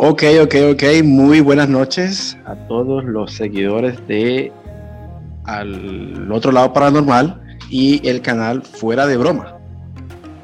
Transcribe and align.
Ok, 0.00 0.22
ok, 0.40 0.54
ok. 0.74 0.82
Muy 1.02 1.40
buenas 1.40 1.68
noches 1.68 2.38
a 2.46 2.54
todos 2.68 3.04
los 3.04 3.32
seguidores 3.32 3.98
de 4.06 4.52
Al 5.44 6.30
otro 6.30 6.52
lado 6.52 6.72
paranormal 6.72 7.58
y 7.68 8.06
el 8.08 8.22
canal 8.22 8.62
Fuera 8.62 9.08
de 9.08 9.16
Broma. 9.16 9.58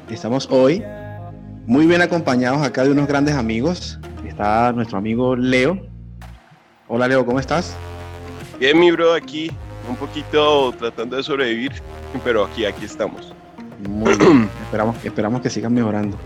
Estamos 0.09 0.49
hoy 0.51 0.83
muy 1.67 1.85
bien 1.85 2.01
acompañados 2.01 2.63
acá 2.63 2.83
de 2.83 2.91
unos 2.91 3.07
grandes 3.07 3.35
amigos. 3.35 3.97
Está 4.27 4.73
nuestro 4.73 4.97
amigo 4.97 5.37
Leo. 5.37 5.87
Hola 6.89 7.07
Leo, 7.07 7.25
¿cómo 7.25 7.39
estás? 7.39 7.77
Bien, 8.59 8.77
mi 8.77 8.91
bro, 8.91 9.13
aquí 9.13 9.49
un 9.89 9.95
poquito 9.95 10.73
tratando 10.77 11.15
de 11.15 11.23
sobrevivir, 11.23 11.71
pero 12.25 12.43
aquí, 12.43 12.65
aquí 12.65 12.83
estamos. 12.83 13.33
Muy 13.87 14.17
bien. 14.17 14.49
esperamos, 14.65 14.97
esperamos 15.05 15.41
que 15.41 15.49
sigan 15.49 15.73
mejorando. 15.73 16.17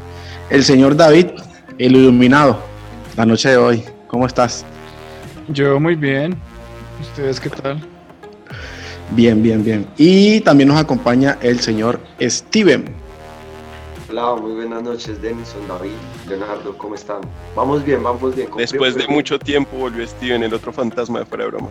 El 0.49 0.63
señor 0.63 0.95
David, 0.95 1.27
el 1.77 1.95
iluminado, 1.95 2.69
la 3.19 3.25
noche 3.25 3.49
de 3.49 3.57
hoy. 3.57 3.83
¿Cómo 4.07 4.25
estás? 4.25 4.63
Yo 5.49 5.77
muy 5.77 5.95
bien. 5.95 6.39
¿Ustedes 7.01 7.37
qué 7.37 7.49
tal? 7.49 7.85
Bien, 9.11 9.43
bien, 9.43 9.61
bien. 9.61 9.85
Y 9.97 10.39
también 10.39 10.69
nos 10.69 10.79
acompaña 10.79 11.37
el 11.41 11.59
señor 11.59 11.99
Steven. 12.21 12.85
Hola, 14.09 14.35
muy 14.35 14.53
buenas 14.53 14.83
noches, 14.83 15.21
Denison, 15.21 15.67
David, 15.67 15.91
Leonardo, 16.29 16.77
¿cómo 16.77 16.95
están? 16.95 17.19
Vamos 17.57 17.83
bien, 17.83 18.01
vamos 18.01 18.33
bien. 18.33 18.47
Después 18.55 18.95
de 18.95 19.05
mucho 19.09 19.37
tiempo 19.37 19.75
volvió 19.75 20.07
Steven, 20.07 20.41
el 20.41 20.53
otro 20.53 20.71
fantasma 20.71 21.19
de 21.19 21.25
fuera 21.25 21.43
de 21.43 21.49
broma. 21.51 21.69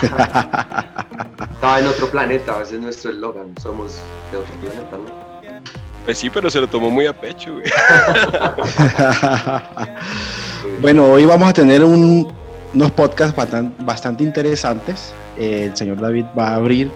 Estaba 1.52 1.78
en 1.78 1.86
otro 1.88 2.10
planeta, 2.10 2.62
ese 2.62 2.76
es 2.76 2.80
nuestro 2.80 3.10
eslogan, 3.10 3.54
somos 3.60 3.98
de 4.32 4.38
otro 4.38 4.54
planeta, 4.54 4.96
¿no? 4.96 5.29
Pues 6.10 6.18
sí, 6.18 6.28
pero 6.28 6.50
se 6.50 6.60
lo 6.60 6.66
tomó 6.66 6.90
muy 6.90 7.06
a 7.06 7.12
pecho, 7.12 7.54
bueno, 10.82 11.04
hoy 11.04 11.24
vamos 11.24 11.48
a 11.48 11.52
tener 11.52 11.84
un, 11.84 12.26
unos 12.74 12.90
podcasts 12.90 13.36
bastante, 13.36 13.84
bastante 13.84 14.24
interesantes. 14.24 15.14
Eh, 15.38 15.66
el 15.70 15.76
señor 15.76 16.00
David 16.00 16.24
va 16.36 16.48
a 16.48 16.54
abrir 16.56 16.90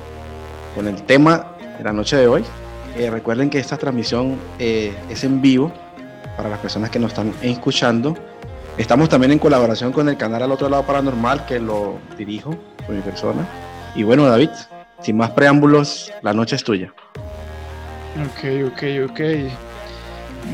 con 0.75 0.89
el 0.89 1.01
tema 1.05 1.55
de 1.79 1.85
la 1.85 1.93
noche 1.93 2.17
de 2.17 2.27
hoy. 2.27 2.45
Eh, 2.97 3.09
recuerden 3.09 3.51
que 3.51 3.61
esta 3.61 3.77
transmisión 3.77 4.37
eh, 4.59 4.93
es 5.09 5.23
en 5.23 5.41
vivo 5.41 5.71
para 6.37 6.49
las 6.49 6.59
personas 6.59 6.91
que 6.91 6.99
nos 6.99 7.13
están 7.13 7.33
escuchando. 7.41 8.17
Estamos 8.79 9.09
también 9.09 9.31
en 9.31 9.39
colaboración 9.39 9.93
con 9.93 10.09
el 10.09 10.17
canal 10.17 10.43
Al 10.43 10.51
Otro 10.51 10.69
Lado 10.69 10.83
Paranormal, 10.83 11.47
que 11.47 11.61
lo 11.61 11.99
dirijo 12.19 12.57
con 12.85 12.97
mi 12.97 13.03
persona. 13.03 13.47
Y 13.95 14.03
bueno, 14.03 14.27
David, 14.27 14.51
sin 15.03 15.17
más 15.17 15.31
preámbulos, 15.31 16.13
la 16.21 16.33
noche 16.33 16.57
es 16.57 16.65
tuya. 16.65 16.93
Ok, 18.17 18.73
ok, 18.73 19.11
ok. 19.11 19.21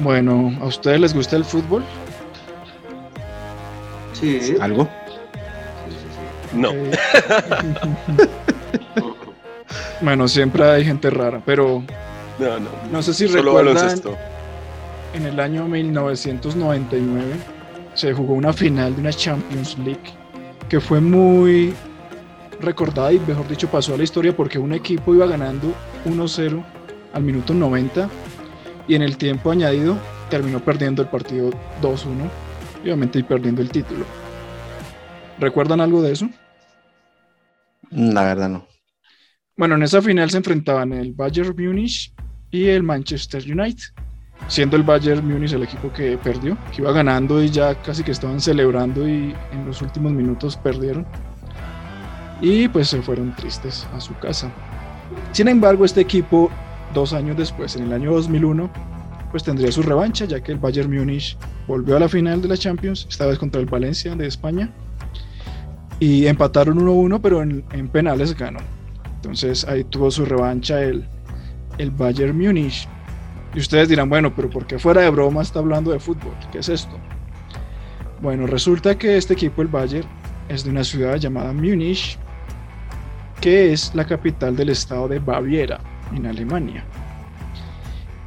Bueno, 0.03 0.53
¿a 0.61 0.67
ustedes 0.67 1.01
les 1.01 1.15
gusta 1.15 1.37
el 1.37 1.45
fútbol? 1.45 1.83
Sí. 4.13 4.57
¿Algo? 4.61 4.89
No. 6.53 6.73
Bueno, 10.03 10.27
siempre 10.29 10.65
hay 10.65 10.85
gente 10.85 11.11
rara, 11.11 11.43
pero 11.45 11.83
No, 12.39 12.59
no. 12.59 12.71
no 12.91 13.03
sé 13.03 13.13
si 13.13 13.29
Solo 13.29 13.43
recuerdan, 13.43 13.75
baloncesto. 13.75 14.17
en 15.13 15.27
el 15.27 15.39
año 15.39 15.67
1999 15.69 17.35
se 17.95 18.13
jugó 18.15 18.33
una 18.35 18.53
final 18.55 18.95
de 18.95 19.01
una 19.03 19.13
Champions 19.13 19.77
League 19.79 20.01
que 20.71 20.81
fue 20.81 21.01
muy 21.03 21.75
recordada 22.61 23.13
y 23.13 23.21
mejor 23.21 23.47
dicho 23.47 23.69
pasó 23.69 23.93
a 23.95 23.99
la 23.99 24.05
historia 24.05 24.35
porque 24.35 24.59
un 24.59 24.73
equipo 24.73 25.15
iba 25.15 25.27
ganando 25.27 25.69
1-0 26.07 26.65
al 27.13 27.23
minuto 27.23 27.55
90 27.55 28.09
y 28.89 28.95
en 28.95 29.03
el 29.03 29.17
tiempo 29.17 29.51
añadido 29.51 29.99
terminó 30.29 30.61
perdiendo 30.61 31.03
el 31.03 31.09
partido 31.09 31.51
2-1 31.83 32.31
y 32.83 32.89
obviamente 32.89 33.19
y 33.19 33.23
perdiendo 33.23 33.63
el 33.63 33.71
título. 33.71 34.05
¿Recuerdan 35.39 35.81
algo 35.81 36.03
de 36.03 36.13
eso? 36.13 36.29
La 37.91 38.25
verdad 38.25 38.49
no. 38.49 38.67
Bueno, 39.57 39.75
en 39.75 39.83
esa 39.83 40.01
final 40.01 40.31
se 40.31 40.39
enfrentaban 40.39 40.93
el 40.93 41.13
Bayern 41.13 41.55
Múnich 41.59 42.13
y 42.51 42.67
el 42.69 42.83
Manchester 42.83 43.43
United, 43.43 43.93
siendo 44.49 44.77
el 44.77 44.83
Bayern 44.83 45.27
Múnich 45.27 45.53
el 45.53 45.65
equipo 45.65 45.93
que 45.93 46.17
perdió, 46.17 46.57
que 46.75 46.83
iba 46.83 46.93
ganando 46.93 47.43
y 47.43 47.51
ya 47.51 47.75
casi 47.83 48.03
que 48.03 48.13
estaban 48.13 48.41
celebrando 48.41 49.07
y 49.07 49.35
en 49.53 49.67
los 49.67 49.83
últimos 49.83 50.13
minutos 50.13 50.57
perdieron. 50.57 51.07
Y 52.41 52.69
pues 52.69 52.89
se 52.89 53.03
fueron 53.03 53.35
tristes 53.37 53.87
a 53.95 54.01
su 54.01 54.17
casa. 54.19 54.51
Sin 55.33 55.49
embargo, 55.49 55.85
este 55.85 56.01
equipo, 56.01 56.51
dos 56.95 57.13
años 57.13 57.37
después, 57.37 57.77
en 57.77 57.85
el 57.85 57.93
año 57.93 58.13
2001, 58.13 58.71
pues 59.31 59.45
tendría 59.45 59.71
su 59.71 59.83
revancha, 59.83 60.25
ya 60.25 60.41
que 60.41 60.53
el 60.53 60.59
Bayern 60.59 60.93
Múnich 60.93 61.37
volvió 61.67 61.97
a 61.97 62.01
la 62.01 62.09
final 62.09 62.43
de 62.43 62.49
la 62.49 62.57
Champions, 62.57 63.07
esta 63.09 63.27
vez 63.27 63.39
contra 63.39 63.61
el 63.61 63.67
Valencia 63.67 64.15
de 64.15 64.27
España. 64.27 64.71
Y 66.01 66.27
empataron 66.27 66.79
1-1, 66.79 67.21
pero 67.23 67.43
en, 67.43 67.65
en 67.73 67.89
penales 67.89 68.37
ganó. 68.37 68.61
Entonces 69.17 69.67
ahí 69.69 69.85
tuvo 69.85 70.11
su 70.11 70.25
revancha 70.25 70.83
el, 70.83 71.07
el 71.79 71.91
Bayern 71.91 72.37
Múnich. 72.37 72.89
Y 73.55 73.59
ustedes 73.59 73.89
dirán, 73.89 74.09
bueno, 74.09 74.35
pero 74.35 74.49
¿por 74.49 74.67
qué 74.67 74.79
fuera 74.79 75.03
de 75.03 75.11
broma 75.11 75.43
está 75.43 75.59
hablando 75.59 75.91
de 75.91 76.01
fútbol? 76.01 76.33
¿Qué 76.51 76.59
es 76.59 76.69
esto? 76.69 76.97
Bueno, 78.23 78.47
resulta 78.47 78.97
que 78.97 79.17
este 79.17 79.35
equipo, 79.35 79.63
el 79.63 79.69
Bayern, 79.69 80.07
es 80.49 80.65
de 80.65 80.71
una 80.71 80.85
ciudad 80.85 81.17
llamada 81.17 81.53
Múnich, 81.53 82.19
que 83.41 83.73
es 83.73 83.95
la 83.95 84.05
capital 84.05 84.57
del 84.57 84.71
estado 84.71 85.09
de 85.09 85.19
Baviera, 85.19 85.81
en 86.15 86.27
Alemania. 86.27 86.85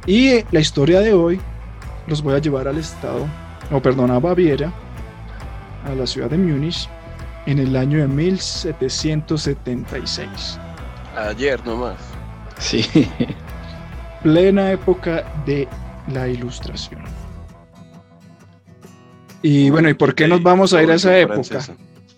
Y 0.06 0.44
la 0.50 0.60
historia 0.60 1.00
de 1.00 1.14
hoy 1.14 1.40
los 2.06 2.22
voy 2.22 2.34
a 2.34 2.38
llevar 2.38 2.68
al 2.68 2.76
estado, 2.78 3.26
o 3.70 3.80
perdón, 3.80 4.10
a 4.10 4.18
Baviera, 4.18 4.70
a 5.86 5.94
la 5.94 6.06
ciudad 6.06 6.28
de 6.30 6.38
Múnich, 6.38 6.88
en 7.46 7.58
el 7.58 7.76
año 7.76 7.98
de 7.98 8.08
1776. 8.08 10.58
Ayer 11.16 11.64
nomás. 11.64 11.98
Sí. 12.58 12.86
plena 14.24 14.72
época 14.72 15.22
de 15.44 15.68
la 16.12 16.26
ilustración. 16.28 17.02
Y 19.42 19.68
bueno, 19.68 19.90
¿y 19.90 19.94
por 19.94 20.14
qué 20.14 20.26
nos 20.26 20.42
vamos 20.42 20.72
a 20.72 20.82
ir 20.82 20.90
a 20.90 20.94
esa 20.94 21.16
época? 21.18 21.60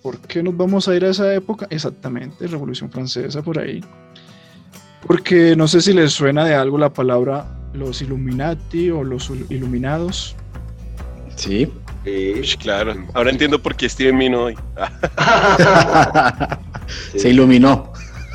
¿Por 0.00 0.20
qué 0.20 0.40
nos 0.40 0.56
vamos 0.56 0.86
a 0.86 0.94
ir 0.94 1.04
a 1.04 1.08
esa 1.08 1.34
época? 1.34 1.66
Exactamente, 1.68 2.46
Revolución 2.46 2.92
Francesa 2.92 3.42
por 3.42 3.58
ahí. 3.58 3.84
Porque 5.06 5.54
no 5.56 5.68
sé 5.68 5.80
si 5.80 5.92
les 5.92 6.12
suena 6.12 6.44
de 6.44 6.54
algo 6.54 6.78
la 6.78 6.92
palabra 6.92 7.46
los 7.72 8.02
Illuminati 8.02 8.90
o 8.90 9.04
los 9.04 9.30
Iluminados. 9.50 10.34
Sí. 11.36 11.70
Claro. 12.60 12.94
Ahora 13.14 13.30
entiendo 13.30 13.60
por 13.60 13.74
qué 13.74 13.88
Steven 13.88 14.18
vino 14.18 14.42
hoy. 14.44 14.56
Se 17.16 17.30
iluminó. 17.30 17.92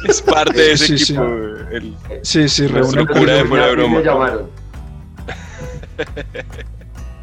Es 0.08 0.22
parte 0.22 0.60
de 0.60 0.72
ese 0.74 0.98
Sí, 0.98 1.00
sí. 1.06 1.14
equipo. 1.14 1.26
el- 1.72 1.96
Sí, 2.24 2.50
sí, 2.50 2.68
reúne, 2.68 3.06
cura 3.08 3.34
de 3.36 3.46
fuera 3.46 3.68
de 3.68 3.76
broma. 3.76 4.02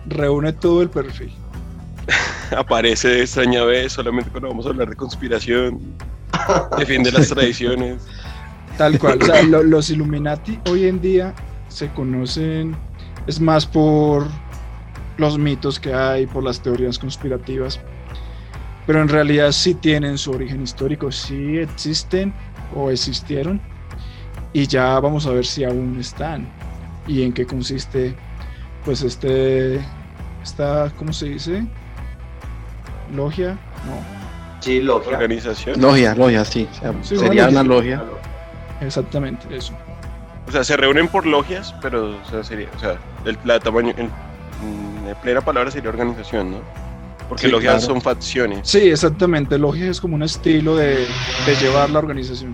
reúne 0.06 0.52
todo 0.54 0.82
el 0.82 0.88
perfil. 0.90 1.32
aparece 2.56 3.20
extraña 3.22 3.64
vez 3.64 3.92
solamente 3.92 4.30
cuando 4.30 4.48
vamos 4.48 4.64
a 4.66 4.70
hablar 4.70 4.88
de 4.88 4.96
conspiración. 4.96 5.80
Defiende 6.78 7.12
las 7.12 7.28
tradiciones. 7.28 8.00
Tal 8.78 8.98
cual. 8.98 9.18
O 9.20 9.26
sea, 9.26 9.42
lo- 9.42 9.62
los 9.62 9.90
Illuminati 9.90 10.58
hoy 10.70 10.86
en 10.86 11.00
día 11.02 11.34
se 11.68 11.88
conocen, 11.90 12.74
es 13.26 13.40
más 13.40 13.66
por 13.66 14.26
los 15.18 15.36
mitos 15.38 15.78
que 15.78 15.92
hay, 15.92 16.26
por 16.26 16.42
las 16.44 16.60
teorías 16.62 16.98
conspirativas, 16.98 17.78
pero 18.86 19.02
en 19.02 19.08
realidad 19.08 19.52
sí 19.52 19.74
tienen 19.74 20.16
su 20.16 20.30
origen 20.30 20.62
histórico, 20.62 21.12
sí 21.12 21.58
existen 21.58 22.32
o 22.74 22.90
existieron, 22.90 23.60
y 24.54 24.66
ya 24.66 24.98
vamos 25.00 25.26
a 25.26 25.30
ver 25.32 25.44
si 25.44 25.64
aún 25.64 25.98
están 26.00 26.48
y 27.06 27.22
en 27.22 27.32
qué 27.34 27.44
consiste, 27.46 28.14
pues, 28.84 29.02
este, 29.02 29.80
esta, 30.42 30.90
¿cómo 30.96 31.12
se 31.12 31.26
dice? 31.26 31.66
Logia, 33.14 33.58
no, 33.86 34.18
Sí, 34.60 34.80
logia. 34.80 35.12
Organización. 35.16 35.80
Logia, 35.80 36.14
logia, 36.14 36.44
sí. 36.44 36.66
O 36.70 36.74
sea, 36.74 36.94
Sí, 37.02 37.16
sería 37.16 37.48
una 37.48 37.60
una 37.60 37.74
logia. 37.74 38.02
Exactamente 38.80 39.54
eso. 39.56 39.72
O 40.46 40.50
sea, 40.50 40.64
se 40.64 40.76
reúnen 40.76 41.08
por 41.08 41.26
logias, 41.26 41.74
pero 41.82 42.16
o 42.16 42.24
sea, 42.30 42.42
sería, 42.42 42.68
o 42.76 42.78
sea, 42.78 42.96
el, 43.24 43.38
la 43.44 43.60
tamaño, 43.60 43.92
en, 43.98 44.10
en 45.06 45.14
plena 45.22 45.40
palabra 45.42 45.70
sería 45.70 45.90
organización, 45.90 46.52
¿no? 46.52 46.60
Porque 47.28 47.42
Sí, 47.46 47.50
logias 47.50 47.74
claro. 47.84 47.86
son 47.94 48.00
facciones. 48.00 48.60
Sí, 48.68 48.88
exactamente. 48.90 49.58
Logia 49.58 49.90
es 49.90 50.00
como 50.00 50.14
un 50.14 50.22
estilo 50.22 50.76
de, 50.76 51.06
de 51.46 51.54
llevar 51.60 51.90
la 51.90 51.98
organización. 51.98 52.52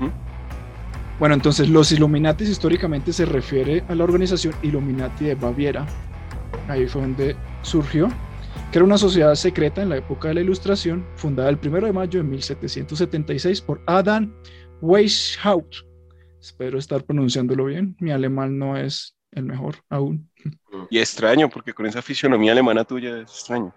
Ujú. 0.00 0.10
Bueno, 1.20 1.34
entonces 1.36 1.68
los 1.68 1.92
Illuminati 1.92 2.44
históricamente 2.44 3.12
se 3.12 3.24
refiere 3.24 3.84
a 3.88 3.94
la 3.94 4.02
organización 4.04 4.54
Illuminati 4.62 5.26
de 5.26 5.34
Baviera. 5.36 5.86
Ahí 6.68 6.86
fue 6.88 7.02
donde 7.02 7.36
surgió, 7.62 8.08
que 8.72 8.78
era 8.78 8.84
una 8.84 8.98
sociedad 8.98 9.34
secreta 9.36 9.80
en 9.82 9.88
la 9.90 9.98
época 9.98 10.28
de 10.28 10.34
la 10.34 10.40
Ilustración, 10.40 11.06
fundada 11.14 11.48
el 11.48 11.58
1 11.64 11.86
de 11.86 11.92
mayo 11.92 12.18
de 12.18 12.28
1776 12.28 13.60
por 13.60 13.80
Adam 13.86 14.32
Weishaupt. 14.80 15.74
Espero 16.40 16.78
estar 16.78 17.02
pronunciándolo 17.04 17.64
bien. 17.64 17.96
Mi 17.98 18.10
alemán 18.12 18.58
no 18.58 18.76
es 18.76 19.16
el 19.32 19.44
mejor 19.44 19.76
aún. 19.90 20.30
Y 20.90 20.98
extraño, 20.98 21.48
porque 21.48 21.72
con 21.74 21.86
esa 21.86 22.00
fisionomía 22.02 22.52
alemana 22.52 22.84
tuya 22.84 23.16
es 23.18 23.30
extraño. 23.30 23.74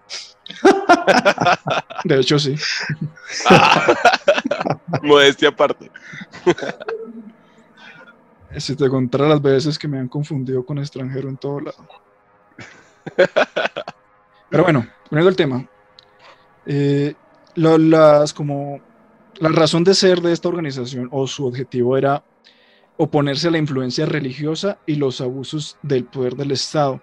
De 2.03 2.19
hecho, 2.19 2.37
sí. 2.37 2.55
Modestia 5.01 5.49
aparte. 5.49 5.89
Si 8.57 8.75
te 8.75 8.89
contara 8.89 9.27
las 9.27 9.41
veces 9.41 9.77
que 9.79 9.87
me 9.87 9.99
han 9.99 10.07
confundido 10.07 10.65
con 10.65 10.77
extranjero 10.79 11.29
en 11.29 11.37
todo 11.37 11.59
lado. 11.61 11.87
Pero 14.49 14.63
bueno, 14.63 14.87
poniendo 15.09 15.29
el 15.29 15.35
tema. 15.35 15.67
eh, 16.65 17.15
lo- 17.55 17.77
las, 17.77 18.33
como, 18.33 18.79
la 19.39 19.49
razón 19.49 19.83
de 19.83 19.93
ser 19.93 20.21
de 20.21 20.33
esta 20.33 20.49
organización 20.49 21.07
o 21.11 21.25
su 21.27 21.45
objetivo 21.45 21.97
era 21.97 22.23
oponerse 22.97 23.47
a 23.47 23.51
la 23.51 23.57
influencia 23.57 24.05
religiosa 24.05 24.79
y 24.85 24.95
los 24.95 25.21
abusos 25.21 25.77
del 25.81 26.03
poder 26.03 26.35
del 26.35 26.51
Estado. 26.51 27.01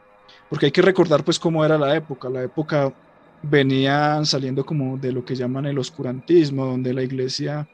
Porque 0.51 0.67
hay 0.67 0.73
que 0.73 0.83
recordar 0.83 1.25
pues 1.25 1.39
cómo 1.39 1.65
era 1.65 1.79
la 1.79 1.97
época. 1.97 2.29
La 2.29 2.43
época 2.43 2.93
venían 3.43 4.27
saliendo 4.27 4.67
como 4.67 4.99
de 4.99 5.13
lo 5.13 5.25
que 5.25 5.35
llaman 5.35 5.67
el 5.67 5.79
oscurantismo, 5.79 6.67
donde 6.67 6.93
la 6.93 7.03
iglesia 7.03 7.69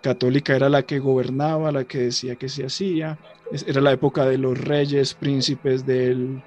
católica 0.00 0.54
era 0.54 0.68
la 0.68 0.84
que 0.84 1.00
gobernaba, 1.00 1.72
la 1.72 1.84
que 1.84 1.98
decía 1.98 2.36
que 2.36 2.48
se 2.48 2.64
hacía. 2.64 3.18
Era 3.66 3.80
la 3.80 3.92
época 3.92 4.24
de 4.24 4.38
los 4.38 4.56
reyes, 4.56 5.14
príncipes, 5.14 5.84
del 5.84 6.40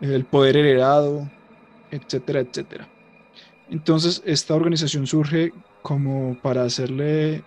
el 0.00 0.24
poder 0.24 0.56
heredado, 0.56 1.30
etcétera, 1.90 2.40
etcétera. 2.40 2.88
Entonces, 3.68 4.22
esta 4.24 4.54
organización 4.54 5.06
surge 5.06 5.52
como 5.82 6.38
para 6.42 6.64
hacerle 6.64 7.44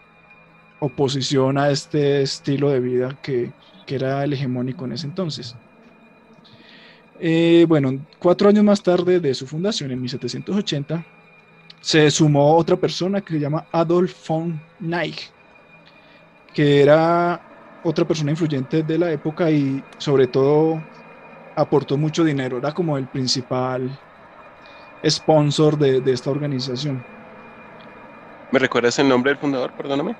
oposición 0.79 1.57
a 1.57 1.69
este 1.69 2.21
estilo 2.21 2.69
de 2.69 2.79
vida 2.79 3.19
que, 3.21 3.53
que 3.85 3.95
era 3.95 4.23
el 4.23 4.33
hegemónico 4.33 4.85
en 4.85 4.93
ese 4.93 5.07
entonces. 5.07 5.55
Eh, 7.19 7.65
bueno, 7.67 8.05
cuatro 8.19 8.49
años 8.49 8.63
más 8.63 8.81
tarde 8.83 9.19
de 9.19 9.33
su 9.33 9.47
fundación, 9.47 9.91
en 9.91 10.01
1780, 10.01 11.05
se 11.79 12.11
sumó 12.11 12.55
otra 12.55 12.77
persona 12.77 13.21
que 13.21 13.33
se 13.33 13.39
llama 13.39 13.67
Adolf 13.71 14.27
von 14.27 14.61
Neich, 14.79 15.33
que 16.53 16.81
era 16.81 17.45
otra 17.81 18.05
persona 18.05 18.31
influyente 18.31 18.83
de 18.83 18.97
la 18.97 19.11
época 19.11 19.51
y 19.51 19.85
sobre 19.97 20.27
todo 20.27 20.89
aportó 21.55 21.97
mucho 21.97 22.23
dinero, 22.23 22.57
era 22.57 22.73
como 22.73 22.97
el 22.97 23.09
principal 23.09 24.01
sponsor 25.05 25.77
de, 25.77 26.01
de 26.01 26.13
esta 26.13 26.31
organización. 26.31 27.12
¿Me 28.53 28.59
recuerdas 28.59 28.99
el 28.99 29.09
nombre 29.09 29.31
del 29.31 29.39
fundador? 29.39 29.73
Perdóname. 29.73 30.15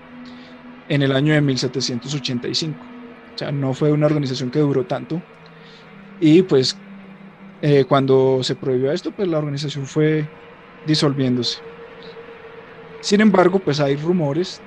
en 0.87 1.01
el 1.03 1.13
año 1.13 1.33
de 1.33 1.41
1785. 1.41 2.87
O 2.87 3.37
sea, 3.37 3.51
no 3.51 3.73
fue 3.73 3.91
una 3.91 4.07
organización 4.07 4.51
que 4.51 4.59
duró 4.59 4.85
tanto. 4.87 5.27
Y 6.19 6.43
pues 6.43 6.82
eh, 7.63 7.85
cuando 7.85 8.43
se 8.43 8.57
prohibió 8.57 8.91
esto, 8.91 9.13
pues 9.13 9.29
la 9.29 9.39
organización 9.39 9.87
fue 9.87 10.33
disolviéndose. 10.83 11.59
Sin 13.01 13.21
embargo, 13.21 13.63
pues 13.63 13.79
hay 13.79 13.95
rumores 13.95 14.65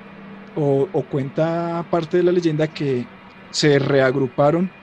o, 0.53 0.89
o 0.91 1.07
cuenta 1.09 1.87
parte 1.89 2.17
de 2.17 2.23
la 2.23 2.31
leyenda 2.31 2.67
que 2.69 3.11
se 3.49 3.79
reagruparon 3.79 4.75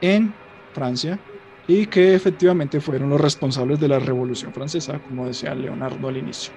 en 0.00 0.40
Francia 0.74 1.22
y 1.66 1.86
que 1.86 2.14
efectivamente 2.14 2.80
fueron 2.80 3.10
los 3.10 3.20
responsables 3.20 3.80
de 3.80 3.88
la 3.88 4.00
Revolución 4.00 4.54
Francesa, 4.54 5.00
como 5.00 5.26
decía 5.28 5.54
Leonardo 5.54 6.08
al 6.08 6.18
inicio. 6.18 6.52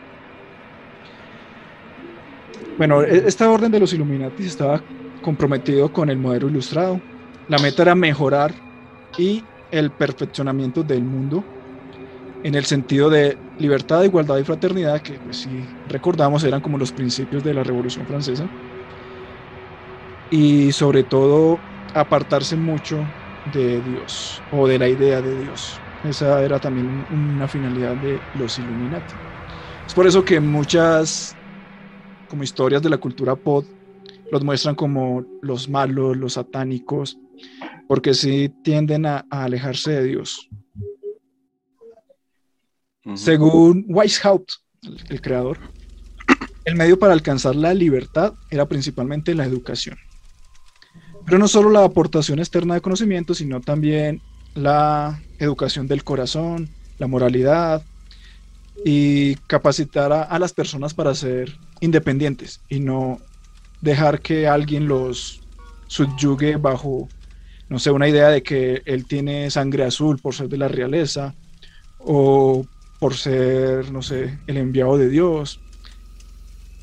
Bueno, 2.77 3.03
e- 3.03 3.27
esta 3.27 3.49
orden 3.51 3.71
de 3.71 3.79
los 3.79 3.93
Illuminati 3.93 4.45
estaba 4.45 4.85
comprometido 5.21 5.91
con 5.91 6.09
el 6.09 6.17
modelo 6.17 6.49
ilustrado. 6.49 7.03
La 7.47 7.59
meta 7.59 7.83
era 7.83 7.95
mejorar 7.95 8.55
y 9.17 9.50
el 9.71 9.93
perfeccionamiento 9.93 10.83
del 10.83 11.05
mundo 11.05 11.49
en 12.43 12.55
el 12.55 12.65
sentido 12.65 13.09
de 13.09 13.39
libertad, 13.57 14.03
igualdad 14.03 14.37
y 14.39 14.43
fraternidad, 14.43 15.01
que 15.01 15.19
pues, 15.19 15.37
si 15.39 15.69
recordamos 15.85 16.43
eran 16.43 16.61
como 16.61 16.77
los 16.77 16.91
principios 16.93 17.43
de 17.43 17.53
la 17.53 17.63
Revolución 17.63 18.07
Francesa. 18.07 18.49
Y 20.29 20.71
sobre 20.71 21.03
todo 21.03 21.65
apartarse 21.93 22.55
mucho 22.57 23.13
de 23.43 23.81
Dios 23.81 24.45
o 24.49 24.67
de 24.67 24.79
la 24.79 24.87
idea 24.89 25.21
de 25.21 25.35
Dios. 25.37 25.83
Esa 26.03 26.43
era 26.43 26.59
también 26.59 26.87
un- 26.87 27.05
una 27.09 27.47
finalidad 27.47 27.97
de 27.97 28.25
los 28.31 28.57
Illuminati. 28.57 29.21
Es 29.87 29.93
por 29.93 30.07
eso 30.07 30.25
que 30.25 30.39
muchas 30.39 31.37
como 32.27 32.43
historias 32.43 32.81
de 32.81 32.89
la 32.89 32.97
cultura 32.99 33.35
pop 33.35 33.65
los 34.31 34.43
muestran 34.43 34.75
como 34.75 35.25
los 35.41 35.69
malos, 35.69 36.17
los 36.17 36.33
satánicos, 36.33 37.19
porque 37.91 38.13
sí 38.13 38.49
tienden 38.63 39.05
a, 39.05 39.25
a 39.29 39.43
alejarse 39.43 39.91
de 39.91 40.03
Dios. 40.05 40.47
Según 43.15 43.83
Weishaupt, 43.89 44.49
el, 44.83 44.97
el 45.09 45.21
creador, 45.21 45.59
el 46.63 46.77
medio 46.77 46.97
para 46.97 47.11
alcanzar 47.11 47.53
la 47.53 47.73
libertad 47.73 48.33
era 48.49 48.65
principalmente 48.65 49.35
la 49.35 49.43
educación. 49.43 49.97
Pero 51.25 51.37
no 51.37 51.49
solo 51.49 51.69
la 51.69 51.83
aportación 51.83 52.39
externa 52.39 52.75
de 52.75 52.79
conocimiento, 52.79 53.33
sino 53.33 53.59
también 53.59 54.21
la 54.55 55.21
educación 55.39 55.85
del 55.87 56.05
corazón, 56.05 56.69
la 56.97 57.07
moralidad 57.07 57.83
y 58.85 59.35
capacitar 59.47 60.13
a, 60.13 60.23
a 60.23 60.39
las 60.39 60.53
personas 60.53 60.93
para 60.93 61.13
ser 61.13 61.57
independientes 61.81 62.61
y 62.69 62.79
no 62.79 63.19
dejar 63.81 64.21
que 64.21 64.47
alguien 64.47 64.87
los 64.87 65.41
subyugue 65.87 66.55
bajo, 66.55 67.09
no 67.71 67.79
sé, 67.79 67.89
una 67.91 68.09
idea 68.09 68.27
de 68.29 68.43
que 68.43 68.83
él 68.85 69.07
tiene 69.07 69.49
sangre 69.49 69.85
azul 69.85 70.19
por 70.19 70.35
ser 70.35 70.49
de 70.49 70.57
la 70.57 70.67
realeza 70.67 71.35
o 71.97 72.67
por 72.99 73.15
ser, 73.15 73.91
no 73.91 74.01
sé, 74.01 74.41
el 74.45 74.57
enviado 74.57 74.97
de 74.97 75.09
Dios. 75.09 75.63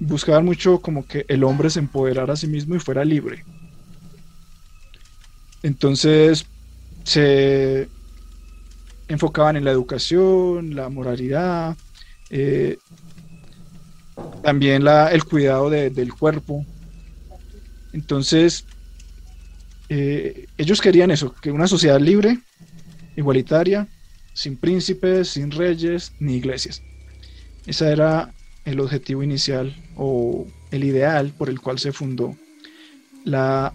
Buscaban 0.01 0.47
mucho 0.47 0.81
como 0.81 1.07
que 1.07 1.27
el 1.29 1.45
hombre 1.45 1.69
se 1.69 1.81
empoderara 1.81 2.33
a 2.33 2.37
sí 2.37 2.47
mismo 2.47 2.75
y 2.75 2.81
fuera 2.81 3.05
libre. 3.05 3.45
Entonces 5.63 6.47
se 7.05 7.91
enfocaban 9.09 9.57
en 9.57 9.65
la 9.65 9.71
educación, 9.73 10.75
la 10.75 10.89
moralidad, 10.89 11.77
eh, 12.31 12.81
también 14.41 14.85
la- 14.85 15.13
el 15.13 15.25
cuidado 15.25 15.71
de- 15.71 15.91
del 15.91 16.15
cuerpo. 16.15 16.67
Entonces, 17.93 18.67
eh, 19.89 20.47
ellos 20.59 20.81
querían 20.81 21.11
eso, 21.11 21.35
que 21.35 21.51
una 21.51 21.67
sociedad 21.67 22.01
libre, 22.01 22.39
igualitaria, 23.17 23.89
sin 24.35 24.57
príncipes, 24.57 25.31
sin 25.31 25.51
reyes, 25.51 26.13
ni 26.21 26.37
iglesias. 26.37 26.83
Ese 27.67 27.91
era 27.91 28.33
el 28.65 28.81
objetivo 28.81 29.23
inicial 29.23 29.75
o 29.97 30.47
el 30.71 30.85
ideal 30.85 31.33
por 31.37 31.49
el 31.49 31.61
cual 31.61 31.79
se 31.79 31.93
fundó 31.93 32.37
la, 33.25 33.73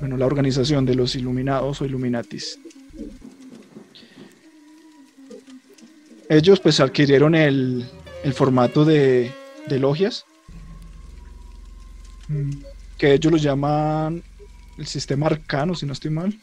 bueno, 0.00 0.16
la 0.16 0.26
organización 0.26 0.84
de 0.84 0.94
los 0.94 1.14
Iluminados 1.14 1.80
o 1.80 1.84
Illuminatis. 1.86 2.58
Ellos 6.28 6.60
pues 6.60 6.80
adquirieron 6.80 7.34
el, 7.34 7.88
el 8.24 8.32
formato 8.32 8.84
de, 8.84 9.30
de 9.68 9.78
logias, 9.78 10.24
que 12.98 13.14
ellos 13.14 13.32
lo 13.32 13.38
llaman 13.38 14.24
el 14.78 14.86
sistema 14.86 15.26
arcano, 15.26 15.74
si 15.74 15.86
no 15.86 15.92
estoy 15.92 16.10
mal. 16.10 16.34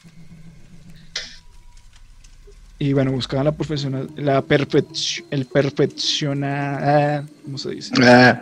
Y 2.79 2.93
bueno, 2.93 3.11
buscaban 3.11 3.45
la 3.45 3.51
profesional, 3.53 4.09
la 4.17 4.41
perfección, 4.41 5.27
el 5.31 5.45
perfecciona, 5.45 7.25
¿cómo 7.43 7.57
se 7.57 7.69
dice? 7.69 7.93
Ah, 8.01 8.41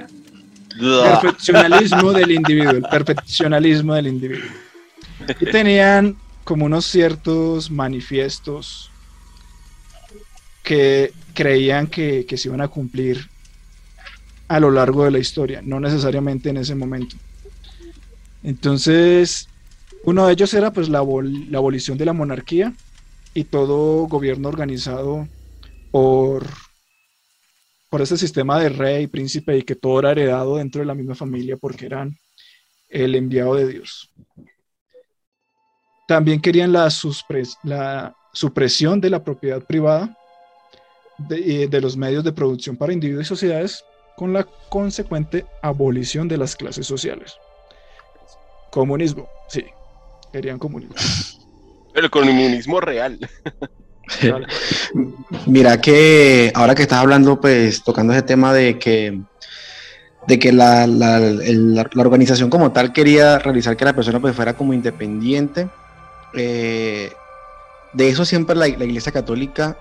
Perfeccionalismo 0.79 2.11
del 2.13 2.31
individuo, 2.31 2.71
el 2.71 2.83
perfeccionalismo 2.83 3.93
del 3.93 4.07
individuo. 4.07 4.49
Y 5.39 5.45
tenían 5.45 6.15
como 6.43 6.65
unos 6.65 6.85
ciertos 6.85 7.69
manifiestos 7.69 8.89
que 10.63 11.13
creían 11.33 11.87
que, 11.87 12.25
que 12.25 12.37
se 12.37 12.47
iban 12.47 12.61
a 12.61 12.67
cumplir 12.67 13.29
a 14.47 14.59
lo 14.59 14.71
largo 14.71 15.05
de 15.05 15.11
la 15.11 15.19
historia, 15.19 15.61
no 15.63 15.79
necesariamente 15.79 16.49
en 16.49 16.57
ese 16.57 16.73
momento. 16.73 17.15
Entonces, 18.43 19.47
uno 20.03 20.25
de 20.25 20.33
ellos 20.33 20.53
era 20.53 20.71
pues 20.71 20.89
la, 20.89 20.99
abolición 20.99 21.97
de 21.97 22.05
la 22.05 22.13
monarquía 22.13 22.73
y 23.33 23.43
todo 23.43 24.07
gobierno 24.07 24.49
organizado 24.49 25.27
por, 25.91 26.45
por 27.89 28.01
ese 28.01 28.17
sistema 28.17 28.59
de 28.59 28.69
rey, 28.69 29.07
príncipe 29.07 29.57
y 29.57 29.61
que 29.61 29.75
todo 29.75 29.99
era 29.99 30.11
heredado 30.11 30.57
dentro 30.57 30.79
de 30.79 30.87
la 30.87 30.95
misma 30.95 31.15
familia 31.15 31.55
porque 31.57 31.85
eran 31.85 32.17
el 32.89 33.15
enviado 33.15 33.55
de 33.55 33.67
Dios. 33.67 34.11
También 36.07 36.41
querían 36.41 36.73
la, 36.73 36.89
la 37.63 38.15
supresión 38.33 38.99
de 38.99 39.09
la 39.09 39.23
propiedad 39.23 39.63
privada 39.63 40.17
de, 41.17 41.67
de 41.67 41.81
los 41.81 41.95
medios 41.95 42.23
de 42.23 42.33
producción 42.33 42.75
para 42.75 42.91
individuos 42.91 43.27
y 43.27 43.29
sociedades 43.29 43.85
con 44.17 44.33
la 44.33 44.43
consecuente 44.69 45.45
abolición 45.61 46.27
de 46.27 46.37
las 46.37 46.55
clases 46.55 46.87
sociales. 46.87 47.37
Comunismo, 48.71 49.27
sí, 49.47 49.65
querían 50.31 50.59
comunismo. 50.59 50.95
El 51.93 52.09
comunismo 52.09 52.79
real. 52.79 53.19
Mira 55.45 55.79
que 55.79 56.51
ahora 56.55 56.75
que 56.75 56.81
estás 56.81 56.99
hablando, 56.99 57.39
pues 57.39 57.83
tocando 57.83 58.13
ese 58.13 58.23
tema 58.23 58.53
de 58.53 58.77
que 58.77 59.19
de 60.27 60.37
que 60.37 60.51
la, 60.51 60.85
la, 60.85 61.19
la, 61.19 61.89
organización 61.95 62.49
como 62.49 62.71
tal 62.71 62.93
quería 62.93 63.39
realizar 63.39 63.75
que 63.75 63.85
la 63.85 63.93
persona 63.93 64.19
pues 64.19 64.35
fuera 64.35 64.53
como 64.53 64.73
independiente. 64.73 65.67
Eh, 66.33 67.11
de 67.93 68.09
eso 68.09 68.23
siempre 68.23 68.55
la, 68.55 68.67
Iglesia 68.67 69.11
Católica 69.11 69.77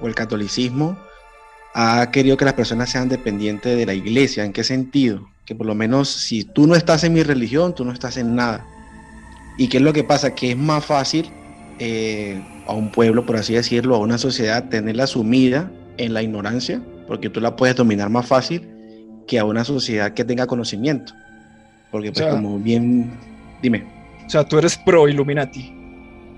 o 0.00 0.06
el 0.06 0.14
catolicismo 0.14 0.96
ha 1.74 2.10
querido 2.10 2.36
que 2.36 2.44
las 2.44 2.54
personas 2.54 2.90
sean 2.90 3.08
dependientes 3.08 3.76
de 3.76 3.86
la 3.86 3.94
Iglesia. 3.94 4.44
¿En 4.44 4.52
qué 4.52 4.64
sentido? 4.64 5.28
Que 5.44 5.54
por 5.54 5.66
lo 5.66 5.74
menos 5.74 6.08
si 6.08 6.44
tú 6.44 6.66
no 6.66 6.74
estás 6.74 7.04
en 7.04 7.12
mi 7.12 7.22
religión, 7.22 7.74
tú 7.74 7.84
no 7.84 7.92
estás 7.92 8.16
en 8.16 8.34
nada. 8.34 8.66
¿Y 9.60 9.68
qué 9.68 9.76
es 9.76 9.82
lo 9.82 9.92
que 9.92 10.02
pasa? 10.02 10.34
Que 10.34 10.52
es 10.52 10.56
más 10.56 10.86
fácil 10.86 11.28
eh, 11.78 12.40
a 12.66 12.72
un 12.72 12.90
pueblo, 12.90 13.26
por 13.26 13.36
así 13.36 13.52
decirlo, 13.52 13.94
a 13.94 13.98
una 13.98 14.16
sociedad, 14.16 14.70
tenerla 14.70 15.06
sumida 15.06 15.70
en 15.98 16.14
la 16.14 16.22
ignorancia, 16.22 16.80
porque 17.06 17.28
tú 17.28 17.42
la 17.42 17.56
puedes 17.56 17.76
dominar 17.76 18.08
más 18.08 18.24
fácil 18.24 18.66
que 19.26 19.38
a 19.38 19.44
una 19.44 19.62
sociedad 19.62 20.14
que 20.14 20.24
tenga 20.24 20.46
conocimiento. 20.46 21.12
Porque 21.90 22.10
pues 22.10 22.26
como 22.28 22.58
bien, 22.58 23.12
dime. 23.60 23.86
O 24.26 24.30
sea, 24.30 24.44
tú 24.44 24.56
eres 24.56 24.78
pro 24.78 25.06
Illuminati. 25.06 25.74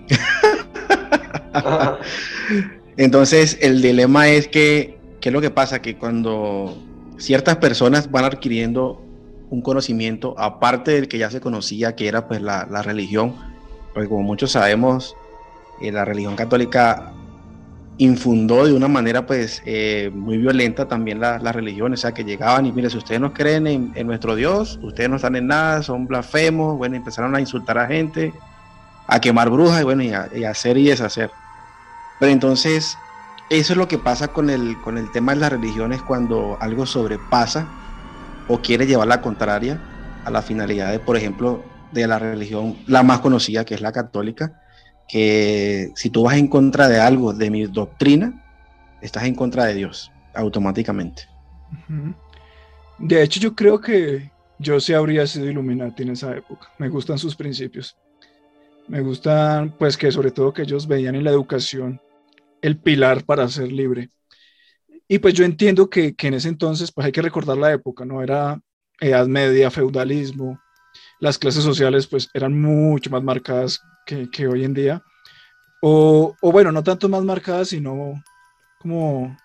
Entonces, 2.97 3.57
el 3.61 3.83
dilema 3.83 4.26
es 4.26 4.49
que, 4.49 4.99
¿qué 5.21 5.29
es 5.29 5.33
lo 5.33 5.41
que 5.41 5.50
pasa? 5.50 5.81
Que 5.81 5.97
cuando 5.97 6.76
ciertas 7.19 7.59
personas 7.59 8.11
van 8.11 8.25
adquiriendo 8.25 9.00
un 9.52 9.61
conocimiento, 9.61 10.35
aparte 10.38 10.92
del 10.92 11.09
que 11.09 11.18
ya 11.18 11.30
se 11.30 11.42
conocía, 11.42 11.94
que 11.94 12.09
era 12.09 12.26
pues 12.26 12.40
la, 12.40 12.66
la 12.71 12.80
religión, 12.80 13.35
porque 13.92 14.09
como 14.09 14.23
muchos 14.23 14.52
sabemos, 14.52 15.14
eh, 15.82 15.92
la 15.92 16.06
religión 16.06 16.37
católica 16.37 17.12
infundó 17.99 18.64
de 18.64 18.73
una 18.73 18.88
manera 18.88 19.26
pues 19.26 19.62
eh, 19.66 20.11
muy 20.14 20.38
violenta 20.38 20.88
también 20.88 21.21
las 21.21 21.42
la 21.42 21.52
religiones, 21.52 22.00
o 22.00 22.02
sea 22.02 22.14
que 22.14 22.25
llegaban 22.25 22.64
y 22.64 22.73
mire, 22.73 22.88
si 22.88 22.97
ustedes 22.97 23.21
no 23.21 23.35
creen 23.35 23.66
en, 23.66 24.06
nuestro 24.06 24.37
Dios, 24.37 24.80
ustedes 24.82 25.11
no 25.11 25.16
están 25.16 25.37
en 25.37 25.49
nada, 25.49 25.82
son 25.82 26.06
blasfemos, 26.06 26.78
bueno, 26.78 26.97
empezaron 26.97 27.37
a 27.37 27.40
insultar 27.40 27.76
a 27.76 27.87
gente, 27.87 28.32
a 29.06 29.21
quemar 29.21 29.50
brujas 29.50 29.82
y 29.82 29.85
bueno, 29.85 30.02
y 30.02 30.44
hacer 30.44 30.78
y 30.78 30.85
deshacer. 30.87 31.30
Pero 32.18 32.32
entonces, 32.32 32.97
eso 33.50 33.75
es 33.75 33.76
lo 33.76 33.87
que 33.87 33.99
pasa 33.99 34.28
con 34.28 34.49
el, 34.49 34.80
con 34.80 34.97
el 34.97 35.12
tema 35.12 35.35
de 35.35 35.40
las 35.40 35.52
religiones 35.52 36.00
cuando 36.00 36.56
algo 36.59 36.87
sobrepasa 36.87 37.81
o 38.52 38.61
quiere 38.61 38.87
llevar 38.87 39.09
la 39.09 39.23
contraria 39.23 39.80
a 40.25 40.30
la 40.30 40.42
finalidad 40.42 40.92
de, 40.92 40.99
por 40.99 41.16
ejemplo, 41.16 41.64
de 41.90 42.06
la 42.06 42.18
religión 42.18 42.76
la 42.87 43.02
más 43.02 43.21
conocida, 43.21 43.64
que 43.64 43.75
es 43.75 43.80
la 43.80 43.92
católica, 43.92 44.61
que 45.09 45.90
si 45.94 46.11
tú 46.11 46.25
vas 46.25 46.37
en 46.37 46.49
contra 46.49 46.88
de 46.88 47.00
algo, 47.00 47.32
de 47.32 47.50
mi 47.50 47.64
doctrina, 47.64 48.44
estás 49.00 49.25
en 49.25 49.35
contra 49.35 49.64
de 49.64 49.75
Dios, 49.75 50.12
automáticamente. 50.35 51.23
De 52.99 53.23
hecho, 53.23 53.40
yo 53.40 53.54
creo 53.54 53.80
que 53.80 54.30
yo 54.59 54.78
sí 54.80 54.92
habría 54.92 55.26
sido 55.26 55.50
Illuminati 55.50 56.02
en 56.02 56.11
esa 56.11 56.37
época. 56.37 56.68
Me 56.78 56.90
gustan 56.90 57.18
sus 57.18 57.35
principios. 57.35 57.97
Me 58.87 59.00
gustan, 59.00 59.75
pues, 59.78 59.97
que 59.97 60.12
sobre 60.12 60.30
todo 60.30 60.52
que 60.52 60.62
ellos 60.62 60.87
veían 60.87 61.14
en 61.14 61.25
la 61.25 61.30
educación 61.30 62.00
el 62.61 62.76
pilar 62.76 63.25
para 63.25 63.49
ser 63.49 63.73
libre. 63.73 64.11
Y 65.09 65.18
pues 65.18 65.35
yo 65.35 65.44
entiendo 65.44 65.90
que, 65.90 66.14
que 66.14 66.28
en 66.28 66.35
ese 66.35 66.49
entonces, 66.49 66.92
pues 66.92 67.04
hay 67.06 67.12
que 67.12 67.23
recordar 67.23 67.56
la 67.56 67.73
época, 67.73 68.04
¿no? 68.04 68.23
Era 68.23 68.61
Edad 69.00 69.26
Media, 69.26 69.71
feudalismo, 69.71 70.61
las 71.21 71.38
clases 71.38 71.64
sociales 71.64 72.06
pues 72.06 72.28
eran 72.35 72.61
mucho 72.61 73.11
más 73.11 73.23
marcadas 73.23 73.80
que, 74.06 74.47
hoy 74.47 74.64
en 74.64 74.75
día. 74.75 75.02
O, 75.80 76.37
bueno, 76.42 76.71
no 76.73 76.82
tanto 76.82 77.09
más 77.09 77.25
marcadas, 77.25 77.68
sino 77.68 78.23
como 78.78 79.37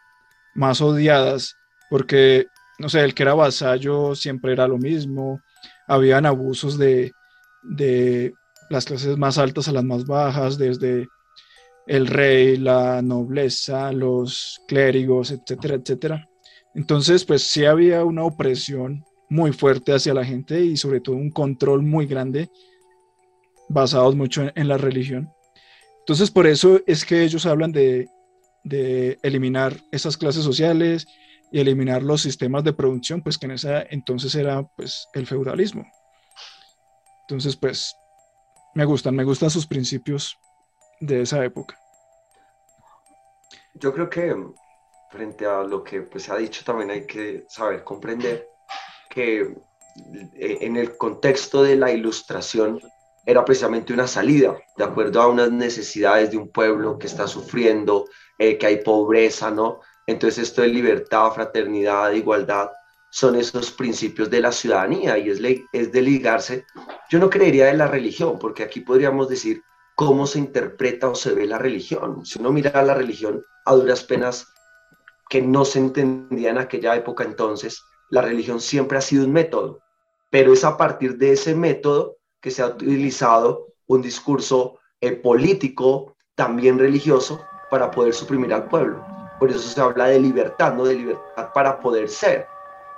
más 0.55 0.81
odiadas, 0.81 1.55
porque, 1.89 2.47
no 2.79 2.89
sé, 2.89 3.03
el 3.03 3.13
que 3.13 3.23
era 3.23 3.33
vasallo 3.33 4.15
siempre 4.15 4.53
era 4.53 4.67
lo 4.67 4.77
mismo, 4.77 5.41
habían 5.87 6.25
abusos 6.25 6.77
de, 6.77 7.11
de 7.63 8.33
las 8.69 8.85
clases 8.85 9.17
más 9.17 9.37
altas 9.37 9.67
a 9.67 9.71
las 9.71 9.83
más 9.83 10.05
bajas, 10.05 10.57
desde 10.57 11.07
el 11.87 12.07
rey, 12.07 12.57
la 12.57 13.01
nobleza, 13.01 13.91
los 13.91 14.61
clérigos, 14.67 15.31
etcétera, 15.31 15.75
etcétera. 15.75 16.29
Entonces, 16.75 17.25
pues 17.25 17.43
sí 17.43 17.65
había 17.65 18.03
una 18.03 18.23
opresión 18.23 19.03
muy 19.29 19.51
fuerte 19.51 19.93
hacia 19.93 20.13
la 20.13 20.25
gente 20.25 20.63
y 20.63 20.77
sobre 20.77 21.01
todo 21.01 21.15
un 21.15 21.31
control 21.31 21.81
muy 21.81 22.05
grande 22.05 22.49
basados 23.69 24.15
mucho 24.15 24.49
en, 24.55 24.67
la 24.67 24.77
religión. 24.77 25.29
Entonces 25.99 26.31
por 26.31 26.47
eso 26.47 26.79
es 26.87 27.03
que 27.03 27.23
ellos 27.23 27.45
hablan 27.45 27.71
de, 27.71 28.07
de, 28.63 29.19
eliminar 29.23 29.75
esas 29.91 30.15
clases 30.15 30.43
sociales 30.43 31.05
y 31.51 31.59
eliminar 31.59 32.03
los 32.03 32.21
sistemas 32.21 32.63
de 32.63 32.73
producción, 32.73 33.21
pues 33.21 33.37
que 33.37 33.45
en 33.45 33.53
ese 33.53 33.87
entonces 33.89 34.35
era 34.35 34.65
pues 34.75 35.07
el 35.13 35.27
feudalismo. 35.27 35.85
Entonces 37.21 37.57
pues 37.57 37.93
me 38.73 38.85
gustan, 38.85 39.15
me 39.15 39.25
gustan 39.25 39.49
sus 39.49 39.67
principios 39.67 40.37
de 40.99 41.21
esa 41.21 41.43
época. 41.43 41.77
Yo 43.73 43.93
creo 43.93 44.09
que 44.09 44.35
frente 45.11 45.45
a 45.45 45.63
lo 45.63 45.83
que 45.83 46.01
pues, 46.01 46.23
se 46.23 46.31
ha 46.31 46.37
dicho 46.37 46.63
también 46.65 46.91
hay 46.91 47.05
que 47.05 47.45
saber 47.47 47.83
comprender 47.83 48.47
que 49.09 49.41
eh, 49.41 50.57
en 50.61 50.75
el 50.75 50.97
contexto 50.97 51.63
de 51.63 51.75
la 51.75 51.91
ilustración 51.91 52.79
era 53.25 53.43
precisamente 53.43 53.93
una 53.93 54.07
salida, 54.07 54.57
de 54.77 54.83
acuerdo 54.83 55.21
a 55.21 55.27
unas 55.27 55.51
necesidades 55.51 56.31
de 56.31 56.37
un 56.37 56.49
pueblo 56.49 56.97
que 56.97 57.07
está 57.07 57.27
sufriendo, 57.27 58.05
eh, 58.37 58.57
que 58.57 58.65
hay 58.65 58.77
pobreza, 58.83 59.51
¿no? 59.51 59.81
Entonces 60.05 60.47
esto 60.47 60.61
de 60.61 60.69
libertad, 60.69 61.31
fraternidad, 61.31 62.13
igualdad, 62.13 62.71
son 63.09 63.35
esos 63.35 63.71
principios 63.71 64.29
de 64.29 64.41
la 64.41 64.51
ciudadanía 64.51 65.17
y 65.17 65.29
es, 65.29 65.41
es 65.73 65.91
de 65.91 66.01
ligarse, 66.01 66.65
yo 67.09 67.19
no 67.19 67.29
creería 67.29 67.65
de 67.65 67.73
la 67.73 67.87
religión, 67.87 68.37
porque 68.39 68.63
aquí 68.63 68.81
podríamos 68.81 69.27
decir 69.27 69.61
cómo 69.97 70.27
se 70.27 70.37
interpreta 70.37 71.09
o 71.09 71.15
se 71.15 71.33
ve 71.33 71.47
la 71.47 71.57
religión. 71.57 72.23
Si 72.23 72.39
uno 72.39 72.51
mira 72.51 72.83
la 72.83 72.93
religión 72.93 73.43
a 73.65 73.73
duras 73.73 74.03
penas 74.03 74.47
que 75.27 75.41
no 75.41 75.65
se 75.65 75.79
entendía 75.79 76.51
en 76.51 76.59
aquella 76.59 76.95
época 76.95 77.23
entonces, 77.23 77.83
la 78.11 78.21
religión 78.21 78.61
siempre 78.61 78.99
ha 78.99 79.01
sido 79.01 79.25
un 79.25 79.33
método, 79.33 79.79
pero 80.29 80.53
es 80.53 80.63
a 80.63 80.77
partir 80.77 81.17
de 81.17 81.31
ese 81.31 81.55
método 81.55 82.17
que 82.39 82.51
se 82.51 82.61
ha 82.61 82.67
utilizado 82.67 83.69
un 83.87 84.03
discurso 84.03 84.77
eh, 85.01 85.13
político, 85.13 86.15
también 86.35 86.77
religioso, 86.77 87.43
para 87.71 87.89
poder 87.89 88.13
suprimir 88.13 88.53
al 88.53 88.67
pueblo. 88.67 89.03
Por 89.39 89.49
eso 89.49 89.59
se 89.59 89.81
habla 89.81 90.05
de 90.05 90.19
libertad, 90.19 90.75
no 90.75 90.85
de 90.85 90.93
libertad 90.93 91.49
para 91.55 91.79
poder 91.79 92.07
ser. 92.07 92.45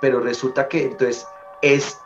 Pero 0.02 0.20
resulta 0.20 0.68
que 0.68 0.84
entonces 0.84 1.26
es 1.62 1.98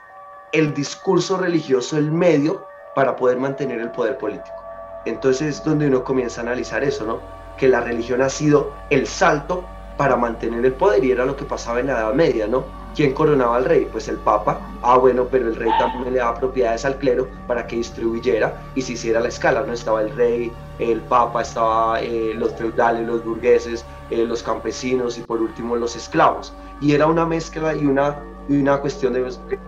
el 0.52 0.72
discurso 0.72 1.36
religioso 1.36 1.98
el 1.98 2.12
medio 2.12 2.64
para 2.94 3.16
poder 3.16 3.38
mantener 3.38 3.80
el 3.80 3.90
poder 3.90 4.16
político. 4.18 4.63
Entonces 5.04 5.58
es 5.58 5.64
donde 5.64 5.88
uno 5.88 6.04
comienza 6.04 6.40
a 6.40 6.44
analizar 6.44 6.82
eso, 6.84 7.04
¿no? 7.04 7.20
Que 7.56 7.68
la 7.68 7.80
religión 7.80 8.22
ha 8.22 8.28
sido 8.28 8.72
el 8.90 9.06
salto 9.06 9.64
para 9.96 10.16
mantener 10.16 10.64
el 10.64 10.72
poder 10.72 11.04
y 11.04 11.12
era 11.12 11.24
lo 11.24 11.36
que 11.36 11.44
pasaba 11.44 11.80
en 11.80 11.86
la 11.86 12.00
Edad 12.00 12.14
Media, 12.14 12.46
¿no? 12.46 12.64
¿Quién 12.94 13.12
coronaba 13.12 13.56
al 13.56 13.64
rey? 13.64 13.88
Pues 13.90 14.06
el 14.08 14.18
Papa. 14.18 14.60
Ah, 14.82 14.98
bueno, 14.98 15.26
pero 15.28 15.48
el 15.48 15.56
rey 15.56 15.70
también 15.78 16.12
le 16.12 16.20
daba 16.20 16.38
propiedades 16.38 16.84
al 16.84 16.96
clero 16.96 17.28
para 17.48 17.66
que 17.66 17.76
distribuyera 17.76 18.62
y 18.76 18.82
se 18.82 18.92
hiciera 18.92 19.20
la 19.20 19.28
escala, 19.28 19.62
¿no? 19.62 19.72
Estaba 19.72 20.02
el 20.02 20.14
rey, 20.14 20.52
el 20.78 21.00
Papa, 21.00 21.42
estaba 21.42 22.00
eh, 22.00 22.34
los 22.36 22.52
feudales, 22.54 23.06
los 23.06 23.24
burgueses, 23.24 23.84
eh, 24.10 24.24
los 24.24 24.42
campesinos 24.42 25.18
y 25.18 25.22
por 25.22 25.40
último 25.40 25.74
los 25.76 25.96
esclavos. 25.96 26.52
Y 26.80 26.92
era 26.92 27.06
una 27.06 27.26
mezcla 27.26 27.74
y 27.74 27.84
una 27.84 28.16
y 28.48 28.58
una 28.58 28.78
cuestión 28.78 29.14
de, 29.14 29.22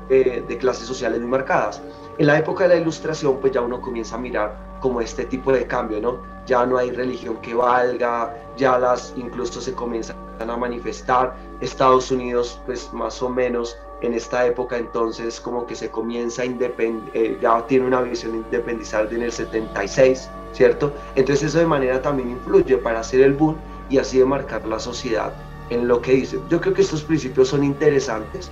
de, 0.09 0.45
de 0.47 0.59
clases 0.59 0.87
sociales 0.87 1.21
muy 1.21 1.31
marcadas. 1.31 1.83
En 2.19 2.27
la 2.27 2.39
época 2.39 2.65
de 2.65 2.75
la 2.75 2.81
ilustración, 2.81 3.39
pues 3.41 3.53
ya 3.53 3.61
uno 3.61 3.81
comienza 3.81 4.17
a 4.17 4.19
mirar 4.19 4.57
como 4.81 5.01
este 5.01 5.25
tipo 5.25 5.53
de 5.53 5.67
cambio, 5.67 6.01
¿no? 6.01 6.19
Ya 6.47 6.65
no 6.65 6.79
hay 6.79 6.91
religión 6.91 7.37
que 7.39 7.55
valga, 7.55 8.35
ya 8.57 8.79
las 8.79 9.15
incluso 9.17 9.61
se 9.61 9.73
comienzan 9.73 10.17
a 10.39 10.57
manifestar. 10.57 11.35
Estados 11.61 12.11
Unidos, 12.11 12.61
pues 12.67 12.93
más 12.93 13.23
o 13.23 13.29
menos 13.29 13.77
en 14.03 14.13
esta 14.13 14.47
época 14.47 14.77
entonces 14.77 15.41
como 15.41 15.67
que 15.67 15.75
se 15.75 15.91
comienza 15.91 16.43
a 16.43 16.45
independ 16.45 17.09
eh, 17.15 17.39
ya 17.41 17.67
tiene 17.67 17.87
una 17.87 18.03
visión 18.03 18.35
independizar 18.35 19.13
en 19.13 19.23
el 19.23 19.33
76, 19.33 20.29
¿cierto? 20.53 20.93
Entonces 21.15 21.49
eso 21.49 21.59
de 21.59 21.67
manera 21.67 22.03
también 22.03 22.31
influye 22.31 22.77
para 22.77 23.01
hacer 23.01 23.23
el 23.23 23.33
boom 23.33 23.57
y 23.89 23.99
así 23.99 24.19
de 24.19 24.25
marcar 24.25 24.67
la 24.67 24.79
sociedad 24.79 25.33
en 25.71 25.89
lo 25.89 26.01
que 26.01 26.13
dice. 26.13 26.39
Yo 26.49 26.61
creo 26.61 26.75
que 26.75 26.83
estos 26.83 27.03
principios 27.03 27.49
son 27.49 27.65
interesantes, 27.65 28.51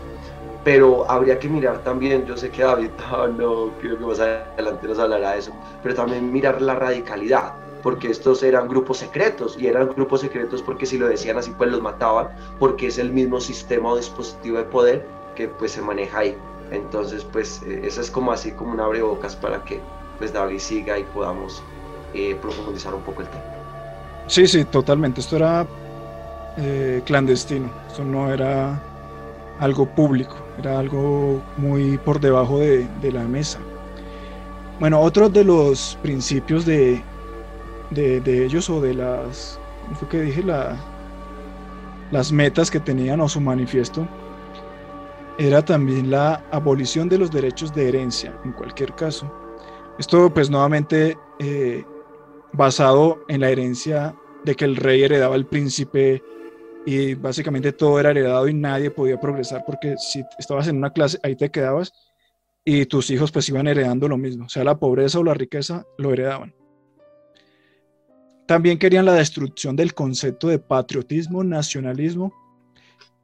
pero 0.64 1.08
habría 1.10 1.38
que 1.38 1.48
mirar 1.48 1.84
también, 1.84 2.24
yo 2.24 2.36
sé 2.36 2.50
que 2.50 2.62
David 2.62 2.90
no, 3.36 3.70
creo 3.80 3.98
que 3.98 4.04
más 4.04 4.18
adelante 4.18 4.88
nos 4.88 4.98
hablará 4.98 5.32
de 5.32 5.40
eso, 5.40 5.52
pero 5.82 5.94
también 5.94 6.32
mirar 6.32 6.60
la 6.62 6.74
radicalidad, 6.74 7.52
porque 7.82 8.08
estos 8.08 8.42
eran 8.42 8.66
grupos 8.66 8.98
secretos, 8.98 9.56
y 9.58 9.66
eran 9.66 9.90
grupos 9.90 10.22
secretos 10.22 10.62
porque 10.62 10.86
si 10.86 10.96
lo 10.96 11.06
decían 11.06 11.36
así 11.36 11.52
pues 11.56 11.70
los 11.70 11.82
mataban, 11.82 12.28
porque 12.58 12.86
es 12.86 12.98
el 12.98 13.12
mismo 13.12 13.40
sistema 13.40 13.90
o 13.90 13.96
dispositivo 13.96 14.56
de 14.56 14.64
poder 14.64 15.06
que 15.36 15.48
pues 15.48 15.72
se 15.72 15.82
maneja 15.82 16.18
ahí. 16.18 16.36
Entonces 16.70 17.24
pues 17.24 17.62
eh, 17.66 17.82
eso 17.84 18.00
es 18.00 18.10
como 18.10 18.32
así 18.32 18.52
como 18.52 18.72
un 18.72 18.80
abrebocas 18.80 19.36
para 19.36 19.62
que 19.64 19.80
pues 20.18 20.32
David 20.32 20.58
siga 20.60 20.98
y 20.98 21.04
podamos 21.04 21.62
eh, 22.14 22.36
profundizar 22.40 22.94
un 22.94 23.02
poco 23.02 23.20
el 23.20 23.28
tema. 23.28 23.42
Sí, 24.28 24.46
sí, 24.46 24.64
totalmente. 24.64 25.20
Esto 25.20 25.36
era 25.36 25.66
eh, 26.56 27.02
clandestino, 27.04 27.70
esto 27.88 28.02
no 28.02 28.32
era 28.32 28.80
algo 29.60 29.86
público, 29.86 30.36
era 30.58 30.78
algo 30.78 31.42
muy 31.56 31.98
por 31.98 32.20
debajo 32.20 32.58
de, 32.58 32.86
de 33.00 33.12
la 33.12 33.24
mesa. 33.24 33.58
Bueno, 34.80 35.00
otro 35.00 35.28
de 35.28 35.44
los 35.44 35.98
principios 36.02 36.66
de, 36.66 37.02
de, 37.90 38.44
ellos 38.44 38.68
o 38.70 38.80
de 38.80 38.94
las, 38.94 39.58
¿cómo 40.00 40.22
dije? 40.22 40.42
La, 40.42 40.76
las 42.10 42.32
metas 42.32 42.70
que 42.70 42.80
tenían 42.80 43.20
o 43.20 43.28
su 43.28 43.40
manifiesto 43.40 44.06
era 45.38 45.64
también 45.64 46.10
la 46.10 46.44
abolición 46.50 47.08
de 47.08 47.18
los 47.18 47.30
derechos 47.30 47.74
de 47.74 47.88
herencia, 47.88 48.36
en 48.44 48.52
cualquier 48.52 48.94
caso. 48.94 49.32
Esto 49.98 50.32
pues 50.32 50.50
nuevamente 50.50 51.16
eh, 51.38 51.84
basado 52.52 53.20
en 53.28 53.40
la 53.40 53.50
herencia 53.50 54.14
de 54.44 54.54
que 54.54 54.64
el 54.64 54.76
rey 54.76 55.02
heredaba 55.02 55.34
al 55.34 55.46
príncipe 55.46 56.22
y 56.86 57.14
básicamente 57.14 57.72
todo 57.72 57.98
era 57.98 58.10
heredado 58.10 58.48
y 58.48 58.54
nadie 58.54 58.90
podía 58.90 59.18
progresar 59.18 59.64
porque 59.64 59.96
si 59.98 60.22
estabas 60.38 60.68
en 60.68 60.76
una 60.76 60.92
clase 60.92 61.18
ahí 61.22 61.34
te 61.34 61.50
quedabas 61.50 61.92
y 62.64 62.86
tus 62.86 63.10
hijos 63.10 63.32
pues 63.32 63.48
iban 63.48 63.66
heredando 63.66 64.08
lo 64.08 64.16
mismo, 64.16 64.46
o 64.46 64.48
sea, 64.48 64.64
la 64.64 64.78
pobreza 64.78 65.18
o 65.18 65.24
la 65.24 65.34
riqueza 65.34 65.86
lo 65.98 66.12
heredaban. 66.12 66.54
También 68.46 68.78
querían 68.78 69.06
la 69.06 69.14
destrucción 69.14 69.74
del 69.74 69.94
concepto 69.94 70.48
de 70.48 70.58
patriotismo, 70.58 71.42
nacionalismo 71.44 72.32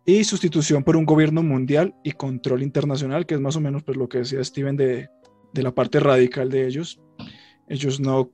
y 0.07 0.25
sustitución 0.25 0.83
por 0.83 0.97
un 0.97 1.05
gobierno 1.05 1.43
mundial 1.43 1.95
y 2.03 2.13
control 2.13 2.63
internacional, 2.63 3.27
que 3.27 3.35
es 3.35 3.41
más 3.41 3.57
o 3.57 3.61
menos 3.61 3.83
pues, 3.83 3.99
lo 3.99 4.09
que 4.09 4.19
decía 4.19 4.43
Steven 4.43 4.77
de, 4.77 5.11
de 5.53 5.63
la 5.63 5.73
parte 5.73 6.01
radical 6.01 6.49
de 6.49 6.67
ellos. 6.67 7.01
Ellos 7.69 8.01
no 8.01 8.31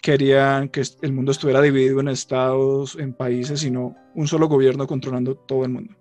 querían 0.00 0.68
que 0.68 0.82
el 1.02 1.12
mundo 1.12 1.32
estuviera 1.32 1.60
dividido 1.60 2.00
en 2.00 2.08
estados, 2.08 2.96
en 2.96 3.12
países, 3.12 3.60
sino 3.60 3.94
un 4.14 4.26
solo 4.26 4.48
gobierno 4.48 4.86
controlando 4.86 5.34
todo 5.34 5.64
el 5.64 5.70
mundo. 5.70 5.94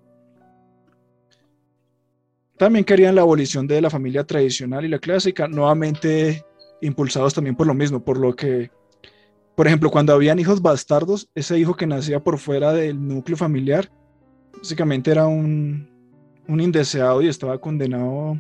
También 2.58 2.84
querían 2.84 3.16
la 3.16 3.22
abolición 3.22 3.68
de 3.68 3.82
la 3.82 3.90
familia 3.90 4.26
tradicional 4.26 4.84
y 4.84 4.90
la 4.90 5.00
clásica, 5.00 5.48
nuevamente 5.48 6.44
impulsados 6.82 7.34
también 7.34 7.56
por 7.56 7.68
lo 7.68 7.74
mismo, 7.74 8.04
por 8.04 8.18
lo 8.18 8.36
que, 8.36 8.70
por 9.56 9.68
ejemplo, 9.68 9.90
cuando 9.90 10.14
habían 10.14 10.40
hijos 10.40 10.62
bastardos, 10.62 11.30
ese 11.36 11.58
hijo 11.58 11.76
que 11.76 11.88
nacía 11.88 12.22
por 12.22 12.38
fuera 12.38 12.74
del 12.74 13.06
núcleo 13.06 13.38
familiar, 13.38 13.90
básicamente 14.58 15.12
era 15.12 15.28
un, 15.28 15.90
un 16.48 16.62
indeseado 16.62 17.22
y 17.22 17.28
estaba 17.28 17.60
condenado 17.60 18.38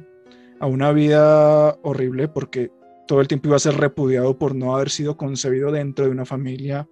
a 0.60 0.68
una 0.68 0.92
vida 0.92 1.78
horrible 1.84 2.28
porque 2.28 2.72
todo 3.10 3.22
el 3.22 3.28
tiempo 3.28 3.48
iba 3.48 3.56
a 3.56 3.60
ser 3.60 3.74
repudiado 3.74 4.38
por 4.38 4.54
no 4.54 4.76
haber 4.76 4.92
sido 4.92 5.18
concebido 5.18 5.72
dentro 5.72 6.06
de 6.06 6.12
una 6.12 6.26
familia 6.26 6.88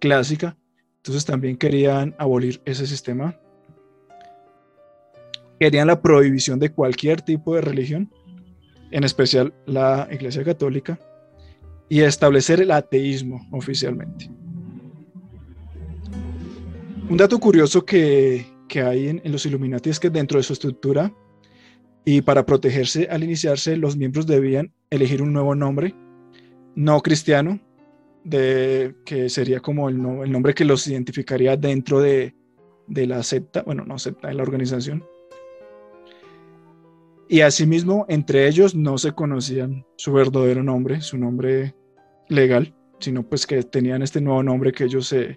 clásica. 0.00 0.56
Entonces 0.96 1.26
también 1.26 1.58
querían 1.58 2.14
abolir 2.16 2.62
ese 2.64 2.86
sistema. 2.86 3.38
Querían 5.60 5.88
la 5.88 6.00
prohibición 6.00 6.58
de 6.58 6.72
cualquier 6.72 7.20
tipo 7.20 7.54
de 7.54 7.60
religión, 7.60 8.10
en 8.90 9.04
especial 9.04 9.52
la 9.66 10.08
Iglesia 10.10 10.42
Católica, 10.42 10.98
y 11.90 12.00
establecer 12.00 12.62
el 12.62 12.70
ateísmo 12.70 13.46
oficialmente. 13.52 14.30
Un 17.10 17.16
dato 17.18 17.38
curioso 17.38 17.84
que, 17.84 18.46
que 18.70 18.80
hay 18.80 19.08
en, 19.08 19.20
en, 19.22 19.32
los 19.32 19.44
Illuminati 19.44 19.90
es 19.90 20.00
que 20.00 20.08
dentro 20.08 20.38
de 20.38 20.44
su 20.44 20.54
estructura 20.54 21.12
y 22.06 22.22
para 22.22 22.46
protegerse 22.46 23.06
al 23.10 23.22
iniciarse 23.22 23.76
los 23.76 23.98
miembros 23.98 24.26
debían 24.26 24.72
elegir 24.90 25.22
un 25.22 25.32
nuevo 25.32 25.54
nombre, 25.54 25.94
no 26.74 27.00
cristiano, 27.00 27.60
de, 28.24 28.94
que 29.04 29.28
sería 29.28 29.60
como 29.60 29.88
el, 29.88 30.00
no, 30.00 30.24
el 30.24 30.32
nombre 30.32 30.54
que 30.54 30.64
los 30.64 30.86
identificaría 30.86 31.56
dentro 31.56 32.00
de, 32.00 32.34
de 32.86 33.06
la 33.06 33.22
secta, 33.22 33.62
bueno, 33.62 33.84
no 33.84 33.98
secta, 33.98 34.28
de 34.28 34.34
la 34.34 34.42
organización. 34.42 35.04
Y 37.28 37.40
asimismo, 37.40 38.06
entre 38.08 38.46
ellos 38.46 38.74
no 38.74 38.98
se 38.98 39.12
conocían 39.12 39.84
su 39.96 40.12
verdadero 40.12 40.62
nombre, 40.62 41.00
su 41.00 41.18
nombre 41.18 41.74
legal, 42.28 42.74
sino 43.00 43.22
pues 43.22 43.46
que 43.46 43.62
tenían 43.62 44.02
este 44.02 44.20
nuevo 44.20 44.42
nombre 44.42 44.72
que 44.72 44.84
ellos 44.84 45.08
se, 45.08 45.36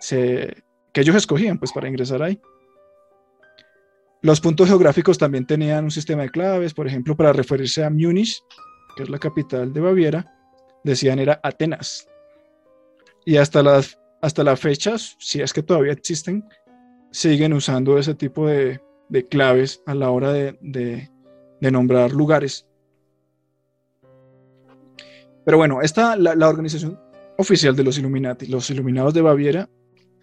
se 0.00 0.64
que 0.92 1.00
ellos 1.00 1.16
escogían 1.16 1.58
pues 1.58 1.72
para 1.72 1.88
ingresar 1.88 2.22
ahí. 2.22 2.40
Los 4.22 4.40
puntos 4.40 4.68
geográficos 4.68 5.18
también 5.18 5.46
tenían 5.46 5.84
un 5.84 5.90
sistema 5.90 6.22
de 6.22 6.30
claves, 6.30 6.72
por 6.72 6.86
ejemplo, 6.86 7.14
para 7.14 7.32
referirse 7.32 7.84
a 7.84 7.90
Múnich, 7.90 8.42
que 8.96 9.02
es 9.02 9.10
la 9.10 9.18
capital 9.18 9.72
de 9.72 9.80
Baviera, 9.80 10.32
decían 10.82 11.18
era 11.18 11.40
Atenas. 11.42 12.08
Y 13.24 13.36
hasta 13.36 13.62
las, 13.62 13.98
hasta 14.20 14.44
las 14.44 14.60
fechas, 14.60 15.16
si 15.18 15.40
es 15.40 15.52
que 15.52 15.62
todavía 15.62 15.92
existen, 15.92 16.44
siguen 17.10 17.52
usando 17.52 17.98
ese 17.98 18.14
tipo 18.14 18.46
de, 18.46 18.80
de 19.08 19.26
claves 19.26 19.82
a 19.86 19.94
la 19.94 20.10
hora 20.10 20.32
de, 20.32 20.58
de, 20.60 21.10
nombrar 21.70 22.12
lugares. 22.12 22.66
Pero 25.44 25.56
bueno, 25.56 25.80
esta, 25.80 26.16
la, 26.16 26.48
organización 26.48 27.00
oficial 27.38 27.74
de 27.74 27.84
los 27.84 27.98
Illuminati, 27.98 28.46
los 28.46 28.68
Iluminados 28.70 29.14
de 29.14 29.22
Baviera, 29.22 29.68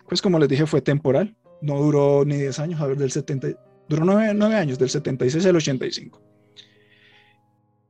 pues 0.07 0.21
como 0.21 0.38
les 0.38 0.49
dije, 0.49 0.67
fue 0.67 0.81
temporal, 0.81 1.36
no 1.62 1.77
duró 1.77 2.25
ni 2.25 2.38
10 2.38 2.60
años, 2.60 2.81
a 2.81 2.88
ver, 2.88 2.97
del 2.97 3.12
70, 3.12 3.47
Duró 3.91 4.05
nueve, 4.05 4.55
años, 4.55 4.79
del 4.79 4.89
76 4.89 5.45
al 5.45 5.55
85. 5.57 6.21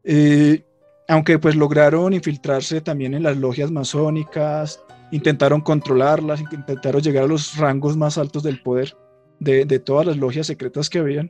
Eh, 0.03 0.65
aunque 1.11 1.37
pues 1.39 1.57
lograron 1.57 2.13
infiltrarse 2.13 2.79
también 2.79 3.13
en 3.13 3.23
las 3.23 3.35
logias 3.35 3.69
masónicas, 3.69 4.81
intentaron 5.11 5.59
controlarlas, 5.59 6.39
intentaron 6.39 7.01
llegar 7.01 7.25
a 7.25 7.27
los 7.27 7.57
rangos 7.57 7.97
más 7.97 8.17
altos 8.17 8.43
del 8.43 8.61
poder 8.61 8.95
de, 9.37 9.65
de 9.65 9.79
todas 9.79 10.07
las 10.07 10.15
logias 10.15 10.47
secretas 10.47 10.89
que 10.89 10.99
habían, 10.99 11.29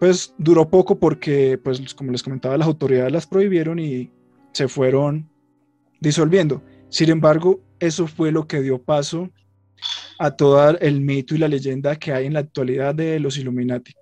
pues 0.00 0.34
duró 0.38 0.70
poco 0.70 0.98
porque, 0.98 1.58
pues 1.62 1.92
como 1.92 2.10
les 2.10 2.22
comentaba, 2.22 2.56
las 2.56 2.66
autoridades 2.66 3.12
las 3.12 3.26
prohibieron 3.26 3.78
y 3.78 4.10
se 4.52 4.66
fueron 4.66 5.28
disolviendo. 6.00 6.62
Sin 6.88 7.10
embargo, 7.10 7.60
eso 7.78 8.06
fue 8.06 8.32
lo 8.32 8.46
que 8.46 8.62
dio 8.62 8.80
paso 8.80 9.28
a 10.18 10.30
todo 10.30 10.70
el 10.78 11.02
mito 11.02 11.34
y 11.34 11.38
la 11.38 11.48
leyenda 11.48 11.96
que 11.96 12.14
hay 12.14 12.24
en 12.24 12.32
la 12.32 12.40
actualidad 12.40 12.94
de 12.94 13.20
los 13.20 13.36
Illuminati. 13.36 13.92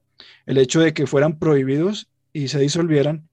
El 0.47 0.59
hecho 0.59 0.79
de 0.79 0.95
que 0.95 1.09
fueran 1.09 1.41
prohibidos 1.41 2.09
y 2.33 2.47
se 2.47 2.61
disolvieran 2.61 3.29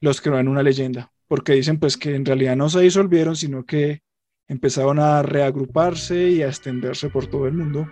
los 0.00 0.20
creó 0.20 0.38
en 0.38 0.48
una 0.48 0.62
leyenda, 0.62 1.12
porque 1.28 1.54
dicen 1.54 1.78
pues 1.78 1.96
que 1.96 2.14
en 2.14 2.24
realidad 2.24 2.56
no 2.56 2.68
se 2.68 2.80
disolvieron, 2.80 3.36
sino 3.36 3.64
que 3.64 4.02
empezaron 4.48 4.98
a 4.98 5.22
reagruparse 5.22 6.30
y 6.30 6.42
a 6.42 6.48
extenderse 6.48 7.08
por 7.08 7.26
todo 7.26 7.46
el 7.46 7.54
mundo. 7.54 7.88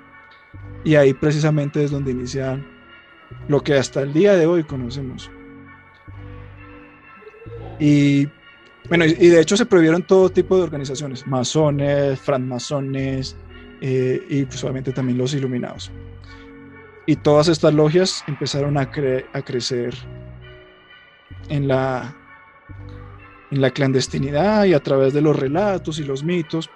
Y 0.85 0.95
ahí 0.95 1.15
precisamente 1.15 1.83
es 1.83 1.91
donde 1.91 2.13
inician 2.13 2.67
lo 3.49 3.61
que 3.63 3.75
hasta 3.75 4.03
el 4.03 4.13
día 4.13 4.35
de 4.35 4.47
hoy 4.47 4.65
conocemos. 4.65 5.31
Y 7.79 8.29
bueno, 8.89 9.05
y 9.07 9.29
de 9.29 9.41
hecho 9.41 9.57
se 9.57 9.67
prohibieron 9.67 10.03
todo 10.03 10.29
tipo 10.29 10.57
de 10.57 10.63
organizaciones, 10.63 11.27
masones, 11.27 12.21
francmasones, 12.21 13.37
eh, 13.81 14.23
y 14.29 14.45
pues 14.45 14.65
también 14.95 15.19
los 15.19 15.35
iluminados. 15.35 15.91
Y 17.07 17.17
todas 17.17 17.49
estas 17.49 17.75
logias 17.75 18.25
empezaron 18.27 18.79
a, 18.79 18.91
cre 18.91 19.27
a 19.33 19.43
crecer 19.43 19.95
en 21.49 21.69
la, 21.69 22.15
en 23.51 23.61
la 23.61 23.71
clandestinidad 23.71 24.65
y 24.65 24.75
a 24.75 24.81
través 24.81 25.13
de 25.13 25.21
los 25.21 25.39
relatos 25.39 25.99
y 25.99 26.05
los 26.05 26.25
mitos. 26.25 26.71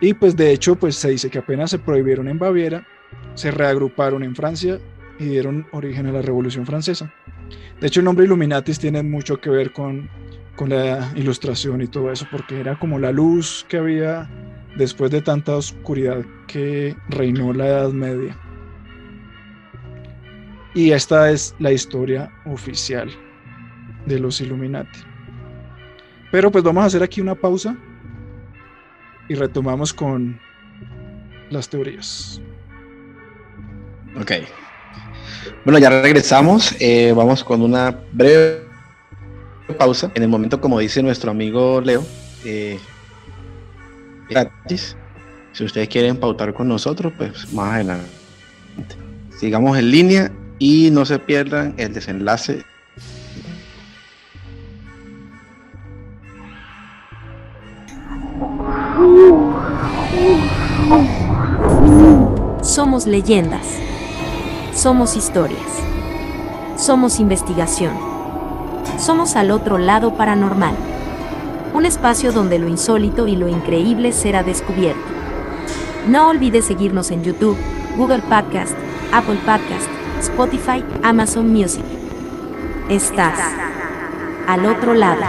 Y 0.00 0.14
pues 0.14 0.36
de 0.36 0.52
hecho 0.52 0.76
pues 0.76 0.96
se 0.96 1.10
dice 1.10 1.30
que 1.30 1.38
apenas 1.38 1.70
se 1.70 1.78
prohibieron 1.78 2.28
en 2.28 2.38
Baviera, 2.38 2.86
se 3.34 3.50
reagruparon 3.50 4.22
en 4.22 4.34
Francia 4.34 4.78
y 5.18 5.24
dieron 5.24 5.66
origen 5.72 6.06
a 6.06 6.12
la 6.12 6.22
Revolución 6.22 6.66
Francesa. 6.66 7.12
De 7.80 7.86
hecho, 7.86 8.00
el 8.00 8.04
nombre 8.04 8.24
Illuminatis 8.24 8.78
tiene 8.78 9.02
mucho 9.02 9.40
que 9.40 9.50
ver 9.50 9.72
con, 9.72 10.08
con 10.56 10.70
la 10.70 11.12
ilustración 11.14 11.82
y 11.82 11.86
todo 11.86 12.10
eso, 12.10 12.26
porque 12.30 12.60
era 12.60 12.78
como 12.78 12.98
la 12.98 13.12
luz 13.12 13.64
que 13.68 13.76
había 13.78 14.28
después 14.76 15.10
de 15.10 15.22
tanta 15.22 15.56
oscuridad 15.56 16.24
que 16.46 16.96
reinó 17.08 17.52
la 17.52 17.66
Edad 17.66 17.92
Media. 17.92 18.36
Y 20.74 20.90
esta 20.90 21.30
es 21.30 21.54
la 21.58 21.72
historia 21.72 22.30
oficial 22.44 23.10
de 24.06 24.18
los 24.18 24.40
Illuminati. 24.40 25.00
Pero 26.30 26.50
pues 26.50 26.64
vamos 26.64 26.84
a 26.84 26.86
hacer 26.86 27.02
aquí 27.02 27.20
una 27.20 27.34
pausa 27.34 27.76
y 29.28 29.34
retomamos 29.34 29.92
con 29.92 30.40
las 31.50 31.68
teorías. 31.68 32.40
Ok. 34.20 34.32
Bueno, 35.64 35.78
ya 35.78 35.90
regresamos. 35.90 36.74
Eh, 36.80 37.12
vamos 37.14 37.44
con 37.44 37.62
una 37.62 37.98
breve 38.12 38.62
pausa. 39.78 40.10
En 40.14 40.22
el 40.22 40.28
momento, 40.28 40.60
como 40.60 40.78
dice 40.78 41.02
nuestro 41.02 41.30
amigo 41.30 41.80
Leo, 41.80 42.04
eh, 42.44 42.78
gratis. 44.28 44.96
Si 45.52 45.64
ustedes 45.64 45.88
quieren 45.88 46.18
pautar 46.18 46.52
con 46.52 46.68
nosotros, 46.68 47.12
pues 47.16 47.52
más 47.52 47.74
adelante. 47.74 48.06
Sigamos 49.38 49.78
en 49.78 49.90
línea 49.90 50.32
y 50.58 50.90
no 50.90 51.04
se 51.04 51.18
pierdan 51.18 51.74
el 51.78 51.92
desenlace 51.92 52.64
Somos 62.62 63.06
leyendas. 63.06 63.66
Somos 64.74 65.16
historias. 65.16 65.60
Somos 66.76 67.20
investigación. 67.20 67.92
Somos 68.98 69.36
al 69.36 69.50
otro 69.50 69.78
lado 69.78 70.14
paranormal. 70.14 70.74
Un 71.74 71.86
espacio 71.86 72.32
donde 72.32 72.58
lo 72.58 72.68
insólito 72.68 73.26
y 73.26 73.36
lo 73.36 73.48
increíble 73.48 74.12
será 74.12 74.42
descubierto. 74.42 75.00
No 76.08 76.28
olvides 76.28 76.64
seguirnos 76.64 77.10
en 77.10 77.24
YouTube, 77.24 77.56
Google 77.96 78.22
Podcast, 78.22 78.74
Apple 79.12 79.38
Podcast, 79.44 79.88
Spotify, 80.20 80.84
Amazon 81.02 81.52
Music. 81.52 81.84
Estás 82.88 83.38
al 84.46 84.66
otro 84.66 84.94
lado 84.94 85.22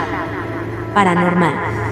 paranormal. 0.94 1.87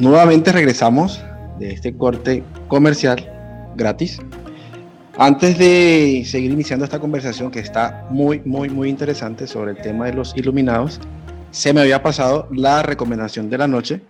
Nuevamente 0.00 0.50
regresamos 0.50 1.22
de 1.58 1.72
este 1.72 1.94
corte 1.94 2.42
comercial 2.68 3.30
gratis. 3.76 4.18
Antes 5.18 5.58
de 5.58 6.22
seguir 6.24 6.50
iniciando 6.50 6.86
esta 6.86 6.98
conversación 6.98 7.50
que 7.50 7.58
está 7.58 8.06
muy, 8.08 8.40
muy, 8.46 8.70
muy 8.70 8.88
interesante 8.88 9.46
sobre 9.46 9.72
el 9.72 9.76
tema 9.76 10.06
de 10.06 10.14
los 10.14 10.34
iluminados, 10.34 10.98
se 11.50 11.74
me 11.74 11.82
había 11.82 12.02
pasado 12.02 12.48
la 12.50 12.82
recomendación 12.82 13.50
de 13.50 13.58
la 13.58 13.68
noche. 13.68 14.00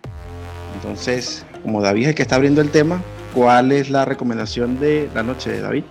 Entonces, 0.77 1.45
como 1.65 1.83
David 1.83 2.03
es 2.03 2.09
el 2.11 2.15
que 2.15 2.23
está 2.23 2.37
abriendo 2.37 2.61
el 2.61 2.71
tema, 2.71 3.03
¿cuál 3.35 3.73
es 3.73 3.91
la 3.91 4.05
recomendación 4.05 4.79
de 4.79 5.09
la 5.13 5.25
noche, 5.25 5.61
David? 5.61 5.83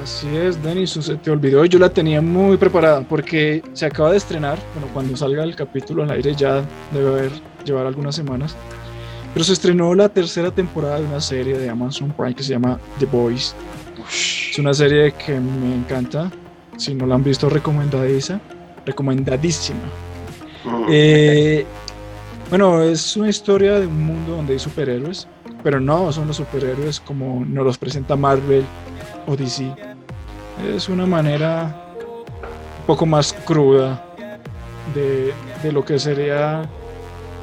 Así 0.00 0.28
es, 0.36 0.62
Denis, 0.62 0.90
se 0.90 1.16
te 1.16 1.32
olvidó. 1.32 1.64
Yo 1.64 1.80
la 1.80 1.88
tenía 1.88 2.22
muy 2.22 2.56
preparada 2.56 3.00
porque 3.00 3.64
se 3.72 3.86
acaba 3.86 4.12
de 4.12 4.18
estrenar. 4.18 4.58
Bueno, 4.74 4.88
cuando 4.94 5.16
salga 5.16 5.42
el 5.42 5.56
capítulo 5.56 6.04
al 6.04 6.10
aire 6.10 6.36
ya 6.36 6.62
debe 6.92 7.08
haber 7.08 7.32
llevar 7.64 7.86
algunas 7.86 8.14
semanas. 8.14 8.56
Pero 9.36 9.44
se 9.44 9.52
estrenó 9.52 9.94
la 9.94 10.08
tercera 10.08 10.50
temporada 10.50 10.98
de 10.98 11.04
una 11.04 11.20
serie 11.20 11.58
de 11.58 11.68
Amazon 11.68 12.10
Prime 12.10 12.34
que 12.34 12.42
se 12.42 12.52
llama 12.54 12.80
The 12.98 13.04
Boys. 13.04 13.54
Es 14.08 14.58
una 14.58 14.72
serie 14.72 15.12
que 15.12 15.38
me 15.38 15.74
encanta. 15.74 16.32
Si 16.78 16.94
no 16.94 17.04
la 17.04 17.16
han 17.16 17.22
visto, 17.22 17.50
recomendadísima. 17.50 18.40
Recomendadísima. 18.86 19.80
Eh, 20.88 21.66
bueno, 22.48 22.82
es 22.82 23.14
una 23.18 23.28
historia 23.28 23.78
de 23.78 23.86
un 23.86 24.06
mundo 24.06 24.36
donde 24.36 24.54
hay 24.54 24.58
superhéroes, 24.58 25.28
pero 25.62 25.80
no 25.80 26.10
son 26.12 26.28
los 26.28 26.38
superhéroes 26.38 26.98
como 26.98 27.44
nos 27.44 27.66
los 27.66 27.76
presenta 27.76 28.16
Marvel 28.16 28.64
o 29.26 29.36
DC. 29.36 29.70
Es 30.74 30.88
una 30.88 31.04
manera 31.04 31.94
un 32.80 32.86
poco 32.86 33.04
más 33.04 33.34
cruda 33.44 34.02
de, 34.94 35.34
de 35.62 35.72
lo 35.72 35.84
que 35.84 35.98
sería 35.98 36.66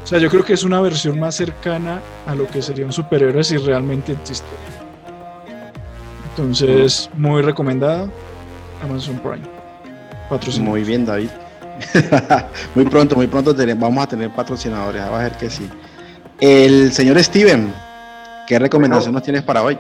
o 0.04 0.06
sea, 0.06 0.20
yo 0.20 0.30
creo 0.30 0.44
que 0.44 0.54
es 0.54 0.64
una 0.64 0.82
versión 0.82 1.18
más 1.18 1.36
cercana 1.36 2.02
a 2.28 2.36
lo 2.36 2.46
que 2.48 2.62
sería 2.62 2.86
un 2.86 2.92
superhéroe 2.92 3.44
si 3.44 3.58
realmente 3.58 4.12
existe. 4.12 4.48
Entonces, 6.30 7.10
muy 7.14 7.42
recomendada. 7.42 8.10
Amazon 8.84 9.18
Prime. 9.20 9.48
Patrocinador. 10.30 10.72
Muy 10.72 10.84
bien, 10.84 11.06
David. 11.06 11.30
muy 12.76 12.86
pronto, 12.86 13.16
muy 13.16 13.28
pronto 13.28 13.56
vamos 13.78 14.04
a 14.04 14.08
tener 14.08 14.30
patrocinadores. 14.32 15.02
A 15.02 15.18
ver 15.18 15.32
que 15.38 15.50
sí. 15.50 15.70
El 16.40 16.92
señor 16.92 17.24
Steven, 17.24 17.74
¿qué 18.46 18.60
recomendación 18.60 19.14
nos 19.14 19.24
tienes 19.24 19.44
para 19.44 19.64
hoy? 19.64 19.78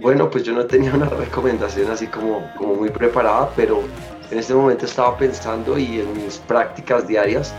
Bueno, 0.00 0.28
pues 0.30 0.42
yo 0.42 0.52
no 0.52 0.64
tenía 0.64 0.92
una 0.94 1.08
recomendación 1.08 1.90
así 1.92 2.08
como, 2.08 2.50
como 2.56 2.74
muy 2.74 2.90
preparada, 2.90 3.50
pero 3.54 3.82
en 4.30 4.38
este 4.38 4.52
momento 4.52 4.86
estaba 4.86 5.16
pensando 5.16 5.78
y 5.78 6.00
en 6.00 6.12
mis 6.14 6.38
prácticas 6.38 7.06
diarias 7.06 7.54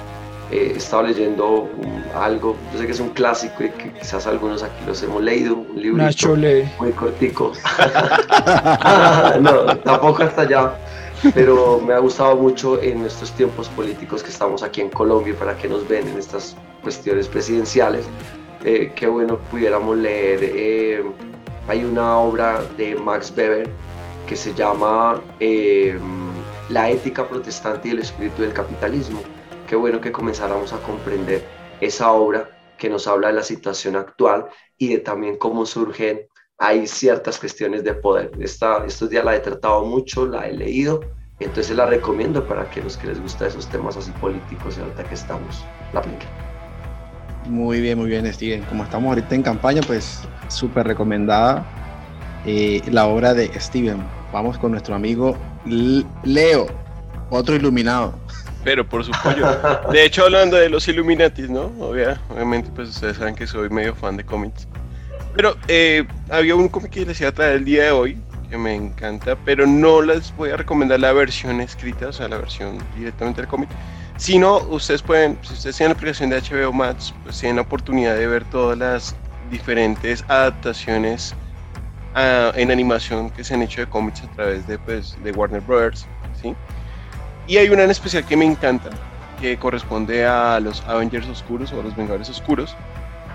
eh, 0.51 0.73
he 0.73 0.77
estado 0.77 1.03
leyendo 1.03 1.69
algo, 2.13 2.57
yo 2.73 2.79
sé 2.79 2.85
que 2.85 2.91
es 2.91 2.99
un 2.99 3.09
clásico 3.09 3.63
y 3.63 3.69
que 3.69 3.93
quizás 3.93 4.27
algunos 4.27 4.61
aquí 4.63 4.83
los 4.85 5.01
hemos 5.01 5.23
leído, 5.23 5.55
un 5.55 5.81
libro 5.81 6.03
muy 6.77 6.91
cortico. 6.91 7.53
no, 9.41 9.77
tampoco 9.77 10.23
hasta 10.23 10.41
allá, 10.41 10.73
pero 11.33 11.79
me 11.79 11.93
ha 11.93 11.99
gustado 11.99 12.35
mucho 12.35 12.81
en 12.81 13.05
estos 13.05 13.31
tiempos 13.31 13.69
políticos 13.69 14.23
que 14.23 14.29
estamos 14.29 14.61
aquí 14.61 14.81
en 14.81 14.89
Colombia 14.89 15.33
para 15.39 15.55
que 15.55 15.69
nos 15.69 15.87
ven 15.87 16.05
en 16.09 16.17
estas 16.17 16.57
cuestiones 16.83 17.29
presidenciales. 17.29 18.05
Eh, 18.65 18.91
qué 18.93 19.07
bueno 19.07 19.37
pudiéramos 19.49 19.95
leer. 19.97 20.39
Eh, 20.43 21.03
hay 21.69 21.85
una 21.85 22.17
obra 22.17 22.61
de 22.77 22.95
Max 22.95 23.33
Weber 23.37 23.69
que 24.27 24.35
se 24.35 24.53
llama 24.53 25.21
La 26.69 26.89
ética 26.89 27.25
protestante 27.25 27.87
y 27.87 27.91
el 27.91 27.99
espíritu 27.99 28.41
del 28.41 28.51
capitalismo 28.51 29.21
qué 29.71 29.77
bueno 29.77 30.01
que 30.01 30.11
comenzáramos 30.11 30.73
a 30.73 30.79
comprender 30.79 31.45
esa 31.79 32.11
obra 32.11 32.49
que 32.77 32.89
nos 32.89 33.07
habla 33.07 33.29
de 33.29 33.35
la 33.35 33.41
situación 33.41 33.95
actual 33.95 34.47
y 34.77 34.89
de 34.89 34.97
también 34.97 35.37
cómo 35.37 35.65
surgen, 35.65 36.27
hay 36.57 36.85
ciertas 36.85 37.39
cuestiones 37.39 37.81
de 37.85 37.93
poder. 37.93 38.31
Esta, 38.41 38.85
estos 38.85 39.09
días 39.09 39.23
la 39.23 39.33
he 39.33 39.39
tratado 39.39 39.85
mucho, 39.85 40.27
la 40.27 40.45
he 40.45 40.51
leído, 40.51 40.99
entonces 41.39 41.73
la 41.73 41.85
recomiendo 41.85 42.45
para 42.45 42.69
que 42.69 42.81
los 42.81 42.97
que 42.97 43.07
les 43.07 43.21
gustan 43.21 43.47
esos 43.47 43.65
temas 43.69 43.95
así 43.95 44.11
políticos 44.19 44.75
y 44.77 44.81
ahorita 44.81 45.05
que 45.05 45.15
estamos, 45.15 45.63
la 45.93 46.01
apliquen. 46.01 46.27
Muy 47.45 47.79
bien, 47.79 47.97
muy 47.97 48.09
bien, 48.09 48.25
Steven. 48.33 48.63
Como 48.63 48.83
estamos 48.83 49.07
ahorita 49.07 49.35
en 49.35 49.41
campaña, 49.41 49.79
pues 49.87 50.19
súper 50.49 50.85
recomendada 50.85 51.65
eh, 52.45 52.81
la 52.91 53.07
obra 53.07 53.33
de 53.33 53.49
Steven. 53.57 54.03
Vamos 54.33 54.57
con 54.57 54.71
nuestro 54.71 54.95
amigo 54.95 55.37
Leo, 56.25 56.67
otro 57.29 57.55
iluminado. 57.55 58.20
Pero 58.63 58.87
por 58.87 59.03
supuesto. 59.03 59.81
De 59.91 60.05
hecho, 60.05 60.23
hablando 60.23 60.57
de 60.57 60.69
los 60.69 60.87
Illuminatis, 60.87 61.49
¿no? 61.49 61.71
obviamente, 61.79 62.69
pues 62.75 62.89
ustedes 62.89 63.17
saben 63.17 63.35
que 63.35 63.47
soy 63.47 63.69
medio 63.69 63.95
fan 63.95 64.17
de 64.17 64.23
cómics. 64.23 64.67
Pero 65.35 65.55
eh, 65.67 66.05
había 66.29 66.55
un 66.55 66.67
cómic 66.67 66.91
que 66.91 67.05
les 67.05 67.19
iba 67.21 67.29
a 67.29 67.33
traer 67.33 67.57
el 67.57 67.65
día 67.65 67.85
de 67.85 67.91
hoy, 67.91 68.17
que 68.49 68.57
me 68.57 68.75
encanta, 68.75 69.37
pero 69.45 69.65
no 69.65 70.01
les 70.01 70.35
voy 70.35 70.49
a 70.49 70.57
recomendar 70.57 70.99
la 70.99 71.13
versión 71.13 71.61
escrita, 71.61 72.09
o 72.09 72.13
sea, 72.13 72.27
la 72.27 72.37
versión 72.37 72.77
directamente 72.97 73.41
del 73.41 73.49
cómic. 73.49 73.69
Sino, 74.17 74.57
ustedes 74.69 75.01
pueden, 75.01 75.39
si 75.41 75.53
ustedes 75.53 75.77
tienen 75.77 75.93
la 75.93 75.97
aplicación 75.97 76.29
de 76.29 76.41
HBO 76.41 76.73
Max, 76.73 77.13
pues 77.23 77.39
tienen 77.39 77.55
la 77.55 77.61
oportunidad 77.63 78.15
de 78.15 78.27
ver 78.27 78.43
todas 78.45 78.77
las 78.77 79.15
diferentes 79.49 80.23
adaptaciones 80.27 81.33
ah, 82.13 82.51
en 82.55 82.71
animación 82.71 83.29
que 83.31 83.43
se 83.43 83.53
han 83.53 83.61
hecho 83.61 83.81
de 83.81 83.87
cómics 83.87 84.21
a 84.21 84.31
través 84.33 84.67
de, 84.67 84.77
pues, 84.77 85.17
de 85.23 85.31
Warner 85.31 85.61
Brothers, 85.61 86.05
¿sí? 86.39 86.53
Y 87.51 87.57
hay 87.57 87.67
una 87.67 87.83
en 87.83 87.91
especial 87.91 88.25
que 88.25 88.37
me 88.37 88.45
encanta, 88.45 88.89
que 89.41 89.57
corresponde 89.57 90.25
a 90.25 90.57
los 90.61 90.79
Avengers 90.87 91.27
Oscuros 91.27 91.73
o 91.73 91.81
a 91.81 91.83
los 91.83 91.93
Vengadores 91.97 92.29
Oscuros. 92.29 92.77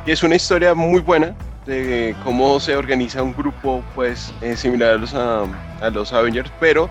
Y 0.06 0.10
es 0.10 0.22
una 0.22 0.36
historia 0.36 0.72
muy 0.72 1.02
buena 1.02 1.36
de 1.66 2.16
cómo 2.24 2.58
se 2.58 2.76
organiza 2.76 3.22
un 3.22 3.34
grupo 3.34 3.84
pues 3.94 4.32
eh, 4.40 4.56
similar 4.56 4.92
a 4.92 4.96
los, 4.96 5.12
a, 5.12 5.90
los 5.92 6.14
Avengers, 6.14 6.50
pero 6.58 6.88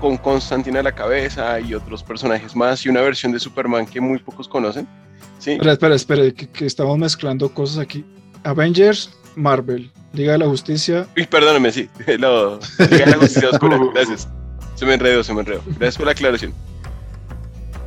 con 0.00 0.16
Constantine 0.18 0.78
a 0.78 0.84
la 0.84 0.92
cabeza 0.92 1.58
y 1.58 1.74
otros 1.74 2.04
personajes 2.04 2.54
más 2.54 2.86
y 2.86 2.88
una 2.88 3.00
versión 3.00 3.32
de 3.32 3.40
Superman 3.40 3.84
que 3.84 4.00
muy 4.00 4.20
pocos 4.20 4.46
conocen. 4.46 4.86
¿sí? 5.40 5.54
Espera, 5.54 5.72
espera, 5.72 5.94
espera, 5.96 6.30
que, 6.30 6.64
estamos 6.64 6.96
mezclando 6.96 7.52
cosas 7.52 7.78
aquí. 7.78 8.04
Avengers, 8.44 9.10
Marvel, 9.34 9.90
Liga 10.12 10.34
de 10.34 10.38
la 10.38 10.46
Justicia. 10.46 11.08
Uy, 11.16 11.26
perdóname, 11.26 11.72
sí, 11.72 11.88
Liga 12.06 12.60
de 12.78 13.06
la 13.06 13.16
Justicia 13.16 13.50
Oscura, 13.50 13.80
gracias. 13.94 14.28
Se 14.78 14.86
me 14.86 14.94
enredó, 14.94 15.24
se 15.24 15.34
me 15.34 15.40
enredó. 15.40 15.60
Gracias 15.66 15.96
por 15.96 16.06
la 16.06 16.12
aclaración. 16.12 16.54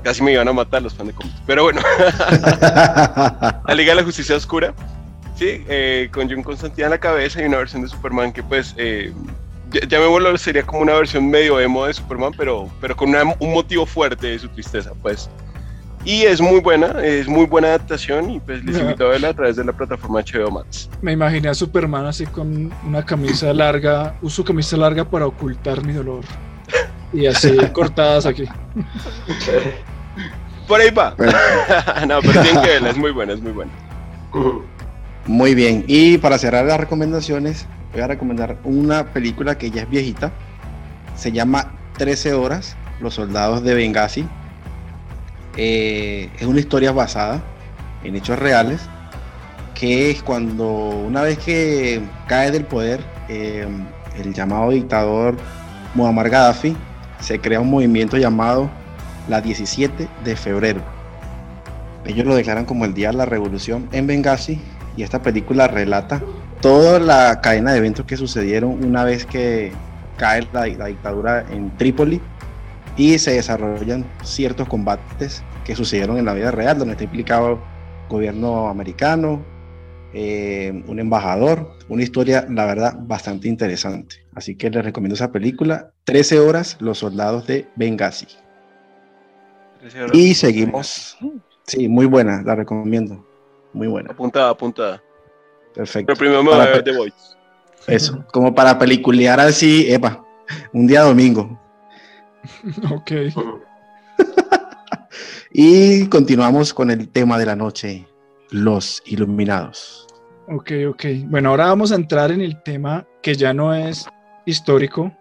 Casi 0.04 0.21
me 0.21 0.34
iban 0.34 0.45
a 0.49 0.51
matar 0.51 0.82
los 0.82 0.93
fans 0.93 1.08
de 1.08 1.13
cómics. 1.13 1.38
Pero 1.47 1.63
bueno. 1.63 1.80
la 2.62 3.73
Liga 3.73 3.91
de 3.91 3.95
la 3.95 4.04
Justicia 4.04 4.36
Oscura. 4.36 4.73
Sí, 5.38 5.63
eh, 5.69 6.10
con 6.12 6.30
John 6.30 6.43
Constantine 6.43 6.88
a 6.88 6.89
la 6.89 6.97
cabeza 6.97 7.41
y 7.41 7.45
una 7.45 7.60
versión 7.60 7.82
de 7.82 7.88
Superman 7.88 8.34
que 8.34 8.43
pues 8.43 8.75
eh, 8.77 9.13
ya, 9.88 9.99
me 9.99 10.08
vuelvo, 10.08 10.38
sería 10.38 10.63
como 10.63 10.82
una 10.82 10.93
versión 10.93 11.30
medio 11.30 11.62
emo 11.62 11.86
de 11.86 11.93
Superman, 11.93 12.34
pero, 12.36 12.69
pero 12.82 12.93
con 12.93 13.15
un 13.15 13.54
motivo 13.54 13.86
fuerte 13.86 14.27
de 14.27 14.39
su 14.39 14.49
tristeza, 14.49 14.91
pues. 15.01 15.30
Y 16.04 16.23
es 16.23 16.41
muy 16.41 16.60
buena, 16.60 16.88
es 17.01 17.27
muy 17.30 17.45
buena 17.45 17.69
adaptación 17.69 18.32
y 18.32 18.39
pues 18.41 18.65
les 18.65 18.77
invito 18.82 19.06
a 19.06 19.10
verla 19.12 19.30
a 19.30 19.34
través 19.34 19.56
de 19.56 19.63
la 19.63 19.71
plataforma 19.71 20.19
HBO 20.21 20.51
Max. 20.51 20.89
Me 21.01 21.13
imaginé 21.13 21.47
a 21.47 21.54
Superman 21.54 22.06
así 22.06 22.25
con 22.25 22.73
una 22.86 23.06
camisa 23.06 23.54
larga, 23.54 24.17
uso 24.21 24.43
camisa 24.43 24.75
larga 24.75 25.06
para 25.06 25.25
ocultar 25.25 25.86
mi 25.86 25.93
dolor. 25.93 26.25
Y 27.13 27.26
así 27.26 27.58
cortadas 27.74 28.26
aquí. 28.26 28.45
Por 30.67 30.80
ahí 30.80 30.91
va. 30.91 31.15
no, 32.08 32.21
pero 32.21 32.41
tienen 32.41 32.62
que 32.62 32.69
verla, 32.69 32.89
es 32.91 32.97
muy 32.97 33.12
buena, 33.12 33.34
es 33.34 33.41
muy 33.41 33.52
buena. 33.52 33.71
Muy 35.26 35.54
bien, 35.54 35.84
y 35.88 36.17
para 36.17 36.38
cerrar 36.38 36.65
las 36.65 36.80
recomendaciones, 36.80 37.67
voy 37.91 38.02
a 38.02 38.08
recomendar 38.08 38.58
una 38.63 39.08
película 39.12 39.58
que 39.58 39.69
ya 39.69 39.82
es 39.82 39.89
viejita. 39.89 40.32
Se 41.15 41.32
llama 41.32 41.74
13 41.97 42.34
horas, 42.34 42.78
Los 43.02 43.15
soldados 43.15 43.63
de 43.63 43.74
Benghazi 43.74 44.26
eh, 45.58 46.30
es 46.39 46.47
una 46.47 46.60
historia 46.60 46.91
basada 46.91 47.41
en 48.04 48.15
hechos 48.15 48.39
reales, 48.39 48.82
que 49.76 50.12
es 50.12 50.24
cuando 50.24 50.67
una 50.67 51.21
vez 51.21 51.38
que 51.39 52.02
cae 52.28 52.52
del 52.52 52.65
poder 52.65 53.02
eh, 53.28 53.67
el 54.17 54.34
llamado 54.34 54.71
dictador 54.71 55.36
Muammar 55.93 56.30
Gaddafi, 56.30 56.76
se 57.21 57.39
crea 57.39 57.62
un 57.62 57.69
movimiento 57.69 58.17
llamado 58.17 58.69
la 59.29 59.41
17 59.41 60.07
de 60.23 60.36
febrero. 60.36 60.81
Ellos 62.05 62.25
lo 62.25 62.36
declaran 62.36 62.65
como 62.65 62.86
el 62.86 62.93
Día 62.93 63.12
de 63.12 63.17
la 63.17 63.25
Revolución 63.25 63.88
en 63.91 64.07
Benghazi 64.07 64.60
y 64.97 65.03
esta 65.03 65.21
película 65.21 65.67
relata 65.67 66.21
toda 66.62 66.99
la 66.99 67.39
cadena 67.41 67.71
de 67.71 67.77
eventos 67.77 68.05
que 68.05 68.17
sucedieron 68.17 68.84
una 68.84 69.03
vez 69.03 69.25
que 69.25 69.71
cae 70.17 70.47
la 70.51 70.65
dictadura 70.65 71.45
en 71.49 71.75
Trípoli 71.77 72.19
y 72.97 73.17
se 73.17 73.31
desarrollan 73.31 74.05
ciertos 74.23 74.67
combates 74.67 75.43
que 75.63 75.75
sucedieron 75.75 76.17
en 76.17 76.25
la 76.25 76.34
vida 76.34 76.51
real, 76.51 76.77
donde 76.77 76.93
está 76.93 77.03
implicado 77.03 77.60
gobierno 78.10 78.67
americano, 78.67 79.41
eh, 80.13 80.84
un 80.88 80.99
embajador, 80.99 81.77
una 81.88 82.03
historia, 82.03 82.45
la 82.49 82.65
verdad, 82.65 82.95
bastante 82.99 83.47
interesante. 83.47 84.20
Así 84.34 84.56
que 84.56 84.70
les 84.70 84.84
recomiendo 84.84 85.15
esa 85.15 85.32
película, 85.32 85.91
13 86.06 86.39
horas, 86.39 86.78
Los 86.80 87.00
Soldados 87.00 87.48
de 87.48 87.67
Benghazi. 87.76 88.28
Y 90.13 90.34
seguimos. 90.36 91.17
Sí, 91.63 91.88
muy 91.88 92.06
buena, 92.06 92.41
la 92.44 92.56
recomiendo. 92.56 93.26
Muy 93.74 93.88
buena. 93.88 94.12
Apuntada, 94.12 94.50
apuntada. 94.50 95.04
Perfecto. 95.74 96.08
Pero 96.08 96.17
primero 96.17 96.44
me 96.44 96.52
voy 96.52 96.60
a 96.60 96.65
ver 96.65 96.84
The 96.84 96.96
Voice. 96.96 97.15
Eso, 97.88 98.24
como 98.32 98.54
para 98.54 98.78
peliculear 98.78 99.39
así, 99.39 99.91
epa, 99.91 100.24
un 100.72 100.88
día 100.88 101.02
domingo. 101.02 101.60
ok. 102.91 103.12
y 105.52 106.08
continuamos 106.08 106.74
con 106.74 106.91
el 106.91 107.10
tema 107.10 107.39
de 107.39 107.46
la 107.46 107.56
noche, 107.56 108.08
los 108.52 109.02
iluminados. 109.06 110.08
Ok, 110.48 110.72
ok. 110.89 111.06
Bueno, 111.26 111.50
ahora 111.50 111.67
vamos 111.67 111.91
a 111.91 111.96
entrar 111.96 112.32
en 112.32 112.41
el 112.41 112.62
tema 112.62 113.08
que 113.22 113.36
ya 113.36 113.54
no 113.54 113.74
es 113.74 114.08
histórico, 114.45 115.12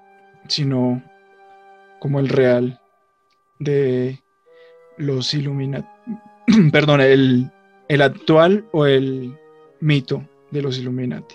sino 0.49 1.03
como 1.99 2.19
el 2.19 2.29
real 2.29 2.81
de 3.59 4.21
los 4.97 5.35
Illuminati. 5.35 5.89
Perdón, 6.73 7.01
el, 7.01 7.51
el 7.89 8.03
actual 8.03 8.67
o 8.73 8.87
el 8.87 9.37
mito 9.81 10.25
de 10.51 10.63
los 10.63 10.79
Illuminati. 10.79 11.35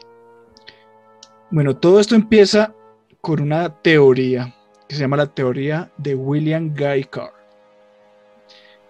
Bueno, 1.51 1.77
todo 1.77 1.99
esto 1.99 2.15
empieza 2.15 2.73
con 3.21 3.41
una 3.41 3.81
teoría 3.81 4.53
que 4.87 4.95
se 4.95 5.01
llama 5.01 5.17
la 5.17 5.27
teoría 5.27 5.91
de 5.97 6.15
William 6.15 6.73
Guy 6.75 7.05
Carr. 7.05 7.33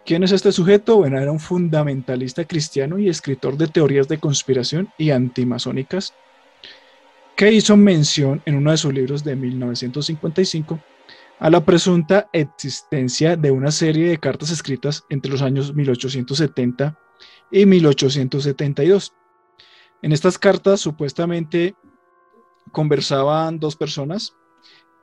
¿Quién 0.06 0.24
es 0.24 0.32
este 0.32 0.52
sujeto? 0.52 0.98
Bueno, 0.98 1.20
era 1.20 1.32
un 1.32 1.40
fundamentalista 1.40 2.46
cristiano 2.46 3.00
y 3.00 3.10
escritor 3.10 3.58
de 3.58 3.68
teorías 3.68 4.08
de 4.08 4.20
conspiración 4.20 4.90
y 5.00 5.10
antimasónicas, 5.10 6.14
que 7.36 7.52
hizo 7.52 7.76
mención 7.76 8.42
en 8.46 8.56
uno 8.56 8.72
de 8.72 8.78
sus 8.78 8.94
libros 8.94 9.24
de 9.24 9.36
1955 9.36 10.80
a 11.40 11.50
la 11.50 11.66
presunta 11.66 12.30
existencia 12.32 13.36
de 13.36 13.52
una 13.52 13.72
serie 13.72 14.10
de 14.10 14.20
cartas 14.20 14.52
escritas 14.52 15.04
entre 15.10 15.32
los 15.32 15.42
años 15.42 15.74
1870 15.76 16.98
y 17.52 17.66
1872. 17.66 19.14
En 20.02 20.12
estas 20.12 20.38
cartas 20.38 20.80
supuestamente 20.80 21.76
conversaban 22.72 23.60
dos 23.60 23.76
personas, 23.76 24.34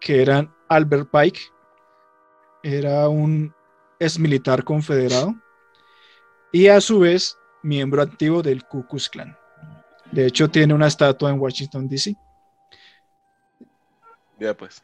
que 0.01 0.23
eran 0.23 0.53
Albert 0.69 1.11
Pike, 1.11 1.41
era 2.63 3.09
un 3.09 3.55
ex 3.99 4.19
militar 4.19 4.65
confederado 4.65 5.35
y 6.51 6.69
a 6.69 6.81
su 6.81 7.01
vez 7.01 7.37
miembro 7.63 8.03
activo 8.03 8.43
del 8.43 8.65
Ku 8.65 8.87
Klux 8.87 9.09
Klan. 9.09 9.37
De 10.11 10.27
hecho, 10.27 10.49
tiene 10.49 10.75
una 10.75 10.89
estatua 10.89 11.31
en 11.31 11.41
Washington, 11.41 11.89
D.C. 11.89 12.15
Ya 14.43 14.55
pues. 14.55 14.83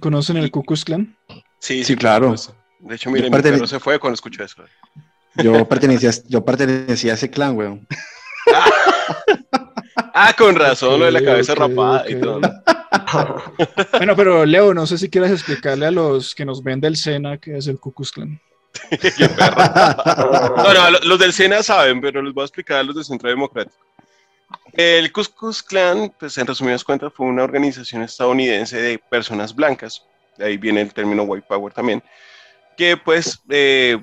¿Conocen 0.00 0.38
el 0.38 0.50
Ku 0.50 0.64
Klux 0.64 0.84
Klan? 0.84 1.16
Sí, 1.60 1.84
sí, 1.84 1.94
claro. 1.94 2.34
De 2.80 2.96
hecho, 2.96 3.10
miren, 3.10 3.32
mi 3.32 3.40
perro 3.40 3.66
se 3.66 3.78
fue 3.78 3.98
cuando 4.00 4.14
escuchó 4.14 4.42
eso. 4.42 4.64
Yo 5.36 5.68
pertenecía, 5.68 6.10
yo 6.26 6.44
pertenecía 6.44 7.12
a 7.12 7.14
ese 7.14 7.30
clan, 7.30 7.56
weón. 7.56 7.86
Ah, 10.14 10.34
con 10.38 10.56
razón, 10.56 10.98
lo 10.98 11.06
de 11.06 11.12
la 11.12 11.22
cabeza 11.22 11.54
rapada 11.54 12.10
y 12.10 12.16
todo. 12.16 12.40
bueno, 13.92 14.16
pero 14.16 14.44
Leo, 14.44 14.74
no 14.74 14.84
sé 14.84 14.98
si 14.98 15.08
quieres 15.08 15.30
explicarle 15.30 15.86
a 15.86 15.92
los 15.92 16.34
que 16.34 16.44
nos 16.44 16.64
ven 16.64 16.80
del 16.80 16.96
Sena 16.96 17.38
qué 17.38 17.56
es 17.56 17.68
el 17.68 17.78
Ku 17.78 17.92
Klux 17.92 18.10
Klan. 18.10 18.40
no, 20.56 20.74
no, 20.74 20.98
los 21.04 21.18
del 21.20 21.32
Sena 21.32 21.62
saben, 21.62 22.00
pero 22.00 22.20
les 22.20 22.34
voy 22.34 22.42
a 22.42 22.46
explicar 22.46 22.78
a 22.78 22.82
los 22.82 22.96
del 22.96 23.04
Centro 23.04 23.28
Democrático. 23.28 23.76
El 24.78 25.10
Ku 25.10 25.24
Klux 25.24 25.60
Klan, 25.60 26.14
pues 26.20 26.38
en 26.38 26.46
resumidas 26.46 26.84
cuentas, 26.84 27.12
fue 27.12 27.26
una 27.26 27.42
organización 27.42 28.02
estadounidense 28.02 28.80
de 28.80 28.96
personas 28.96 29.52
blancas, 29.52 30.06
de 30.36 30.44
ahí 30.44 30.56
viene 30.56 30.82
el 30.82 30.94
término 30.94 31.24
white 31.24 31.48
power 31.48 31.72
también, 31.72 32.00
que 32.76 32.96
pues 32.96 33.42
eh, 33.48 33.98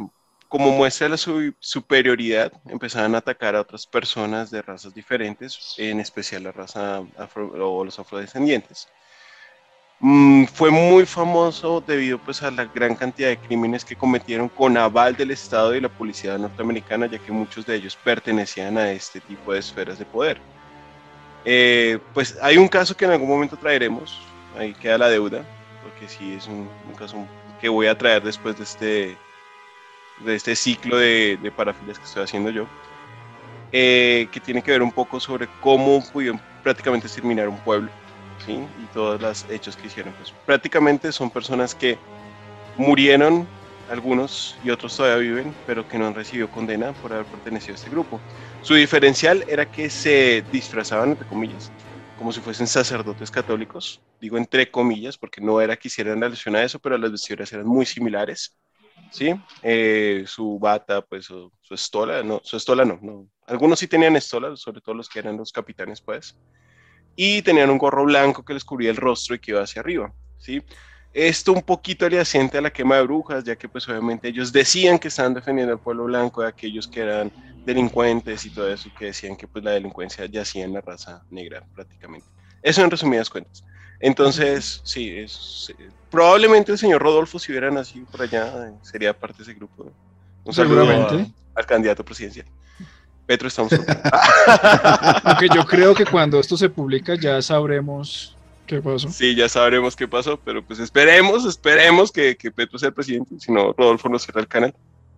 como 0.49 0.71
muestra 0.71 1.07
la 1.07 1.15
superioridad, 1.15 2.51
empezaban 2.67 3.15
a 3.15 3.19
atacar 3.19 3.55
a 3.55 3.61
otras 3.61 3.87
personas 3.87 4.51
de 4.51 4.61
razas 4.61 4.93
diferentes, 4.93 5.75
en 5.77 6.01
especial 6.01 6.43
la 6.43 6.51
raza 6.51 7.03
afro, 7.17 7.53
o 7.53 7.85
los 7.85 7.97
afrodescendientes. 7.97 8.89
Mm, 10.01 10.43
fue 10.47 10.71
muy 10.71 11.05
famoso 11.05 11.79
debido 11.79 12.17
pues, 12.17 12.43
a 12.43 12.51
la 12.51 12.65
gran 12.65 12.95
cantidad 12.95 13.29
de 13.29 13.37
crímenes 13.37 13.85
que 13.85 13.95
cometieron 13.95 14.49
con 14.49 14.75
aval 14.75 15.15
del 15.15 15.31
Estado 15.31 15.73
y 15.73 15.79
la 15.79 15.87
policía 15.87 16.37
norteamericana, 16.37 17.05
ya 17.05 17.17
que 17.17 17.31
muchos 17.31 17.65
de 17.65 17.75
ellos 17.75 17.97
pertenecían 18.03 18.77
a 18.77 18.91
este 18.91 19.21
tipo 19.21 19.53
de 19.53 19.59
esferas 19.59 19.97
de 19.97 20.05
poder. 20.05 20.54
Eh, 21.45 21.99
pues 22.13 22.37
hay 22.41 22.57
un 22.57 22.67
caso 22.67 22.95
que 22.97 23.05
en 23.05 23.11
algún 23.11 23.29
momento 23.29 23.55
traeremos, 23.55 24.19
ahí 24.57 24.73
queda 24.73 24.97
la 24.97 25.09
deuda, 25.09 25.43
porque 25.83 26.07
sí 26.07 26.33
es 26.33 26.47
un 26.47 26.67
caso 26.97 27.17
que 27.61 27.69
voy 27.69 27.87
a 27.87 27.97
traer 27.97 28.23
después 28.23 28.57
de 28.57 28.63
este 28.63 29.17
de 30.19 30.35
este 30.35 30.55
ciclo 30.55 30.97
de, 30.97 31.37
de 31.41 31.51
que 31.51 32.01
estoy 32.03 32.23
haciendo 32.23 32.49
yo, 32.49 32.65
eh, 33.71 34.27
que 34.31 34.39
tiene 34.39 34.61
que 34.61 34.71
ver 34.71 34.81
un 34.81 34.91
poco 34.91 35.19
sobre 35.19 35.47
cómo 35.61 36.03
pudieron 36.11 36.39
prácticamente 36.63 37.07
exterminar 37.07 37.49
un 37.49 37.57
pueblo, 37.59 37.89
¿sí? 38.45 38.53
Y 38.53 38.85
todos 38.93 39.21
los 39.21 39.45
hechos 39.49 39.75
que 39.75 39.87
hicieron. 39.87 40.13
Pues 40.13 40.33
prácticamente 40.45 41.11
son 41.11 41.29
personas 41.29 41.75
que 41.75 41.97
murieron, 42.77 43.47
algunos 43.89 44.57
y 44.63 44.69
otros 44.69 44.95
todavía 44.95 45.17
viven, 45.17 45.53
pero 45.67 45.87
que 45.87 45.97
no 45.97 46.07
han 46.07 46.15
recibido 46.15 46.49
condena 46.49 46.93
por 46.93 47.13
haber 47.13 47.25
pertenecido 47.25 47.73
a 47.73 47.75
este 47.75 47.89
grupo. 47.89 48.19
Su 48.65 48.73
diferencial 48.73 49.45
era 49.47 49.65
que 49.65 49.89
se 49.91 50.43
disfrazaban, 50.51 51.11
entre 51.11 51.27
comillas, 51.27 51.71
como 52.17 52.31
si 52.31 52.41
fuesen 52.41 52.65
sacerdotes 52.65 53.29
católicos, 53.29 54.01
digo 54.19 54.37
entre 54.37 54.71
comillas, 54.71 55.17
porque 55.17 55.39
no 55.39 55.61
era 55.61 55.77
que 55.77 55.87
hicieran 55.87 56.19
relación 56.19 56.55
a 56.55 56.63
eso, 56.63 56.79
pero 56.79 56.97
las 56.97 57.11
vestiduras 57.11 57.53
eran 57.53 57.67
muy 57.67 57.85
similares 57.85 58.57
¿sí? 59.11 59.33
Eh, 59.61 60.23
su 60.27 60.59
bata, 60.59 61.01
pues 61.01 61.25
su, 61.25 61.51
estola, 61.69 62.23
no, 62.23 62.41
su 62.43 62.57
estola 62.57 62.83
no, 62.85 62.99
no. 63.01 63.29
Algunos 63.47 63.79
sí 63.79 63.87
tenían 63.87 64.15
estola, 64.15 64.55
sobre 64.55 64.81
todo 64.81 64.95
los 64.95 65.09
que 65.09 65.19
eran 65.19 65.37
los 65.37 65.51
capitanes, 65.51 66.01
pues. 66.01 66.35
Y 67.15 67.41
tenían 67.43 67.69
un 67.69 67.77
gorro 67.77 68.03
blanco 68.03 68.43
que 68.43 68.53
les 68.53 68.65
cubría 68.65 68.89
el 68.89 68.97
rostro 68.97 69.35
y 69.35 69.39
que 69.39 69.51
iba 69.51 69.61
hacia 69.61 69.81
arriba, 69.81 70.11
¿sí? 70.37 70.61
Esto 71.15 71.53
un 71.53 71.61
poquito 71.61 72.05
asiente 72.19 72.57
a 72.57 72.61
la 72.61 72.73
quema 72.73 72.97
de 72.97 73.03
brujas, 73.03 73.41
ya 73.45 73.55
que 73.55 73.69
pues 73.69 73.87
obviamente 73.87 74.27
ellos 74.27 74.51
decían 74.51 74.99
que 74.99 75.07
estaban 75.07 75.33
defendiendo 75.33 75.71
al 75.71 75.79
pueblo 75.79 76.03
blanco 76.03 76.41
de 76.41 76.49
aquellos 76.49 76.89
que 76.89 76.99
eran 76.99 77.31
delincuentes 77.65 78.45
y 78.45 78.49
todo 78.49 78.67
eso, 78.67 78.89
que 78.99 79.05
decían 79.05 79.37
que 79.37 79.47
pues 79.47 79.63
la 79.63 79.71
delincuencia 79.71 80.25
yacía 80.25 80.65
en 80.65 80.73
la 80.73 80.81
raza 80.81 81.23
negra 81.31 81.63
prácticamente. 81.73 82.27
Eso 82.61 82.83
en 82.83 82.91
resumidas 82.91 83.29
cuentas. 83.29 83.63
Entonces, 84.01 84.81
sí, 84.83 85.17
es, 85.17 85.73
probablemente 86.11 86.73
el 86.73 86.77
señor 86.77 87.01
Rodolfo, 87.01 87.39
si 87.39 87.53
hubiera 87.53 87.71
nacido 87.71 88.05
por 88.07 88.21
allá, 88.21 88.73
sería 88.81 89.17
parte 89.17 89.37
de 89.37 89.43
ese 89.43 89.53
grupo. 89.53 89.89
Seguramente. 90.51 91.31
al 91.55 91.65
candidato 91.65 92.03
presidencial. 92.03 92.45
Petro 93.25 93.47
estamos. 93.47 93.71
Aunque 95.23 95.47
yo 95.47 95.65
creo 95.65 95.95
que 95.95 96.05
cuando 96.05 96.41
esto 96.41 96.57
se 96.57 96.67
publica 96.67 97.15
ya 97.15 97.41
sabremos 97.41 98.34
qué 98.65 98.81
pasó. 98.81 99.09
Sí, 99.09 99.35
ya 99.35 99.49
sabremos 99.49 99.95
qué 99.95 100.07
pasó, 100.07 100.39
pero 100.43 100.63
pues 100.63 100.79
esperemos, 100.79 101.45
esperemos 101.45 102.11
que, 102.11 102.35
que 102.35 102.51
Petro 102.51 102.77
sea 102.77 102.89
el 102.89 102.93
presidente, 102.93 103.35
si 103.39 103.51
no, 103.51 103.73
Rodolfo 103.73 104.09
nos 104.09 104.23
cierra 104.23 104.41
el 104.41 104.47
canal. 104.47 104.73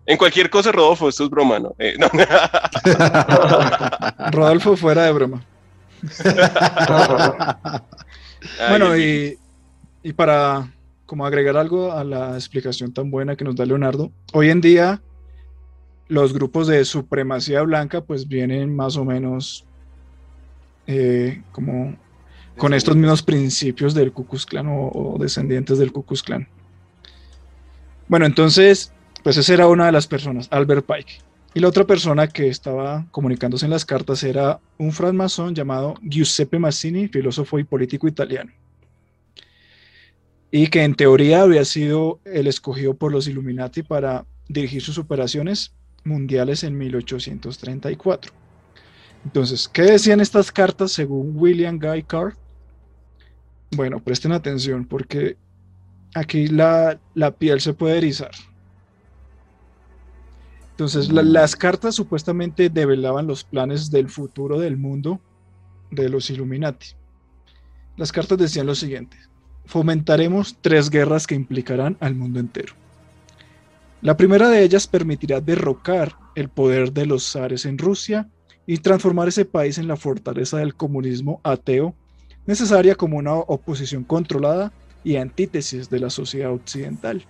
En 0.06 0.16
cualquier 0.16 0.48
cosa, 0.48 0.72
Rodolfo, 0.72 1.08
esto 1.08 1.24
es 1.24 1.30
broma, 1.30 1.58
¿no? 1.58 1.74
Eh, 1.78 1.96
no. 1.98 2.08
Rodolfo 4.30 4.76
fuera 4.76 5.04
de 5.04 5.12
broma. 5.12 5.44
bueno, 8.70 8.96
y, 8.96 9.36
y 10.02 10.12
para 10.12 10.72
como 11.04 11.26
agregar 11.26 11.56
algo 11.56 11.92
a 11.92 12.04
la 12.04 12.34
explicación 12.34 12.92
tan 12.92 13.10
buena 13.10 13.34
que 13.34 13.44
nos 13.44 13.56
da 13.56 13.64
Leonardo, 13.64 14.12
hoy 14.32 14.50
en 14.50 14.60
día 14.60 15.00
los 16.08 16.32
grupos 16.32 16.66
de 16.66 16.84
supremacía 16.84 17.62
blanca 17.62 18.02
pues 18.02 18.28
vienen 18.28 18.74
más 18.74 18.96
o 18.96 19.04
menos 19.04 19.66
eh, 20.86 21.42
como 21.52 21.96
con 22.58 22.74
estos 22.74 22.96
mismos 22.96 23.22
principios 23.22 23.94
del 23.94 24.12
Ku 24.12 24.26
Klux 24.26 24.44
Klan 24.44 24.66
o, 24.68 25.16
descendientes 25.18 25.78
del 25.78 25.92
Ku 25.92 26.04
Klux 26.04 26.22
Klan. 26.22 26.46
Bueno, 28.08 28.26
entonces, 28.26 28.92
pues 29.22 29.36
esa 29.36 29.54
era 29.54 29.68
una 29.68 29.86
de 29.86 29.92
las 29.92 30.06
personas, 30.06 30.48
Albert 30.50 30.84
Pike. 30.84 31.20
Y 31.54 31.60
la 31.60 31.68
otra 31.68 31.84
persona 31.84 32.26
que 32.26 32.48
estaba 32.48 33.06
comunicándose 33.10 33.64
en 33.64 33.70
las 33.70 33.84
cartas 33.84 34.22
era 34.22 34.60
un 34.76 34.92
francmasón 34.92 35.54
llamado 35.54 35.94
Giuseppe 36.02 36.58
Mazzini, 36.58 37.08
filósofo 37.08 37.58
y 37.58 37.64
político 37.64 38.06
italiano. 38.08 38.52
Y 40.50 40.66
que 40.66 40.82
en 40.82 40.94
teoría 40.94 41.42
había 41.42 41.64
sido 41.64 42.20
el 42.24 42.46
escogido 42.46 42.94
por 42.94 43.12
los 43.12 43.28
Illuminati 43.28 43.82
para 43.82 44.26
dirigir 44.48 44.82
sus 44.82 44.98
operaciones 44.98 45.74
mundiales 46.04 46.64
en 46.64 46.76
1834. 46.76 48.32
Entonces, 49.24 49.68
¿qué 49.68 49.82
decían 49.82 50.20
estas 50.20 50.50
cartas 50.50 50.92
según 50.92 51.32
William 51.34 51.78
Guy 51.78 52.02
Carr? 52.02 52.34
Bueno, 53.70 54.00
presten 54.00 54.32
atención 54.32 54.84
porque 54.84 55.36
aquí 56.14 56.48
la, 56.48 56.98
piel 57.38 57.60
se 57.60 57.74
puede 57.74 57.98
erizar. 57.98 58.30
Entonces, 60.70 61.10
las 61.10 61.56
cartas 61.56 61.96
supuestamente 61.96 62.70
develaban 62.70 63.26
los 63.26 63.42
planes 63.44 63.90
del 63.90 64.08
futuro 64.08 64.58
del 64.60 64.76
mundo 64.76 65.20
de 65.90 66.08
los 66.08 66.30
Illuminati. 66.30 66.88
Las 67.96 68.12
cartas 68.12 68.38
decían 68.38 68.66
lo 68.66 68.76
siguiente, 68.76 69.16
fomentaremos 69.64 70.56
tres 70.60 70.88
guerras 70.88 71.26
que 71.26 71.34
implicarán 71.34 71.96
al 71.98 72.14
mundo 72.14 72.38
entero. 72.38 72.74
La 74.00 74.16
primera 74.16 74.48
de 74.48 74.62
ellas 74.62 74.86
permitirá 74.86 75.40
derrocar 75.40 76.16
el 76.36 76.48
poder 76.48 76.92
de 76.92 77.06
los 77.06 77.32
zares 77.32 77.66
en 77.66 77.78
Rusia 77.78 78.28
y 78.64 78.78
transformar 78.78 79.26
ese 79.26 79.44
país 79.44 79.78
en 79.78 79.88
la 79.88 79.96
fortaleza 79.96 80.58
del 80.58 80.76
comunismo 80.76 81.40
ateo, 81.42 81.96
necesaria 82.48 82.94
como 82.94 83.18
una 83.18 83.34
oposición 83.34 84.04
controlada 84.04 84.72
y 85.04 85.16
antítesis 85.16 85.90
de 85.90 86.00
la 86.00 86.08
sociedad 86.08 86.50
occidental. 86.50 87.24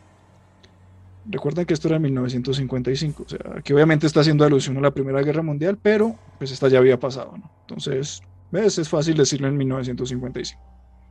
Recuerden 1.29 1.67
que 1.67 1.75
esto 1.75 1.89
era 1.89 1.97
en 1.97 2.03
1955, 2.03 3.25
o 3.25 3.29
sea, 3.29 3.41
aquí 3.59 3.73
obviamente 3.73 4.07
está 4.07 4.21
haciendo 4.21 4.45
alusión 4.45 4.79
a 4.79 4.81
la 4.81 4.93
Primera 4.93 5.21
Guerra 5.21 5.43
Mundial, 5.43 5.77
pero 5.83 6.15
pues 6.39 6.53
esta 6.53 6.69
ya 6.69 6.79
había 6.79 7.01
pasado, 7.01 7.37
¿no? 7.37 7.51
Entonces, 7.63 8.23
¿ves? 8.53 8.79
es 8.79 8.89
fácil 8.89 9.17
decirlo 9.17 9.49
en 9.49 9.57
1955. 9.57 10.63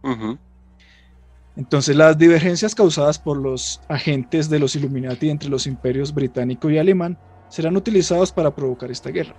Uh 0.03 0.37
entonces, 1.57 1.95
las 1.95 2.15
divergencias 2.19 2.75
causadas 2.75 3.17
por 3.17 3.35
los 3.35 3.81
agentes 3.87 4.47
de 4.47 4.59
los 4.59 4.75
Illuminati 4.75 5.31
entre 5.31 5.49
los 5.49 5.65
imperios 5.65 6.13
británico 6.13 6.69
y 6.69 6.77
alemán 6.77 7.17
serán 7.49 7.75
utilizados 7.75 8.31
para 8.31 8.53
provocar 8.53 8.91
esta 8.91 9.09
guerra, 9.09 9.35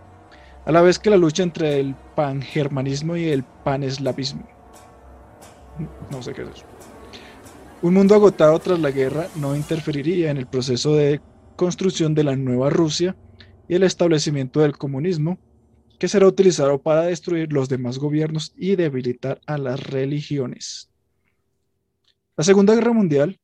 a 0.67 0.73
la 0.73 0.83
vez 0.83 0.99
que 0.99 1.11
la 1.11 1.17
lucha 1.17 1.45
entre 1.45 1.79
el 1.79 1.95
pangermanismo 2.17 3.17
y 3.17 3.29
el 3.29 3.45
paneslavismo. 3.45 4.58
No 6.11 6.23
sé 6.23 6.33
qué 6.33 6.43
es 6.43 6.49
eso. 6.49 6.65
Un 7.81 7.95
mundo 7.95 8.15
agotado 8.15 8.59
tras 8.59 8.81
la 8.81 8.91
guerra 8.91 9.29
no 9.37 9.55
interferiría 9.55 10.31
en 10.31 10.37
el 10.37 10.47
proceso 10.47 10.95
de 10.95 11.21
construcción 11.55 12.15
de 12.15 12.25
la 12.25 12.35
nueva 12.35 12.71
Rusia 12.71 13.17
y 13.69 13.75
el 13.75 13.85
establecimiento 13.85 14.61
del 14.61 14.77
comunismo, 14.77 15.39
que 15.99 16.09
será 16.09 16.27
utilizado 16.27 16.81
para 16.81 17.03
destruir 17.03 17.53
los 17.53 17.69
demás 17.69 17.99
gobiernos 17.99 18.53
y 18.57 18.77
debilitar 18.77 19.41
a 19.47 19.59
las 19.59 19.81
religiones. 19.81 20.91
La 22.37 22.45
Segunda 22.45 22.75
Guerra 22.75 22.93
Mundial 22.93 23.39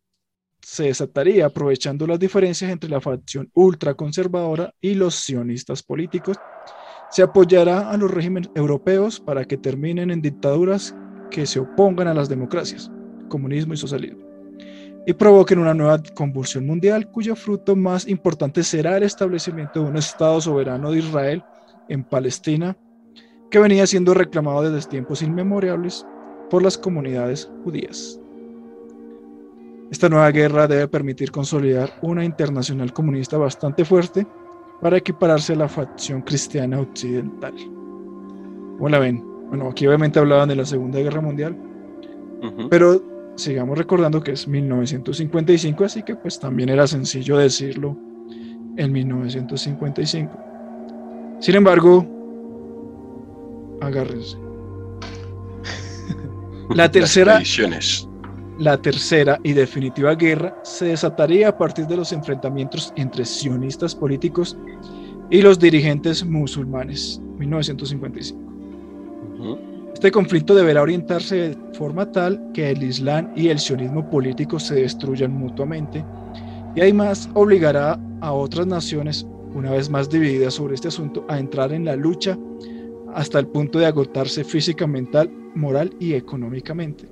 se 0.60 0.84
desataría 0.84 1.46
aprovechando 1.46 2.06
las 2.06 2.18
diferencias 2.18 2.70
entre 2.70 2.90
la 2.90 3.00
facción 3.00 3.50
ultraconservadora 3.54 4.74
y 4.80 4.94
los 4.94 5.14
sionistas 5.14 5.82
políticos. 5.82 6.38
Se 7.10 7.22
apoyará 7.22 7.90
a 7.90 7.96
los 7.96 8.10
regímenes 8.10 8.50
europeos 8.54 9.20
para 9.20 9.44
que 9.44 9.58
terminen 9.58 10.10
en 10.10 10.22
dictaduras 10.22 10.94
que 11.30 11.46
se 11.46 11.60
opongan 11.60 12.08
a 12.08 12.14
las 12.14 12.28
democracias, 12.28 12.90
comunismo 13.28 13.74
y 13.74 13.76
socialismo, 13.76 14.24
y 15.06 15.12
provoquen 15.12 15.58
una 15.58 15.74
nueva 15.74 16.02
convulsión 16.14 16.66
mundial 16.66 17.10
cuyo 17.10 17.36
fruto 17.36 17.76
más 17.76 18.08
importante 18.08 18.62
será 18.62 18.96
el 18.96 19.02
establecimiento 19.02 19.82
de 19.82 19.90
un 19.90 19.96
Estado 19.96 20.40
soberano 20.40 20.90
de 20.90 20.98
Israel 20.98 21.44
en 21.88 22.04
Palestina, 22.04 22.76
que 23.50 23.58
venía 23.58 23.86
siendo 23.86 24.14
reclamado 24.14 24.62
desde 24.62 24.88
tiempos 24.88 25.22
inmemorables 25.22 26.06
por 26.50 26.62
las 26.62 26.78
comunidades 26.78 27.50
judías. 27.62 28.18
Esta 29.90 30.08
nueva 30.08 30.30
guerra 30.30 30.66
debe 30.66 30.88
permitir 30.88 31.30
consolidar 31.30 31.92
una 32.02 32.24
internacional 32.24 32.92
comunista 32.92 33.36
bastante 33.36 33.84
fuerte 33.84 34.26
para 34.80 34.96
equipararse 34.96 35.52
a 35.52 35.56
la 35.56 35.68
facción 35.68 36.22
cristiana 36.22 36.80
occidental. 36.80 37.54
¿Cómo 38.76 38.88
la 38.88 38.98
ven? 38.98 39.33
Bueno, 39.48 39.68
aquí 39.68 39.86
obviamente 39.86 40.18
hablaban 40.18 40.48
de 40.48 40.56
la 40.56 40.64
Segunda 40.64 40.98
Guerra 40.98 41.20
Mundial, 41.20 41.56
pero 42.70 43.02
sigamos 43.36 43.78
recordando 43.78 44.22
que 44.22 44.32
es 44.32 44.46
1955, 44.46 45.84
así 45.84 46.02
que 46.02 46.16
pues 46.16 46.38
también 46.38 46.68
era 46.68 46.86
sencillo 46.86 47.36
decirlo 47.36 47.96
en 48.76 48.92
1955. 48.92 50.38
Sin 51.40 51.56
embargo, 51.56 52.06
agárrense. 53.80 54.38
La 56.74 56.90
tercera, 56.90 57.42
la 58.58 58.80
tercera 58.80 59.38
y 59.42 59.52
definitiva 59.52 60.14
guerra 60.14 60.56
se 60.62 60.86
desataría 60.86 61.48
a 61.48 61.58
partir 61.58 61.86
de 61.86 61.96
los 61.96 62.12
enfrentamientos 62.12 62.92
entre 62.96 63.24
sionistas 63.24 63.94
políticos 63.94 64.56
y 65.28 65.42
los 65.42 65.58
dirigentes 65.58 66.24
musulmanes, 66.24 67.20
1955. 67.36 68.53
Este 69.94 70.10
conflicto 70.10 70.54
deberá 70.54 70.82
orientarse 70.82 71.36
de 71.36 71.56
forma 71.72 72.10
tal 72.10 72.50
que 72.52 72.70
el 72.70 72.82
Islam 72.82 73.30
y 73.34 73.48
el 73.48 73.58
sionismo 73.58 74.10
político 74.10 74.58
se 74.58 74.74
destruyan 74.74 75.32
mutuamente 75.32 76.04
y 76.74 76.80
además 76.80 77.28
obligará 77.34 77.98
a 78.20 78.32
otras 78.32 78.66
naciones, 78.66 79.26
una 79.54 79.70
vez 79.70 79.88
más 79.88 80.10
divididas 80.10 80.54
sobre 80.54 80.74
este 80.74 80.88
asunto, 80.88 81.24
a 81.28 81.38
entrar 81.38 81.72
en 81.72 81.84
la 81.84 81.96
lucha 81.96 82.36
hasta 83.14 83.38
el 83.38 83.46
punto 83.46 83.78
de 83.78 83.86
agotarse 83.86 84.42
física, 84.42 84.86
mental, 84.86 85.30
moral 85.54 85.94
y 86.00 86.14
económicamente. 86.14 87.08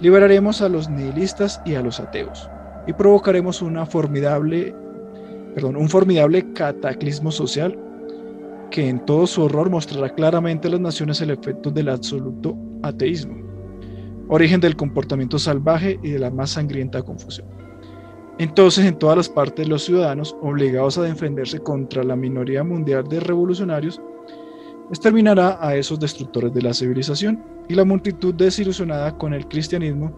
Liberaremos 0.00 0.62
a 0.62 0.68
los 0.70 0.88
nihilistas 0.88 1.60
y 1.66 1.74
a 1.74 1.82
los 1.82 2.00
ateos 2.00 2.48
y 2.86 2.94
provocaremos 2.94 3.60
una 3.60 3.84
formidable, 3.84 4.74
perdón, 5.54 5.76
un 5.76 5.90
formidable 5.90 6.52
cataclismo 6.54 7.30
social 7.30 7.78
que 8.70 8.88
en 8.88 9.04
todo 9.04 9.26
su 9.26 9.42
horror 9.42 9.68
mostrará 9.70 10.14
claramente 10.14 10.68
a 10.68 10.70
las 10.70 10.80
naciones 10.80 11.20
el 11.20 11.30
efecto 11.30 11.70
del 11.70 11.88
absoluto 11.88 12.56
ateísmo, 12.82 13.36
origen 14.28 14.60
del 14.60 14.76
comportamiento 14.76 15.38
salvaje 15.38 15.98
y 16.02 16.10
de 16.10 16.18
la 16.18 16.30
más 16.30 16.50
sangrienta 16.50 17.02
confusión. 17.02 17.48
Entonces, 18.38 18.86
en 18.86 18.98
todas 18.98 19.16
las 19.16 19.28
partes, 19.28 19.68
los 19.68 19.84
ciudadanos, 19.84 20.34
obligados 20.40 20.96
a 20.96 21.02
defenderse 21.02 21.58
contra 21.58 22.02
la 22.02 22.16
minoría 22.16 22.64
mundial 22.64 23.04
de 23.06 23.20
revolucionarios, 23.20 24.00
exterminará 24.88 25.58
a 25.60 25.76
esos 25.76 26.00
destructores 26.00 26.52
de 26.54 26.62
la 26.62 26.72
civilización 26.72 27.44
y 27.68 27.74
la 27.74 27.84
multitud 27.84 28.34
desilusionada 28.34 29.16
con 29.18 29.34
el 29.34 29.46
cristianismo, 29.46 30.10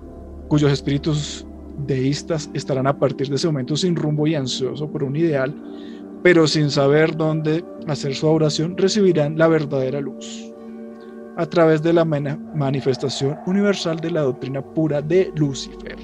cuyos 0.48 0.70
espíritus 0.70 1.46
deístas 1.86 2.48
estarán 2.54 2.86
a 2.86 2.98
partir 2.98 3.28
de 3.28 3.36
ese 3.36 3.46
momento 3.46 3.76
sin 3.76 3.96
rumbo 3.96 4.26
y 4.26 4.34
ansioso 4.34 4.90
por 4.90 5.02
un 5.02 5.16
ideal, 5.16 5.54
pero 6.22 6.46
sin 6.46 6.70
saber 6.70 7.16
dónde 7.16 7.64
hacer 7.88 8.14
su 8.14 8.28
oración, 8.28 8.76
recibirán 8.76 9.36
la 9.36 9.48
verdadera 9.48 10.00
luz 10.00 10.52
a 11.36 11.46
través 11.46 11.82
de 11.82 11.92
la 11.92 12.04
manifestación 12.04 13.38
universal 13.46 13.98
de 13.98 14.10
la 14.10 14.20
doctrina 14.20 14.62
pura 14.62 15.00
de 15.00 15.32
Lucifer, 15.34 15.96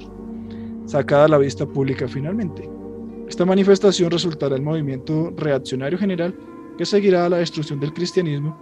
sacada 0.86 1.26
a 1.26 1.28
la 1.28 1.38
vista 1.38 1.66
pública 1.66 2.08
finalmente. 2.08 2.68
Esta 3.28 3.44
manifestación 3.44 4.10
resultará 4.10 4.56
el 4.56 4.62
movimiento 4.62 5.32
reaccionario 5.36 5.98
general 5.98 6.34
que 6.78 6.86
seguirá 6.86 7.28
la 7.28 7.36
destrucción 7.36 7.78
del 7.78 7.92
cristianismo 7.92 8.56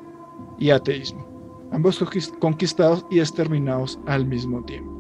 y 0.59 0.71
ateísmo, 0.71 1.25
ambos 1.71 2.05
conquistados 2.41 3.07
y 3.11 3.21
exterminados 3.21 3.99
al 4.07 4.27
mismo 4.27 4.65
tiempo. 4.65 4.93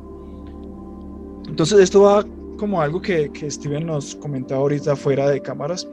Entonces 1.49 1.81
esto 1.81 2.03
va 2.03 2.25
como 2.59 2.81
algo 2.81 3.01
que, 3.01 3.31
que 3.33 3.51
Steven 3.51 3.87
nos 3.87 4.15
comentaba 4.15 4.61
ahorita 4.61 4.95
fuera 4.95 5.29
de 5.29 5.41
cámaras, 5.41 5.89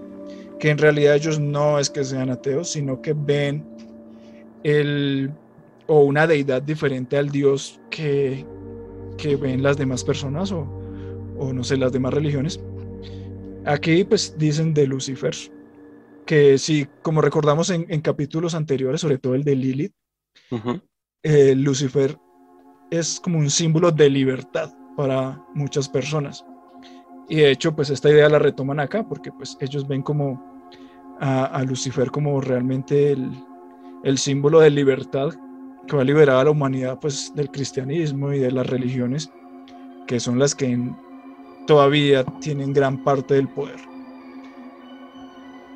que 0.63 0.69
en 0.69 0.77
realidad 0.77 1.15
ellos 1.15 1.41
no 1.41 1.77
es 1.77 1.89
que 1.89 2.05
sean 2.05 2.29
ateos, 2.29 2.69
sino 2.69 3.01
que 3.01 3.11
ven 3.11 3.65
el, 4.63 5.29
o 5.87 6.05
una 6.05 6.25
deidad 6.25 6.61
diferente 6.61 7.17
al 7.17 7.29
Dios 7.31 7.81
que, 7.89 8.45
que 9.17 9.35
ven 9.35 9.61
las 9.61 9.75
demás 9.75 10.05
personas 10.05 10.53
o, 10.53 10.61
o 11.37 11.51
no 11.51 11.65
sé, 11.65 11.75
las 11.75 11.91
demás 11.91 12.13
religiones. 12.13 12.61
Aquí 13.65 14.05
pues 14.05 14.37
dicen 14.37 14.73
de 14.73 14.87
Lucifer, 14.87 15.35
que 16.25 16.57
sí, 16.57 16.87
como 17.01 17.19
recordamos 17.19 17.69
en, 17.69 17.85
en 17.89 17.99
capítulos 17.99 18.55
anteriores, 18.55 19.01
sobre 19.01 19.17
todo 19.17 19.35
el 19.35 19.43
de 19.43 19.57
Lilith, 19.57 19.93
eh, 21.23 21.55
Lucifer 21.57 22.17
es 22.89 23.19
como 23.19 23.37
un 23.37 23.49
símbolo 23.49 23.91
de 23.91 24.09
libertad 24.09 24.71
para 24.95 25.45
muchas 25.55 25.89
personas. 25.89 26.45
Y 27.27 27.37
de 27.37 27.51
hecho, 27.51 27.75
pues 27.75 27.89
esta 27.89 28.09
idea 28.09 28.29
la 28.29 28.39
retoman 28.39 28.79
acá, 28.79 29.05
porque 29.05 29.29
pues 29.33 29.57
ellos 29.59 29.85
ven 29.85 30.01
como 30.01 30.52
a, 31.19 31.63
Lucifer 31.63 32.11
como 32.11 32.41
realmente 32.41 33.11
el, 33.11 33.31
el, 34.03 34.17
símbolo 34.17 34.59
de 34.59 34.69
libertad 34.69 35.29
que 35.87 35.95
va 35.95 36.01
a 36.01 36.05
liberar 36.05 36.37
a 36.37 36.43
la 36.43 36.51
humanidad 36.51 36.99
pues 36.99 37.31
del 37.35 37.49
cristianismo 37.49 38.33
y 38.33 38.39
de 38.39 38.51
las 38.51 38.67
religiones, 38.67 39.31
que 40.07 40.19
son 40.19 40.39
las 40.39 40.55
que 40.55 40.91
todavía 41.67 42.23
tienen 42.41 42.73
gran 42.73 43.03
parte 43.03 43.35
del 43.35 43.47
poder. 43.47 43.79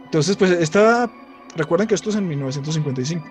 Entonces, 0.05 0.35
pues 0.37 0.51
esta, 0.51 1.11
recuerden 1.55 1.87
que 1.87 1.95
esto 1.95 2.09
es 2.09 2.15
en 2.15 2.27
1955 2.27 3.25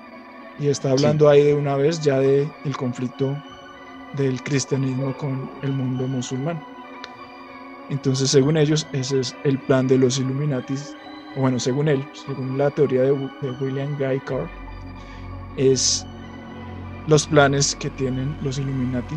y 0.59 0.69
está 0.69 0.91
hablando 0.91 1.29
ahí 1.29 1.43
de 1.43 1.55
una 1.55 1.77
vez 1.77 2.01
ya 2.01 2.19
del 2.19 2.51
el 2.65 2.77
conflicto 2.77 3.37
del 4.17 4.43
cristianismo 4.43 5.17
con 5.17 5.51
el 5.63 5.73
mundo 5.73 6.07
musulmán. 6.07 6.63
Entonces, 7.89 8.31
según 8.31 8.57
ellos, 8.57 8.87
ese 8.93 9.21
es 9.21 9.37
el 9.45 9.59
plan 9.59 9.87
de 9.87 9.99
los 9.99 10.19
Illuminatis, 10.19 10.95
bueno, 11.37 11.59
según 11.59 11.89
él, 11.89 12.05
según 12.13 12.59
la 12.59 12.71
teoría 12.71 13.03
de, 13.03 13.13
William 13.61 13.97
Guy 13.99 14.21
Carr, 14.21 14.49
es 15.57 16.07
los 17.07 17.27
planes 17.27 17.75
que 17.77 17.91
tienen 17.91 18.37
los 18.43 18.59
Illuminati 18.59 19.17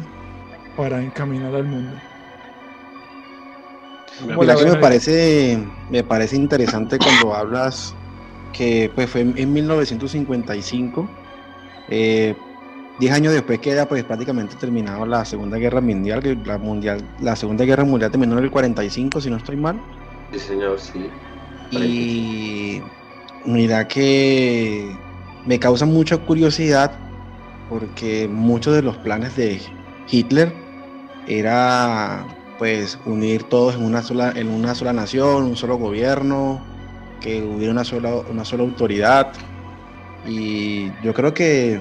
para 0.77 1.01
encaminar 1.01 1.55
al 1.55 1.65
mundo. 1.65 1.91
Mira 4.37 4.55
que 4.55 4.65
me 4.65 4.75
parece, 4.75 5.59
me 5.89 6.03
parece 6.03 6.35
interesante 6.35 6.97
cuando 6.97 7.33
hablas 7.33 7.95
que 8.51 8.91
pues, 8.93 9.09
fue 9.09 9.21
en 9.21 9.53
1955 9.53 11.09
eh, 11.89 12.35
diez 12.99 13.13
años 13.13 13.33
después 13.33 13.59
queda 13.59 13.87
pues 13.87 14.03
prácticamente 14.03 14.55
terminado 14.55 15.05
la 15.05 15.25
Segunda 15.25 15.57
Guerra 15.57 15.81
Mundial, 15.81 16.21
que 16.21 16.35
la 16.35 16.57
mundial, 16.57 17.01
la 17.21 17.35
Segunda 17.35 17.63
Guerra 17.63 17.85
Mundial 17.85 18.11
terminó 18.11 18.37
en 18.37 18.43
el 18.43 18.51
45, 18.51 19.21
si 19.21 19.29
no 19.29 19.37
estoy 19.37 19.55
mal. 19.55 19.79
Sí, 20.31 20.39
señor, 20.39 20.79
sí. 20.79 21.09
Y 21.71 22.81
mira 23.45 23.87
que 23.87 24.95
me 25.45 25.59
causa 25.59 25.85
mucha 25.85 26.17
curiosidad 26.17 26.91
porque 27.69 28.27
muchos 28.27 28.75
de 28.75 28.81
los 28.81 28.97
planes 28.97 29.35
de 29.35 29.61
Hitler 30.09 30.53
era 31.27 32.25
pues 32.57 32.97
unir 33.05 33.43
todos 33.43 33.75
en 33.75 33.83
una 33.83 34.01
sola 34.01 34.33
en 34.35 34.49
una 34.49 34.73
sola 34.75 34.93
nación, 34.93 35.43
un 35.43 35.55
solo 35.55 35.77
gobierno, 35.77 36.61
que 37.21 37.43
hubiera 37.43 37.71
una 37.71 37.83
sola 37.83 38.15
una 38.29 38.43
sola 38.43 38.63
autoridad 38.63 39.31
y 40.27 40.91
yo 41.03 41.13
creo 41.13 41.33
que 41.33 41.79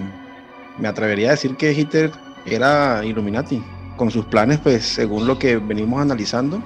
me 0.78 0.88
atrevería 0.88 1.28
a 1.28 1.30
decir 1.32 1.56
que 1.56 1.72
Hitler 1.72 2.12
era 2.46 3.04
Illuminati. 3.04 3.62
Con 3.96 4.10
sus 4.12 4.24
planes, 4.26 4.60
pues 4.60 4.84
según 4.84 5.26
lo 5.26 5.38
que 5.38 5.56
venimos 5.56 6.00
analizando, 6.00 6.62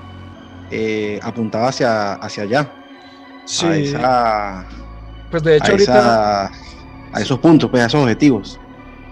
eh, 0.71 1.19
apuntaba 1.23 1.69
hacia, 1.69 2.15
hacia 2.15 2.43
allá. 2.43 2.71
Sí. 3.45 3.93
A 3.97 4.65
pues 5.31 5.43
de 5.43 5.57
hecho, 5.57 5.73
ahorita. 5.73 6.47
a 7.13 7.21
esos 7.21 7.39
puntos, 7.39 7.71
pues 7.71 7.83
a 7.83 7.87
esos 7.87 8.03
objetivos. 8.03 8.61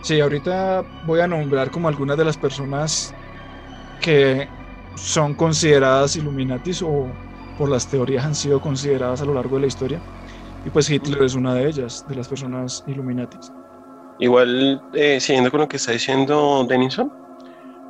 Sí, 0.02 0.20
ahorita 0.20 0.84
voy 1.06 1.20
a 1.20 1.26
nombrar 1.26 1.70
como 1.70 1.88
algunas 1.88 2.16
de 2.16 2.24
las 2.26 2.36
personas 2.36 3.14
que 4.00 4.48
son 4.96 5.34
consideradas 5.34 6.16
Illuminatis 6.16 6.82
o 6.82 7.10
por 7.58 7.70
las 7.70 7.86
teorías 7.86 8.24
han 8.24 8.34
sido 8.34 8.60
consideradas 8.60 9.22
a 9.22 9.24
lo 9.24 9.34
largo 9.34 9.56
de 9.56 9.62
la 9.62 9.66
historia. 9.66 10.00
Y 10.64 10.70
pues 10.70 10.90
Hitler 10.90 11.22
es 11.22 11.34
una 11.34 11.54
de 11.54 11.68
ellas, 11.68 12.04
de 12.06 12.14
las 12.14 12.28
personas 12.28 12.84
Illuminatis. 12.86 13.50
Igual, 14.18 14.82
eh, 14.92 15.18
siguiendo 15.20 15.50
con 15.50 15.60
lo 15.60 15.68
que 15.68 15.76
está 15.76 15.92
diciendo 15.92 16.66
Denison, 16.68 17.10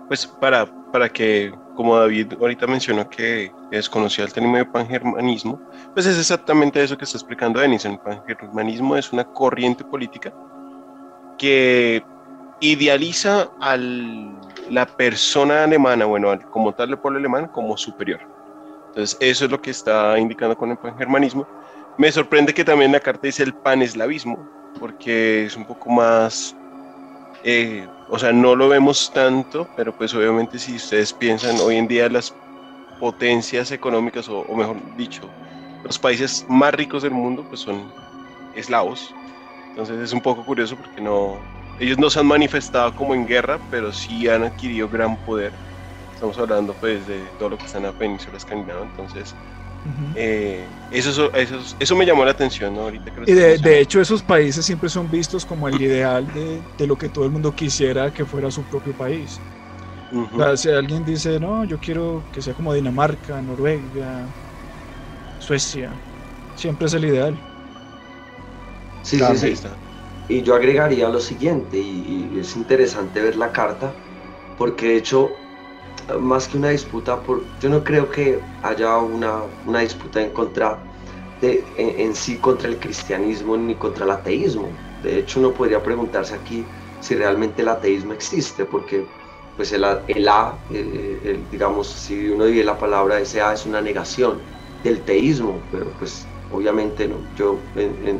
pues 0.07 0.27
para, 0.27 0.67
para 0.93 1.09
que, 1.09 1.53
como 1.81 1.97
David 1.97 2.35
ahorita 2.39 2.67
mencionó 2.67 3.09
que 3.09 3.51
desconocía 3.71 4.25
el 4.27 4.33
término 4.35 4.59
de 4.59 4.67
pangermanismo, 4.67 5.59
pues 5.95 6.05
es 6.05 6.19
exactamente 6.19 6.83
eso 6.83 6.99
que 6.99 7.07
está 7.07 7.17
explicando 7.17 7.59
Denison. 7.59 7.93
El 7.93 7.99
pangermanismo 7.99 8.97
es 8.97 9.11
una 9.15 9.25
corriente 9.25 9.83
política 9.83 10.31
que 11.39 12.05
idealiza 12.61 13.49
a 13.59 13.79
la 13.79 14.85
persona 14.85 15.65
alemana, 15.65 16.05
bueno, 16.05 16.39
como 16.51 16.75
tal 16.75 16.91
el 16.91 16.99
pueblo 16.99 17.19
alemán, 17.19 17.47
como 17.47 17.79
superior. 17.79 18.21
Entonces, 18.89 19.17
eso 19.21 19.47
es 19.47 19.51
lo 19.51 19.63
que 19.63 19.71
está 19.71 20.19
indicando 20.19 20.55
con 20.55 20.71
el 20.71 20.77
pangermanismo 20.77 21.47
me 22.01 22.11
sorprende 22.11 22.55
que 22.55 22.65
también 22.65 22.93
la 22.93 23.01
carta 23.01 23.27
dice 23.27 23.43
el 23.43 23.53
paneslavismo, 23.53 24.39
porque 24.79 25.45
es 25.45 25.55
un 25.55 25.67
poco 25.67 25.91
más, 25.91 26.57
eh, 27.45 27.87
o 28.11 28.19
sea, 28.19 28.33
no 28.33 28.57
lo 28.57 28.69
vemos 28.69 29.11
tanto, 29.15 29.69
pero 29.77 29.93
pues 29.93 30.13
obviamente 30.15 30.59
si 30.59 30.77
ustedes 30.77 31.13
piensan 31.13 31.57
hoy 31.61 31.77
en 31.77 31.87
día 31.87 32.09
las 32.09 32.35
potencias 32.99 33.71
económicas, 33.71 34.29
o, 34.29 34.45
mejor 34.55 34.77
dicho, 34.97 35.23
los 35.85 35.99
países 35.99 36.45
más 36.49 36.75
ricos 36.75 37.05
del 37.05 37.13
mundo, 37.13 37.45
pues 37.49 37.61
son 37.61 37.91
eslavos. 38.57 39.15
Entonces 39.71 40.01
es 40.01 40.13
un 40.13 40.21
poco 40.21 40.45
curioso 40.45 40.77
porque 40.77 41.01
no, 41.01 41.39
ellos 41.79 41.99
no 41.99 42.11
se 42.11 42.19
han 42.19 42.27
manifestado 42.27 42.95
como 42.97 43.15
en 43.15 43.27
guerra, 43.27 43.61
pero 43.71 43.93
sí 43.93 44.29
han 44.29 44.43
adquirido 44.43 44.89
gran 44.89 45.17
poder. 45.25 45.53
Estamos 46.13 46.37
hablando 46.37 46.75
pues 46.75 47.07
de 47.07 47.21
todo 47.39 47.51
lo 47.51 47.59
que 47.59 47.65
está 47.65 47.79
en 47.79 47.85
la 47.85 47.93
península 47.93 48.37
escandinava, 48.37 48.83
entonces 48.83 49.35
eh, 50.15 50.69
eso, 50.91 51.33
eso, 51.33 51.77
eso, 51.79 51.97
me 51.97 52.05
llamó 52.05 52.25
la 52.25 52.33
atención, 52.33 52.77
Ahorita 52.77 53.11
y 53.27 53.33
de, 53.33 53.81
hecho 53.81 54.01
esos 54.01 54.23
países 54.23 54.65
siempre 54.65 54.91
son 54.91 55.11
vistos 55.11 55.45
como 55.47 55.69
el 55.69 55.81
ideal 55.81 56.27
de, 56.33 56.63
de, 56.77 56.87
lo 56.87 56.97
que 56.97 57.09
todo 57.09 57.25
el 57.25 57.31
mundo 57.31 57.53
quisiera 57.53 58.13
que 58.13 58.27
fuera 58.27 58.51
su 58.51 58.63
propio 58.65 58.95
país. 58.95 59.41
si 60.57 60.69
alguien 60.69 61.05
dice, 61.05 61.41
no, 61.41 61.65
yo 61.65 61.79
quiero 61.79 62.27
que 62.33 62.43
sea 62.43 62.53
como 62.55 62.75
Dinamarca, 62.75 63.41
Noruega, 63.41 64.29
Suecia, 65.39 65.93
siempre 66.55 66.87
es 66.87 66.95
el 66.95 67.05
ideal. 67.07 67.43
Sí, 69.03 69.19
sí, 69.19 69.57
sí. 69.57 69.69
Y 70.29 70.43
yo 70.43 70.55
agregaría 70.55 71.09
lo 71.09 71.21
siguiente, 71.21 71.79
y 71.79 72.39
es 72.39 72.55
interesante 72.55 73.21
ver 73.21 73.37
la 73.37 73.51
carta, 73.51 73.95
porque 74.59 74.89
de 74.89 74.97
hecho 74.97 75.40
más 76.19 76.49
que 76.49 76.57
una 76.57 76.71
disputa, 76.71 77.21
por, 77.21 77.43
yo 77.61 77.69
no 77.69 77.85
creo 77.85 78.11
que 78.11 78.41
haya 78.63 78.97
una, 78.99 79.43
una 79.67 79.81
disputa 79.81 80.21
en 80.23 80.31
contra 80.31 80.79
de, 81.41 81.65
en, 81.77 82.15
sí 82.15 82.37
contra 82.37 82.69
el 82.69 82.79
cristianismo 82.79 83.57
ni 83.57 83.75
contra 83.75 84.05
el 84.05 84.11
ateísmo. 84.11 84.69
De 85.03 85.19
hecho, 85.19 85.41
uno 85.41 85.53
podría 85.53 85.83
preguntarse 85.83 86.35
aquí 86.35 86.65
si 87.01 87.15
realmente 87.15 87.63
el 87.63 87.69
ateísmo 87.69 88.13
existe, 88.13 88.65
porque 88.65 89.05
pues 89.57 89.73
el, 89.73 89.85
el 90.09 90.29
A, 90.29 90.55
digamos, 91.51 91.89
si 91.89 92.29
uno 92.29 92.45
dice 92.47 92.65
la 92.65 92.79
palabra 92.79 93.21
ese 93.21 93.41
A 93.41 93.53
es 93.53 93.67
una 93.67 93.81
negación 93.81 94.39
del 94.85 95.01
teísmo, 95.03 95.61
pero 95.71 95.87
pues 95.99 96.27
obviamente 96.53 97.09
no, 97.09 97.17
yo 97.37 97.59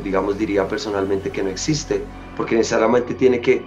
digamos 0.03 0.37
diría 0.37 0.67
personalmente 0.67 1.29
que 1.29 1.43
no 1.43 1.49
existe, 1.49 2.01
porque 2.37 2.55
necesariamente 2.55 3.13
tiene 3.13 3.41
que 3.41 3.61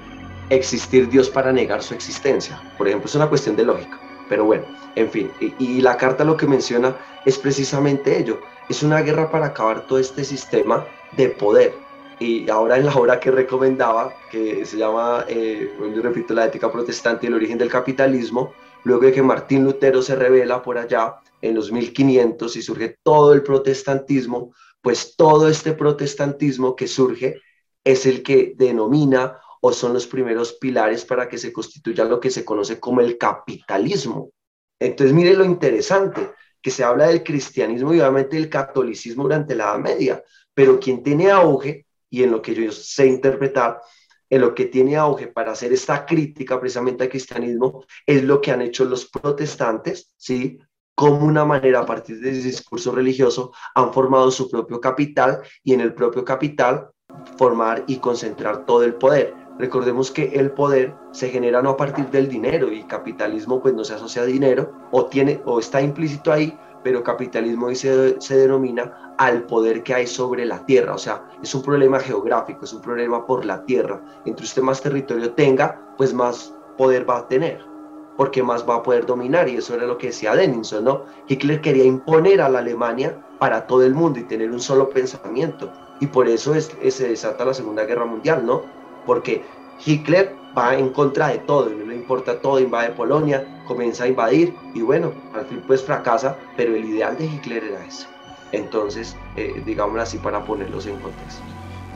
existir 0.51 1.09
Dios 1.09 1.31
para 1.31 1.53
negar 1.53 1.83
su 1.83 1.95
existencia. 1.95 2.61
Por 2.77 2.89
ejemplo, 2.89 3.09
es 3.09 3.15
una 3.15 3.29
cuestión 3.29 3.57
de 3.57 3.65
lógica. 3.65 3.99
Pero 4.29 4.45
bueno, 4.45 4.65
en 4.97 5.11
fin, 5.11 5.31
y, 5.41 5.81
la 5.81 5.97
carta 5.97 6.25
lo 6.25 6.37
que 6.37 6.47
menciona 6.47 6.97
es 7.25 7.39
precisamente 7.39 8.19
ello. 8.19 8.41
Es 8.69 8.83
una 8.83 9.01
guerra 9.03 9.31
para 9.31 9.47
acabar 9.47 9.87
todo 9.87 9.99
este 9.99 10.25
sistema 10.25 10.87
de 11.17 11.29
poder. 11.29 11.75
Y 12.21 12.49
ahora 12.49 12.77
en 12.79 12.87
la 12.87 12.95
obra 12.95 13.21
que 13.21 13.31
recomendaba, 13.31 14.15
que 14.31 14.65
se 14.65 14.79
llama, 14.79 15.25
eh, 15.29 15.77
yo 15.95 16.03
repito, 16.03 16.33
La 16.33 16.47
ética 16.47 16.71
protestante 16.71 17.27
y 17.27 17.29
el 17.29 17.35
origen 17.35 17.59
del 17.59 17.69
capitalismo, 17.69 18.53
luego 18.85 19.03
de 19.03 19.13
que 19.13 19.23
Martín 19.23 19.65
Lutero 19.65 20.01
se 20.01 20.15
revela 20.15 20.63
por 20.63 20.79
allá 20.79 21.17
en 21.43 21.55
los 21.55 21.73
1500 21.73 22.57
y 22.57 22.63
surge 22.63 22.99
todo 23.03 23.35
el 23.35 23.43
protestantismo, 23.43 24.53
pues 24.81 25.17
todo 25.17 25.49
este 25.49 25.73
protestantismo 25.73 26.77
que 26.77 26.87
surge 26.87 27.41
es 27.83 28.07
el 28.07 28.23
que 28.23 28.55
denomina 28.57 29.41
o 29.67 29.73
son 29.73 29.95
los 29.95 30.07
primeros 30.07 30.53
pilares 30.53 31.07
para 31.07 31.27
que 31.27 31.39
se 31.39 31.51
constituya 31.51 32.05
lo 32.05 32.21
que 32.21 32.29
se 32.29 32.45
conoce 32.45 32.79
como 32.79 33.01
el 33.01 33.17
capitalismo. 33.17 34.31
Entonces, 34.79 35.15
mire 35.15 35.33
lo 35.33 35.43
interesante, 35.43 36.33
que 36.61 36.71
se 36.71 36.85
habla 36.85 37.07
del 37.07 37.23
cristianismo 37.23 37.95
y 37.95 38.01
obviamente 38.01 38.37
del 38.37 38.51
catolicismo 38.51 39.23
durante 39.23 39.55
la 39.55 39.65
Edad 39.65 39.79
Media, 39.79 40.23
pero 40.53 40.79
quien 40.79 41.03
tiene 41.03 41.31
auge, 41.31 41.87
y 42.11 42.23
en 42.23 42.33
lo 42.33 42.43
que 42.43 42.55
yo 42.55 42.71
sé 42.73 43.07
interpretar, 43.07 43.81
en 44.29 44.43
lo 44.43 44.55
que 44.55 44.67
tiene 44.67 44.99
auge 44.99 45.29
para 45.29 45.53
hacer 45.53 45.73
esta 45.73 46.05
crítica 46.05 46.61
precisamente 46.61 47.05
al 47.05 47.09
cristianismo, 47.09 47.87
es 48.05 48.23
lo 48.23 48.43
que 48.43 48.51
han 48.51 48.61
hecho 48.61 48.85
los 48.85 49.07
protestantes, 49.07 50.13
¿sí? 50.19 50.59
como 50.95 51.25
una 51.25 51.47
manera 51.47 51.81
a 51.81 51.87
partir 51.87 52.21
del 52.21 52.43
discurso 52.43 52.93
religioso 52.93 53.53
han 53.75 53.95
formado 53.95 54.31
su 54.31 54.51
propio 54.51 54.79
capital 54.79 55.41
y 55.63 55.73
en 55.73 55.81
el 55.81 55.95
propio 55.95 56.23
capital 56.23 56.91
formar 57.39 57.85
y 57.87 57.97
concentrar 57.97 58.67
todo 58.67 58.85
el 58.85 58.97
poder. 58.97 59.44
Recordemos 59.59 60.11
que 60.11 60.33
el 60.35 60.51
poder 60.51 60.95
se 61.13 61.29
genera 61.29 61.63
no 61.63 61.71
a 61.71 61.77
partir 61.77 62.07
del 62.11 62.29
dinero 62.29 62.73
y 62.73 62.83
capitalismo 62.85 63.63
pues 63.63 63.75
no 63.75 63.85
se 63.85 63.95
asocia 63.95 64.23
a 64.23 64.27
dinero 64.27 64.73
o 64.91 65.07
tiene 65.07 65.41
o 65.45 65.61
está 65.61 65.81
implícito 65.81 66.33
ahí, 66.33 66.59
pero 66.83 67.03
capitalismo 67.03 67.67
hoy 67.67 67.77
se, 67.77 68.21
se, 68.21 68.37
denomina 68.37 69.15
al 69.17 69.45
poder 69.45 69.83
que 69.83 69.95
hay 69.95 70.07
sobre 70.07 70.45
la 70.45 70.67
tierra, 70.67 70.95
o 70.95 70.99
sea, 70.99 71.25
es 71.43 71.55
un 71.55 71.63
problema 71.63 72.01
geográfico, 72.01 72.65
es 72.65 72.73
un 72.73 72.83
problema 72.83 73.25
por 73.25 73.45
la 73.45 73.65
tierra. 73.65 74.03
Entre 74.25 74.45
usted 74.45 74.61
más 74.61 74.83
territorio 74.83 75.33
tenga, 75.33 75.81
pues 75.97 76.13
más 76.13 76.55
poder 76.77 77.09
va 77.09 77.19
a 77.19 77.29
tener 77.29 77.75
porque 78.17 78.43
más 78.43 78.69
va 78.69 78.77
a 78.77 78.83
poder 78.83 79.07
dominar, 79.07 79.49
y 79.49 79.57
eso 79.57 79.75
era 79.75 79.87
lo 79.87 79.99
que 79.99 80.09
decía 80.09 80.35
Denison, 80.35 80.85
¿no? 80.85 81.05
Hitler 81.27 81.61
quería 81.61 81.85
imponer 81.85 82.41
a 82.41 82.49
la 82.49 82.61
Alemania 82.61 83.19
para 83.39 83.67
todo 83.67 83.83
el 83.85 83.95
mundo 83.95 84.21
y 84.21 84.25
tener 84.25 84.51
un 84.51 84.61
solo 84.61 84.91
pensamiento, 84.91 85.73
y 86.01 86.07
por 86.07 86.29
eso 86.29 86.55
es, 86.55 86.77
se 86.89 87.09
desata 87.09 87.45
la 87.45 87.55
Segunda 87.55 87.85
Guerra 87.85 88.05
Mundial, 88.05 88.47
¿no? 88.47 88.63
Porque 89.07 89.45
Hitler 89.85 90.35
va 90.57 90.77
en 90.77 90.91
contra 90.91 91.29
de 91.29 91.39
todo, 91.39 91.69
no 91.71 91.85
le 91.87 91.95
importa 91.95 92.41
todo, 92.41 92.61
invade 92.61 92.91
Polonia, 92.91 93.45
comienza 93.67 94.05
a 94.05 94.09
invadir, 94.09 94.55
y 94.73 94.83
bueno, 94.83 95.13
al 95.35 95.45
fin 95.47 95.63
pues 95.67 95.83
fracasa, 95.83 96.37
pero 96.57 96.75
el 96.75 96.85
ideal 96.85 97.17
de 97.19 97.27
Hitler 97.27 97.65
era 97.65 97.85
ese. 97.85 98.07
Entonces, 98.53 99.17
eh, 99.37 99.63
digámoslo 99.67 100.03
así 100.03 100.19
para 100.19 100.45
ponerlos 100.45 100.87
en 100.87 100.97
contexto. 101.01 101.43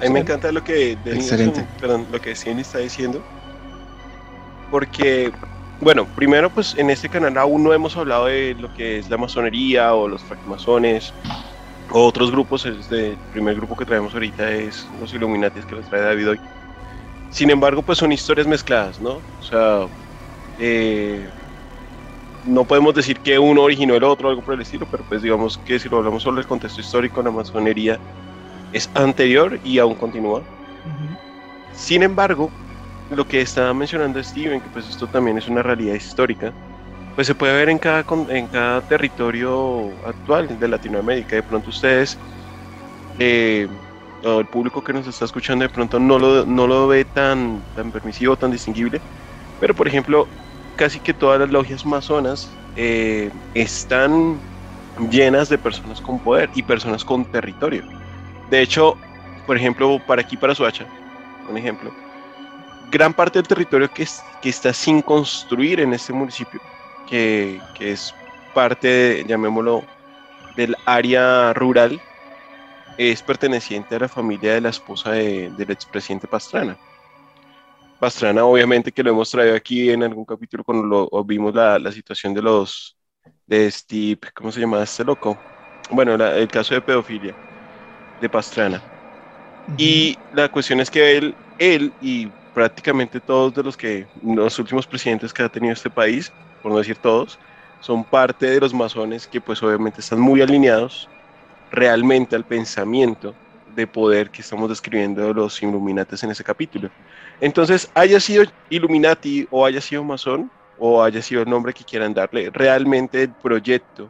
A 0.01 0.05
mí 0.05 0.11
me 0.11 0.21
encanta 0.21 0.51
lo 0.53 0.63
que 0.63 0.97
Denison, 1.05 1.53
perdón, 1.81 2.07
lo 2.13 2.21
que 2.21 2.35
Cien 2.35 2.59
está 2.59 2.79
diciendo, 2.79 3.21
porque 4.71 5.33
bueno, 5.81 6.07
primero 6.17 6.51
pues 6.51 6.75
en 6.77 6.91
este 6.91 7.09
canal 7.09 7.37
aún 7.39 7.63
no 7.63 7.73
hemos 7.73 7.97
hablado 7.97 8.27
de 8.27 8.55
lo 8.59 8.73
que 8.75 8.99
es 8.99 9.09
la 9.09 9.17
masonería 9.17 9.95
o 9.95 10.09
los 10.09 10.23
francmasones 10.23 11.13
o 11.91 12.05
otros 12.05 12.31
grupos, 12.31 12.67
este, 12.67 13.11
el 13.11 13.17
primer 13.33 13.55
grupo 13.57 13.77
que 13.77 13.85
traemos 13.85 14.13
ahorita 14.13 14.51
es 14.51 14.87
los 15.01 15.13
Illuminatis 15.15 15.65
que 15.65 15.77
los 15.77 15.89
trae 15.89 16.03
David 16.03 16.31
hoy. 16.31 16.41
Sin 17.31 17.51
embargo, 17.51 17.83
pues 17.83 17.99
son 17.99 18.13
historias 18.13 18.47
mezcladas, 18.47 19.01
¿no? 19.01 19.17
O 19.39 19.43
sea, 19.43 19.89
eh, 20.59 21.29
no 22.45 22.65
podemos 22.65 22.95
decir 22.95 23.21
que 23.21 23.39
uno 23.39 23.63
originó 23.63 23.95
el 23.95 24.05
otro, 24.05 24.29
algo 24.29 24.43
por 24.43 24.55
el 24.55 24.63
estilo, 24.63 24.87
pero 24.91 25.05
pues 25.09 25.23
digamos 25.23 25.59
que 25.59 25.79
si 25.79 25.89
lo 25.89 25.99
hablamos 25.99 26.23
sobre 26.23 26.41
el 26.41 26.47
contexto 26.47 26.81
histórico, 26.81 27.23
la 27.23 27.31
masonería 27.31 28.01
es 28.73 28.91
anterior 28.95 29.61
y 29.65 29.79
aún 29.79 29.95
continúa. 29.95 30.43
Sin 31.73 32.03
embargo, 32.03 32.51
lo 33.11 33.27
que 33.27 33.41
estaba 33.41 33.73
mencionando 33.75 34.23
Steven, 34.23 34.61
que 34.61 34.69
pues 34.71 34.89
esto 34.89 35.07
también 35.07 35.39
es 35.39 35.49
una 35.49 35.63
realidad 35.63 35.95
histórica, 35.95 36.53
pues 37.15 37.27
se 37.27 37.35
puede 37.35 37.55
ver 37.55 37.69
en 37.69 37.79
cada, 37.79 38.05
en 38.29 38.47
cada 38.47 38.81
territorio 38.83 39.91
actual 40.07 40.59
de 40.59 40.69
Latinoamérica. 40.69 41.37
De 41.37 41.43
pronto 41.43 41.71
ustedes, 41.71 42.19
eh, 43.19 43.69
o 44.25 44.41
el 44.41 44.47
público 44.47 44.83
que 44.83 44.93
nos 44.93 45.07
está 45.07 45.25
escuchando, 45.25 45.65
de 45.65 45.69
pronto 45.69 45.99
no 45.99 46.19
lo, 46.19 46.45
no 46.45 46.67
lo 46.67 46.89
ve 46.89 47.05
tan, 47.05 47.63
tan 47.75 47.93
permisivo, 47.93 48.37
tan 48.37 48.51
distinguible, 48.51 49.01
pero 49.61 49.75
por 49.75 49.87
ejemplo, 49.87 50.27
casi 50.77 51.01
que 51.01 51.15
todas 51.15 51.41
las 51.41 51.51
logias 51.51 51.85
masonas 51.85 52.51
eh, 52.77 53.31
están 53.55 54.41
llenas 55.11 55.49
de 55.49 55.59
personas 55.59 56.01
con 56.01 56.19
poder 56.19 56.51
y 56.55 56.63
personas 56.63 57.05
con 57.05 57.25
territorio. 57.25 57.83
De 58.51 58.61
hecho, 58.61 58.97
por 59.47 59.57
ejemplo, 59.57 60.01
para 60.07 60.23
aquí, 60.23 60.37
para 60.37 60.55
Suacha, 60.55 60.87
un 61.49 61.57
ejemplo, 61.57 61.93
gran 62.91 63.13
parte 63.13 63.39
del 63.39 63.49
territorio 63.49 63.91
que, 63.93 64.07
que 64.43 64.49
está 64.49 64.73
sin 64.73 65.03
construir 65.03 65.81
en 65.81 65.93
este 65.93 66.13
municipio, 66.13 66.61
que, 67.09 67.61
que 67.75 67.93
es 67.93 68.15
parte, 68.55 69.25
llamémoslo, 69.27 69.85
del 70.57 70.77
área 70.87 71.53
rural, 71.55 72.01
es 72.99 73.23
perteneciente 73.23 73.95
a 73.95 74.01
la 74.01 74.09
familia 74.09 74.55
de 74.55 74.61
la 74.61 74.71
esposa 74.71 75.13
de, 75.13 75.51
del 75.51 75.71
expresidente 75.71 76.27
Pastrana. 76.27 76.77
Pastrana, 78.01 78.45
obviamente, 78.45 78.91
que 78.91 79.03
lo 79.05 79.11
hemos 79.11 79.31
traído 79.31 79.55
aquí 79.55 79.91
en 79.91 80.03
algún 80.03 80.25
capítulo 80.25 80.65
cuando 80.65 81.09
lo, 81.11 81.25
vimos 81.25 81.55
la, 81.55 81.79
la, 81.79 81.93
situación 81.93 82.35
de 82.35 82.43
los, 82.43 82.97
de 83.47 83.71
Steve, 83.71 84.21
¿cómo 84.35 84.51
se 84.51 84.61
llama 84.61 84.83
este 84.83 85.05
loco? 85.05 85.39
Bueno, 85.91 86.15
el 86.15 86.49
caso 86.49 86.75
de 86.75 86.81
pedofilia 86.81 87.35
de 88.21 88.29
Pastrana. 88.29 88.83
Y 89.77 90.19
la 90.35 90.51
cuestión 90.51 90.81
es 90.81 90.91
que 90.91 91.17
él, 91.17 91.35
él 91.59 91.93
y 92.01 92.27
prácticamente 92.53 93.21
todos 93.21 93.55
de 93.55 93.63
los 93.63 93.77
que 93.77 94.07
los 94.25 94.59
últimos 94.59 94.87
presidentes 94.87 95.33
que 95.33 95.43
ha 95.43 95.49
tenido 95.49 95.73
este 95.73 95.91
país, 95.91 96.33
por 96.63 96.73
no 96.73 96.79
decir 96.79 96.97
todos, 96.97 97.39
son 97.81 98.03
parte 98.03 98.47
de 98.47 98.61
los 98.61 98.75
masones 98.75 99.27
que 99.27 99.41
pues 99.41 99.63
obviamente 99.63 100.01
están 100.01 100.21
muy 100.21 100.43
alineados 100.43 101.09
realmente 101.71 102.37
al 102.37 102.45
pensamiento 102.45 103.35
de 103.75 103.87
poder 103.87 104.31
que 104.31 104.43
estamos 104.43 104.69
describiendo 104.69 105.27
de 105.27 105.35
los 105.35 105.63
Illuminates 105.63 106.23
en 106.25 106.31
ese 106.31 106.43
capítulo. 106.43 106.91
Entonces, 107.41 107.91
haya 107.95 108.19
sido 108.19 108.45
Illuminati 108.71 109.47
o 109.51 109.65
haya 109.65 109.81
sido 109.81 110.03
masón 110.03 110.51
o 110.79 111.03
haya 111.03 111.23
sido 111.23 111.43
el 111.43 111.51
nombre 111.51 111.73
que 111.73 111.85
quieran 111.85 112.15
darle, 112.15 112.51
realmente 112.51 113.23
el 113.23 113.31
proyecto 113.31 114.09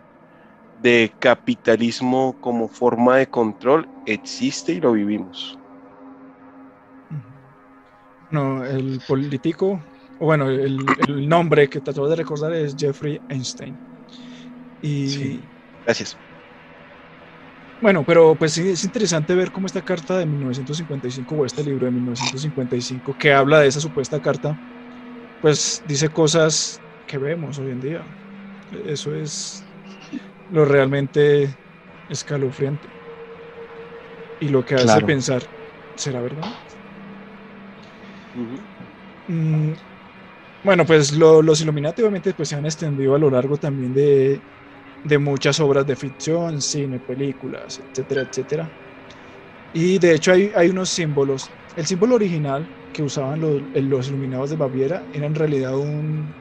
de 0.83 1.13
capitalismo 1.19 2.37
como 2.41 2.69
forma 2.69 3.17
de 3.17 3.27
control 3.27 3.89
existe 4.07 4.73
y 4.73 4.81
lo 4.81 4.93
vivimos. 4.93 5.59
No, 8.31 8.65
el 8.65 9.01
político, 9.07 9.81
o 10.19 10.27
bueno, 10.27 10.49
el, 10.51 10.79
nombre 11.29 11.69
que 11.69 11.81
trató 11.81 12.07
de 12.09 12.17
recordar 12.17 12.53
es 12.53 12.77
Jeffrey 12.79 13.21
Einstein. 13.31 13.77
Y. 14.83 15.41
Gracias. 15.85 16.17
Bueno, 17.81 18.05
pero 18.05 18.37
pues 18.37 18.53
sí, 18.55 18.69
es 18.71 18.83
interesante 18.85 19.35
ver 19.37 19.53
cómo 19.53 19.67
esta 19.67 19.83
carta 19.83 20.19
de 20.19 20.27
1955 20.27 21.37
o 21.37 21.47
este 21.47 21.63
libro 21.63 21.87
de 21.87 21.93
1955 21.93 23.15
que 23.15 23.33
habla 23.33 23.61
de 23.61 23.69
esa 23.69 23.81
supuesta 23.81 24.21
carta, 24.21 24.59
pues 25.41 25.81
dice 25.85 26.09
cosas 26.11 26.83
que 27.07 27.19
vemos 27.19 27.59
hoy 27.59 27.73
en 27.73 27.81
día. 27.81 28.09
Eso 28.71 29.15
es 29.15 29.71
lo 30.49 30.65
realmente 30.65 31.57
escalofriante. 32.09 32.91
Y 34.41 34.49
lo 34.49 34.65
que 34.65 34.75
hace 34.75 35.03
pensar, 35.03 35.43
¿será 35.97 36.21
verdad? 36.21 36.55
Mm, 39.27 39.73
bueno, 40.63 40.87
pues 40.87 41.13
los 41.13 41.61
Illuminati 41.61 42.03
obviamente 42.03 42.35
pues, 42.35 42.49
se 42.51 42.57
han 42.57 42.67
extendido 42.67 43.15
a 43.15 43.19
lo 43.19 43.31
largo 43.31 43.59
también 43.59 43.93
de, 43.95 44.45
de, 45.05 45.19
muchas 45.19 45.61
obras 45.61 45.87
de 45.87 45.97
ficción, 45.97 46.61
cine, 46.61 47.01
películas, 47.01 47.81
etcétera, 47.81 48.23
etcétera. 48.23 48.73
Y 49.73 49.99
de 49.99 50.15
hecho 50.15 50.33
hay, 50.33 50.51
hay 50.55 50.71
unos 50.71 50.89
símbolos. 50.91 51.51
El 51.77 51.87
símbolo 51.87 52.15
original 52.15 52.69
que 52.93 53.03
usaban 53.03 53.41
los, 53.41 53.63
los 53.75 54.09
iluminados 54.09 54.51
de 54.51 54.57
Baviera 54.57 55.05
era 55.13 55.27
en 55.27 55.35
realidad 55.35 55.77
un, 55.77 56.35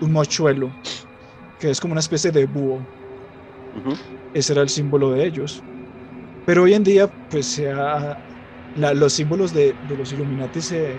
un, 0.00 0.12
mochuelo, 0.12 0.70
que 1.58 1.70
es 1.70 1.80
como 1.80 1.92
una 1.92 2.00
especie 2.00 2.30
de 2.30 2.46
búho. 2.46 2.86
Ese 4.32 4.52
era 4.52 4.62
el 4.62 4.68
símbolo 4.68 5.10
de 5.12 5.26
ellos. 5.26 5.62
Pero 6.44 6.64
hoy 6.64 6.74
en 6.74 6.84
día, 6.84 7.10
pues 7.28 7.46
se 7.46 7.72
los 8.74 9.12
símbolos 9.12 9.52
de, 9.52 9.76
de 9.80 9.96
los 9.96 10.12
Illuminati 10.12 10.60
se, 10.60 10.98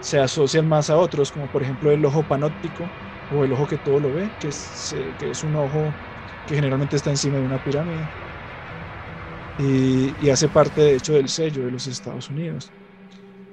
se 0.00 0.18
asocian 0.18 0.68
más 0.68 0.88
a 0.88 0.96
otros, 0.96 1.30
como 1.30 1.48
por 1.48 1.62
ejemplo 1.62 1.90
el 1.90 2.04
ojo 2.04 2.22
panóptico 2.26 2.84
o 3.32 3.44
el 3.44 3.52
ojo 3.52 3.66
que 3.66 3.78
todo 3.78 4.00
lo 4.00 4.12
ve, 4.12 4.30
que 4.38 4.48
es, 4.48 4.94
que 5.18 5.30
es 5.30 5.42
un 5.44 5.56
ojo 5.56 5.94
que 6.46 6.54
generalmente 6.54 6.96
está 6.96 7.10
encima 7.10 7.38
de 7.38 7.44
una 7.44 7.62
pirámide 7.62 8.08
y, 9.62 10.28
hace 10.30 10.48
parte 10.48 10.80
de 10.80 10.96
hecho 10.96 11.12
del 11.14 11.28
sello 11.28 11.64
de 11.64 11.70
los 11.70 11.86
Estados 11.86 12.30
Unidos, 12.30 12.72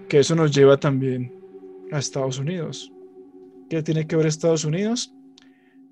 que 0.07 0.19
eso 0.19 0.35
nos 0.35 0.55
lleva 0.55 0.79
también 0.79 1.33
a 1.91 1.99
Estados 1.99 2.39
Unidos. 2.39 2.91
¿Qué 3.69 3.83
tiene 3.83 4.07
que 4.07 4.15
ver 4.15 4.27
Estados 4.27 4.63
Unidos? 4.63 5.13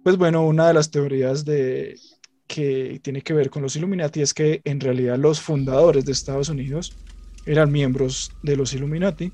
Pues 0.03 0.17
bueno, 0.17 0.45
una 0.45 0.67
de 0.67 0.73
las 0.73 0.89
teorías 0.89 1.43
de, 1.43 1.99
que 2.47 2.99
tiene 3.03 3.21
que 3.21 3.33
ver 3.33 3.49
con 3.49 3.61
los 3.61 3.75
Illuminati 3.75 4.21
es 4.21 4.33
que 4.33 4.61
en 4.63 4.79
realidad 4.79 5.17
los 5.17 5.41
fundadores 5.41 6.05
de 6.05 6.13
Estados 6.13 6.47
Unidos 6.47 6.97
eran 7.45 7.71
miembros 7.71 8.31
de 8.41 8.55
los 8.55 8.73
Illuminati 8.73 9.33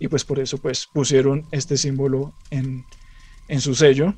y 0.00 0.08
pues 0.08 0.24
por 0.24 0.40
eso 0.40 0.58
pues 0.58 0.88
pusieron 0.92 1.46
este 1.52 1.76
símbolo 1.76 2.34
en, 2.50 2.84
en 3.48 3.60
su 3.60 3.74
sello 3.74 4.14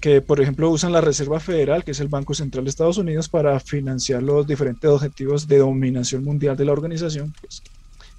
que 0.00 0.20
por 0.20 0.40
ejemplo 0.40 0.70
usan 0.70 0.92
la 0.92 1.00
Reserva 1.00 1.40
Federal, 1.40 1.82
que 1.82 1.90
es 1.90 2.00
el 2.00 2.08
Banco 2.08 2.34
Central 2.34 2.64
de 2.64 2.70
Estados 2.70 2.98
Unidos, 2.98 3.28
para 3.28 3.58
financiar 3.58 4.22
los 4.22 4.46
diferentes 4.46 4.88
objetivos 4.88 5.48
de 5.48 5.58
dominación 5.58 6.22
mundial 6.22 6.56
de 6.56 6.64
la 6.64 6.72
organización, 6.72 7.34
pues, 7.40 7.62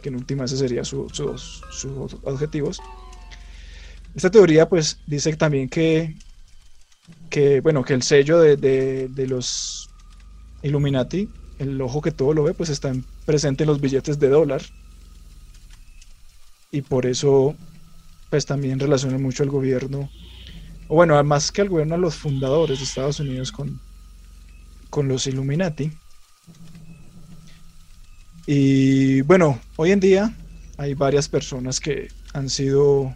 que 0.02 0.10
en 0.10 0.16
última 0.16 0.46
ese 0.46 0.58
sería 0.58 0.84
sus 0.84 1.14
su, 1.14 2.20
objetivos. 2.24 2.82
Esta 4.16 4.30
teoría 4.30 4.68
pues 4.68 5.00
dice 5.06 5.34
también 5.36 5.70
que, 5.70 6.16
que, 7.30 7.62
bueno, 7.62 7.84
que 7.84 7.94
el 7.94 8.02
sello 8.02 8.40
de, 8.40 8.58
de, 8.58 9.08
de, 9.10 9.28
los 9.28 9.90
Illuminati, 10.64 11.30
el 11.60 11.80
ojo 11.82 12.02
que 12.02 12.12
todo 12.12 12.34
lo 12.34 12.44
ve, 12.44 12.54
pues 12.54 12.70
está 12.70 12.92
presente 13.26 13.64
en 13.64 13.70
los 13.70 13.80
billetes 13.80 14.20
de 14.20 14.30
dólar 14.30 14.62
y 16.72 16.82
por 16.82 17.06
eso 17.06 17.56
pues 18.30 18.46
también 18.46 18.80
relaciona 18.80 19.18
mucho 19.18 19.44
al 19.44 19.50
gobierno 19.50 20.10
o 20.88 20.96
bueno, 20.96 21.22
más 21.24 21.52
que 21.52 21.62
al 21.62 21.70
gobierno, 21.70 21.96
a 21.96 21.98
los 21.98 22.16
fundadores 22.16 22.80
de 22.80 22.86
Estados 22.86 23.20
Unidos 23.20 23.52
con, 23.52 23.80
con 24.90 25.08
los 25.08 25.28
Illuminati. 25.28 25.92
Y 28.46 29.22
bueno, 29.22 29.60
hoy 29.76 29.92
en 29.92 30.00
día 30.00 30.34
hay 30.78 30.94
varias 30.94 31.28
personas 31.28 31.82
que 31.82 32.08
han 32.34 32.50
sido 32.50 33.14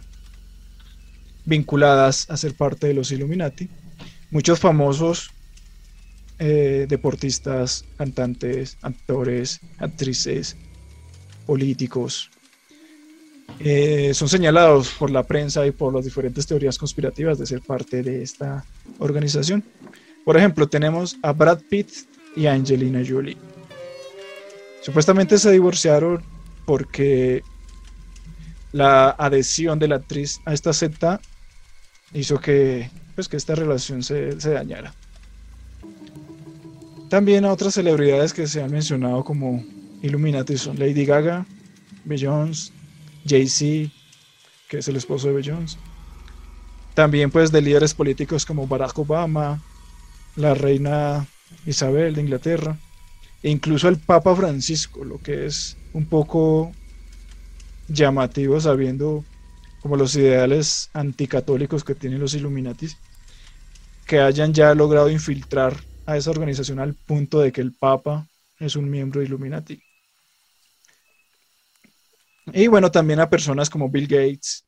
vinculadas 1.46 2.28
a 2.30 2.36
ser 2.36 2.54
parte 2.54 2.88
de 2.88 2.94
los 2.94 3.10
Illuminati. 3.10 3.70
Muchos 4.30 4.60
famosos 4.60 5.30
eh, 6.38 6.86
deportistas, 6.88 7.86
cantantes, 7.96 8.76
actores, 8.82 9.60
actrices, 9.78 10.56
políticos, 11.46 12.30
eh, 13.64 14.12
son 14.12 14.28
señalados 14.28 14.90
por 14.98 15.10
la 15.10 15.22
prensa 15.22 15.64
y 15.66 15.70
por 15.70 15.94
las 15.94 16.04
diferentes 16.04 16.46
teorías 16.46 16.76
conspirativas 16.78 17.38
de 17.38 17.46
ser 17.46 17.60
parte 17.60 18.02
de 18.02 18.22
esta 18.22 18.64
organización. 18.98 19.62
Por 20.24 20.36
ejemplo, 20.36 20.68
tenemos 20.68 21.16
a 21.22 21.32
Brad 21.32 21.60
Pitt 21.70 21.90
y 22.34 22.46
a 22.46 22.54
Angelina 22.54 23.02
Jolie. 23.06 23.36
Supuestamente 24.82 25.38
se 25.38 25.52
divorciaron 25.52 26.24
porque 26.64 27.42
la 28.72 29.10
adhesión 29.10 29.78
de 29.78 29.86
la 29.88 29.96
actriz 29.96 30.40
a 30.44 30.54
esta 30.54 30.72
secta 30.72 31.20
hizo 32.14 32.40
que, 32.40 32.90
pues, 33.14 33.28
que 33.28 33.36
esta 33.36 33.54
relación 33.54 34.02
se, 34.02 34.34
dañara. 34.34 34.92
También 37.08 37.44
a 37.44 37.52
otras 37.52 37.74
celebridades 37.74 38.32
que 38.32 38.48
se 38.48 38.60
han 38.60 38.72
mencionado 38.72 39.22
como 39.22 39.62
Illuminati 40.02 40.56
son 40.56 40.78
Lady 40.78 41.04
Gaga, 41.04 41.46
Beyoncé, 42.04 42.72
Jay-Z, 43.26 43.90
que 44.68 44.78
es 44.78 44.88
el 44.88 44.96
esposo 44.96 45.28
de 45.28 45.34
Beyoncé. 45.34 45.78
También 46.94 47.30
pues 47.30 47.50
de 47.52 47.62
líderes 47.62 47.94
políticos 47.94 48.44
como 48.44 48.66
Barack 48.66 48.98
Obama, 48.98 49.62
la 50.36 50.54
reina 50.54 51.26
Isabel 51.66 52.14
de 52.14 52.20
Inglaterra, 52.20 52.76
e 53.42 53.50
incluso 53.50 53.88
el 53.88 53.98
Papa 53.98 54.34
Francisco, 54.36 55.04
lo 55.04 55.18
que 55.18 55.46
es 55.46 55.76
un 55.92 56.06
poco 56.06 56.72
llamativo 57.88 58.60
sabiendo 58.60 59.24
como 59.80 59.96
los 59.96 60.14
ideales 60.14 60.90
anticatólicos 60.92 61.82
que 61.82 61.94
tienen 61.94 62.20
los 62.20 62.34
Illuminatis, 62.34 62.96
que 64.06 64.20
hayan 64.20 64.54
ya 64.54 64.74
logrado 64.74 65.10
infiltrar 65.10 65.76
a 66.06 66.16
esa 66.16 66.30
organización 66.30 66.78
al 66.78 66.94
punto 66.94 67.40
de 67.40 67.52
que 67.52 67.60
el 67.60 67.72
Papa 67.72 68.28
es 68.58 68.76
un 68.76 68.88
miembro 68.88 69.20
de 69.20 69.26
Illuminati. 69.26 69.82
Y 72.46 72.66
bueno, 72.66 72.90
también 72.90 73.20
a 73.20 73.30
personas 73.30 73.70
como 73.70 73.88
Bill 73.88 74.06
Gates, 74.06 74.64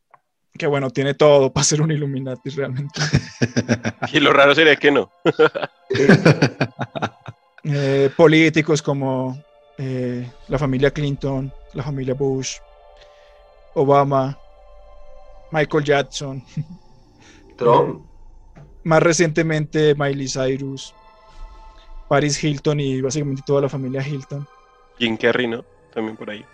que 0.57 0.67
bueno, 0.67 0.91
tiene 0.91 1.15
todo 1.15 1.53
para 1.53 1.65
ser 1.65 1.83
un 1.83 1.91
Illuminati 1.91 2.51
realmente. 2.51 3.01
y 4.13 4.21
lo 4.21 4.33
raro 4.33 4.55
sería 4.55 4.77
que 4.77 4.91
no. 4.91 5.11
Eh, 7.67 8.11
políticos 8.15 8.83
como 8.83 9.43
eh, 9.79 10.31
la 10.49 10.59
familia 10.59 10.91
Clinton, 10.91 11.51
la 11.73 11.83
familia 11.83 12.13
Bush, 12.13 12.59
Obama, 13.73 14.39
Michael 15.51 15.83
Jackson. 15.83 16.45
Trump. 17.57 18.05
más 18.83 19.03
recientemente 19.03 19.95
Miley 19.95 20.29
Cyrus, 20.29 20.95
Paris 22.07 22.45
Hilton 22.45 22.81
y 22.81 23.01
básicamente 23.01 23.43
toda 23.47 23.63
la 23.63 23.69
familia 23.71 24.07
Hilton. 24.07 24.47
Jim 24.99 25.17
Carrey, 25.17 25.47
¿no? 25.47 25.65
También 25.95 26.19
por 26.19 26.29
ahí. 26.29 26.45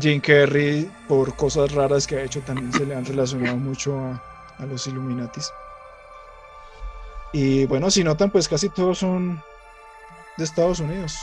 Jim 0.00 0.20
Carrey, 0.20 0.90
por 1.08 1.34
cosas 1.36 1.72
raras 1.72 2.06
que 2.06 2.16
ha 2.16 2.22
hecho, 2.22 2.40
también 2.40 2.72
se 2.72 2.84
le 2.84 2.94
han 2.94 3.04
relacionado 3.04 3.56
mucho 3.56 3.96
a, 3.98 4.22
a 4.58 4.66
los 4.66 4.86
Illuminatis. 4.86 5.50
Y 7.32 7.66
bueno, 7.66 7.90
si 7.90 8.04
notan, 8.04 8.30
pues 8.30 8.48
casi 8.48 8.68
todos 8.68 8.98
son 8.98 9.40
de 10.36 10.44
Estados 10.44 10.80
Unidos, 10.80 11.16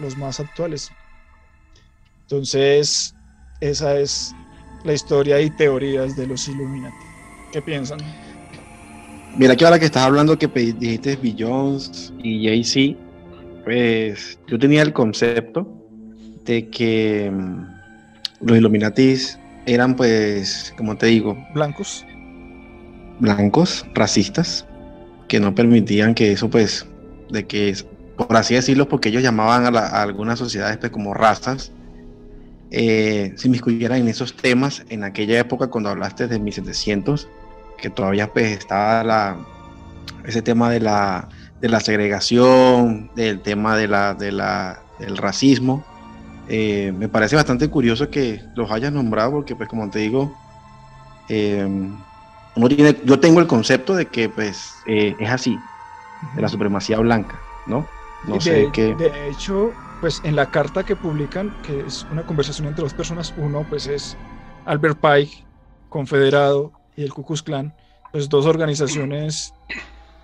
los 0.00 0.16
más 0.16 0.40
actuales. 0.40 0.90
Entonces, 2.22 3.14
esa 3.60 3.98
es 3.98 4.34
la 4.84 4.92
historia 4.92 5.40
y 5.40 5.50
teorías 5.50 6.16
de 6.16 6.26
los 6.26 6.46
Illuminati. 6.48 7.04
¿Qué 7.52 7.60
piensan? 7.60 7.98
Mira 9.36 9.56
que 9.56 9.64
ahora 9.64 9.78
que 9.78 9.86
estás 9.86 10.04
hablando 10.04 10.38
que 10.38 10.46
dijiste 10.46 11.16
Beyoncé 11.16 12.12
y 12.22 12.46
Jay-Z, 12.46 12.98
pues 13.64 14.38
yo 14.46 14.58
tenía 14.58 14.82
el 14.82 14.92
concepto 14.92 15.66
de 16.44 16.68
que 16.68 17.30
mm, 17.30 17.79
los 18.40 18.56
Illuminatis 18.58 19.38
eran 19.66 19.96
pues, 19.96 20.72
como 20.76 20.96
te 20.96 21.06
digo, 21.06 21.36
Blancos. 21.54 22.04
blancos, 23.18 23.86
racistas, 23.94 24.66
que 25.28 25.40
no 25.40 25.54
permitían 25.54 26.14
que 26.14 26.32
eso 26.32 26.50
pues, 26.50 26.86
de 27.30 27.46
que, 27.46 27.74
por 28.16 28.36
así 28.36 28.54
decirlo, 28.54 28.88
porque 28.88 29.10
ellos 29.10 29.22
llamaban 29.22 29.66
a, 29.66 29.70
la- 29.70 29.86
a 29.88 30.02
algunas 30.02 30.38
sociedades 30.38 30.78
pues 30.78 30.90
como 30.92 31.14
razas, 31.14 31.72
eh, 32.70 33.32
se 33.36 33.48
inmiscuyeran 33.48 33.98
en 34.00 34.08
esos 34.08 34.36
temas 34.36 34.84
en 34.88 35.04
aquella 35.04 35.38
época 35.40 35.68
cuando 35.68 35.90
hablaste 35.90 36.28
de 36.28 36.38
1700, 36.38 37.28
que 37.78 37.90
todavía 37.90 38.32
pues 38.32 38.58
estaba 38.58 39.02
la, 39.04 39.38
ese 40.24 40.42
tema 40.42 40.70
de 40.70 40.80
la, 40.80 41.28
de 41.60 41.68
la 41.68 41.80
segregación, 41.80 43.10
del 43.14 43.42
tema 43.42 43.76
de 43.76 43.88
la, 43.88 44.14
de 44.14 44.32
la, 44.32 44.82
del 44.98 45.16
racismo. 45.16 45.84
Eh, 46.52 46.92
me 46.96 47.08
parece 47.08 47.36
bastante 47.36 47.70
curioso 47.70 48.10
que 48.10 48.42
los 48.56 48.70
hayas 48.72 48.92
nombrado 48.92 49.30
porque 49.32 49.54
pues 49.56 49.68
como 49.68 49.88
te 49.88 50.00
digo, 50.00 50.36
eh, 51.28 51.64
uno 52.56 52.68
tiene, 52.68 52.96
yo 53.04 53.20
tengo 53.20 53.40
el 53.40 53.46
concepto 53.46 53.94
de 53.94 54.06
que 54.08 54.28
pues 54.28 54.82
eh, 54.86 55.16
es 55.20 55.30
así, 55.30 55.58
de 56.32 56.42
la 56.42 56.48
supremacía 56.48 56.98
blanca, 56.98 57.46
¿no? 57.66 57.88
No 58.24 58.36
Y 58.36 58.40
sé 58.40 58.54
de, 58.54 58.72
qué. 58.72 58.96
de 58.96 59.28
hecho, 59.30 59.78
pues 60.00 60.20
en 60.24 60.36
la 60.36 60.50
carta 60.50 60.84
que 60.84 60.96
publican, 60.96 61.56
que 61.62 61.80
es 61.86 62.06
una 62.10 62.26
conversación 62.26 62.66
entre 62.68 62.82
dos 62.84 62.94
personas, 62.94 63.32
uno 63.36 63.66
pues 63.68 63.86
es 63.86 64.18
Albert 64.64 65.00
Pike, 65.00 65.46
confederado, 65.88 66.72
y 66.96 67.04
el 67.04 67.12
Ku 67.14 67.24
Klux 67.24 67.42
Klan, 67.42 67.74
pues 68.12 68.28
dos 68.28 68.46
organizaciones 68.46 69.54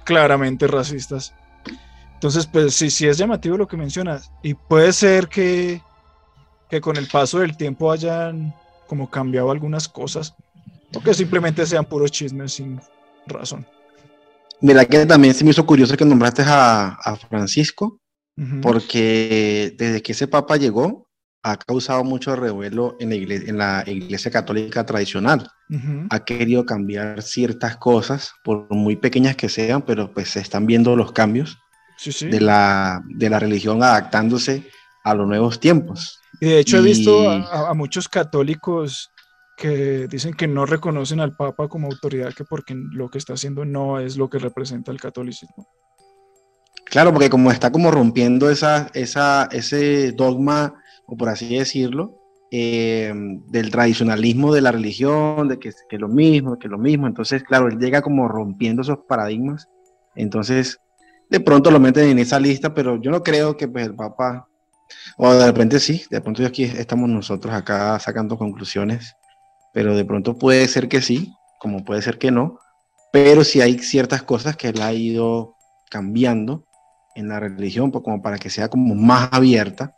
claramente 0.05 0.67
racistas. 0.69 1.35
Entonces, 2.15 2.47
pues 2.47 2.75
sí, 2.75 2.91
sí 2.91 3.07
es 3.07 3.19
llamativo 3.19 3.57
lo 3.59 3.69
que 3.69 3.77
mencionas. 3.77 4.33
Y 4.43 4.55
puede 4.55 4.93
ser 4.93 5.29
que, 5.29 5.83
que 6.69 6.81
con 6.81 6.97
el 6.97 7.07
paso 7.09 7.39
del 7.39 7.57
tiempo 7.57 7.91
hayan 7.93 8.55
como 8.87 9.11
cambiado 9.11 9.51
algunas 9.51 9.89
cosas, 9.89 10.35
o 10.95 11.01
que 11.01 11.15
simplemente 11.15 11.67
sean 11.67 11.85
puros 11.85 12.11
chismes 12.11 12.55
sin 12.55 12.81
razón. 13.27 13.67
Mira 14.61 14.85
que 14.85 15.05
también 15.05 15.35
se 15.35 15.45
me 15.45 15.51
hizo 15.51 15.67
curioso 15.67 15.97
que 15.97 16.05
nombraste 16.05 16.43
a, 16.47 16.89
a 17.03 17.17
Francisco, 17.17 18.01
Ujú. 18.39 18.61
porque 18.61 19.75
desde 19.79 20.03
que 20.03 20.13
ese 20.13 20.29
papa 20.29 20.57
llegó, 20.57 21.09
ha 21.43 21.57
causado 21.57 22.03
mucho 22.05 22.35
revuelo 22.37 22.97
en 23.01 23.11
la 23.11 23.15
iglesia, 23.15 23.49
en 23.49 23.59
la 23.59 23.85
iglesia 23.87 24.31
católica 24.31 24.85
tradicional. 24.85 25.49
Ujú. 25.71 26.07
Ha 26.11 26.25
querido 26.25 26.65
cambiar 26.67 27.23
ciertas 27.23 27.77
cosas, 27.77 28.33
por 28.45 28.67
muy 28.71 28.97
pequeñas 28.97 29.37
que 29.37 29.49
sean, 29.49 29.83
pero 29.83 30.13
pues 30.13 30.31
se 30.31 30.41
están 30.41 30.67
viendo 30.67 30.97
los 30.97 31.13
cambios 31.13 31.57
Sí, 31.99 32.13
sí. 32.13 32.27
de 32.29 32.41
la, 32.41 33.03
de 33.09 33.31
la 33.31 33.39
religión 33.39 33.83
adaptándose 33.83 34.65
a 35.03 35.15
los 35.15 35.27
nuevos 35.27 35.61
tiempos. 35.61 36.21
Y 36.41 36.47
de 36.47 36.59
hecho 36.61 36.79
he 36.79 36.83
visto 36.83 37.23
Y- 37.23 37.27
a, 37.27 37.33
a- 37.45 37.71
a 37.71 37.75
muchos 37.75 38.09
católicos 38.09 39.11
que 39.57 40.07
dicen 40.09 40.35
que 40.35 40.47
no 40.47 40.67
reconocen 40.67 41.21
al 41.21 41.35
Papa 41.35 41.67
como 41.69 41.89
autoridad, 41.89 42.35
que 42.35 42.45
porque 42.45 42.75
lo 42.75 43.09
que 43.09 43.19
está 43.19 43.33
haciendo 43.35 43.65
no 43.65 43.99
es 44.01 44.17
lo 44.19 44.29
que 44.29 44.39
representa 44.39 44.93
el 44.93 45.01
catolicismo. 45.01 45.67
Claro, 46.85 47.13
porque 47.13 47.31
como 47.31 47.51
está 47.51 47.73
como 47.73 47.91
rompiendo 47.91 48.49
esa, 48.51 48.91
esa, 48.95 49.49
ese 49.51 50.13
dogma, 50.13 50.75
o 51.07 51.17
por 51.17 51.29
así 51.31 51.57
decirlo, 51.57 52.15
eh, 52.51 53.13
del 53.49 53.71
tradicionalismo 53.71 54.55
de 54.55 54.61
la 54.61 54.73
religión, 54.73 55.49
de 55.49 55.59
que, 55.59 55.73
que 55.89 55.99
lo 55.99 56.09
mismo, 56.09 56.59
que 56.59 56.69
lo 56.69 56.79
mismo. 56.79 57.07
Entonces, 57.07 57.43
claro, 57.43 57.67
él 57.69 57.79
llega 57.79 58.03
como 58.03 58.29
rompiendo 58.29 58.83
esos 58.83 58.99
paradigmas. 59.09 59.67
Entonces, 60.15 60.79
de 61.29 61.41
pronto 61.41 61.71
lo 61.71 61.81
meten 61.81 62.09
en 62.09 62.19
esa 62.21 62.39
lista, 62.39 62.73
pero 62.73 63.01
yo 63.01 63.11
no 63.11 63.23
creo 63.23 63.57
que 63.57 63.67
pues, 63.69 63.87
el 63.87 63.97
Papa, 63.97 64.47
o 65.17 65.33
de 65.33 65.47
repente 65.47 65.81
sí, 65.81 66.05
de 66.11 66.21
pronto 66.21 66.45
aquí 66.47 66.65
estamos 66.65 67.09
nosotros 67.09 67.55
acá 67.55 67.99
sacando 67.99 68.39
conclusiones, 68.39 69.17
pero 69.73 69.95
de 69.97 70.05
pronto 70.05 70.39
puede 70.39 70.69
ser 70.69 70.89
que 70.89 71.03
sí, 71.03 71.33
como 71.59 71.85
puede 71.85 72.03
ser 72.03 72.19
que 72.19 72.31
no, 72.31 72.59
pero 73.13 73.45
sí 73.45 73.61
hay 73.61 73.79
ciertas 73.79 74.23
cosas 74.23 74.57
que 74.57 74.69
él 74.69 74.83
ha 74.83 74.93
ido 74.93 75.57
cambiando 75.91 76.67
en 77.15 77.29
la 77.29 77.41
religión, 77.41 77.91
pues, 77.91 78.05
como 78.05 78.23
para 78.23 78.39
que 78.39 78.51
sea 78.51 78.69
como 78.69 78.95
más 78.95 79.31
abierta. 79.33 79.97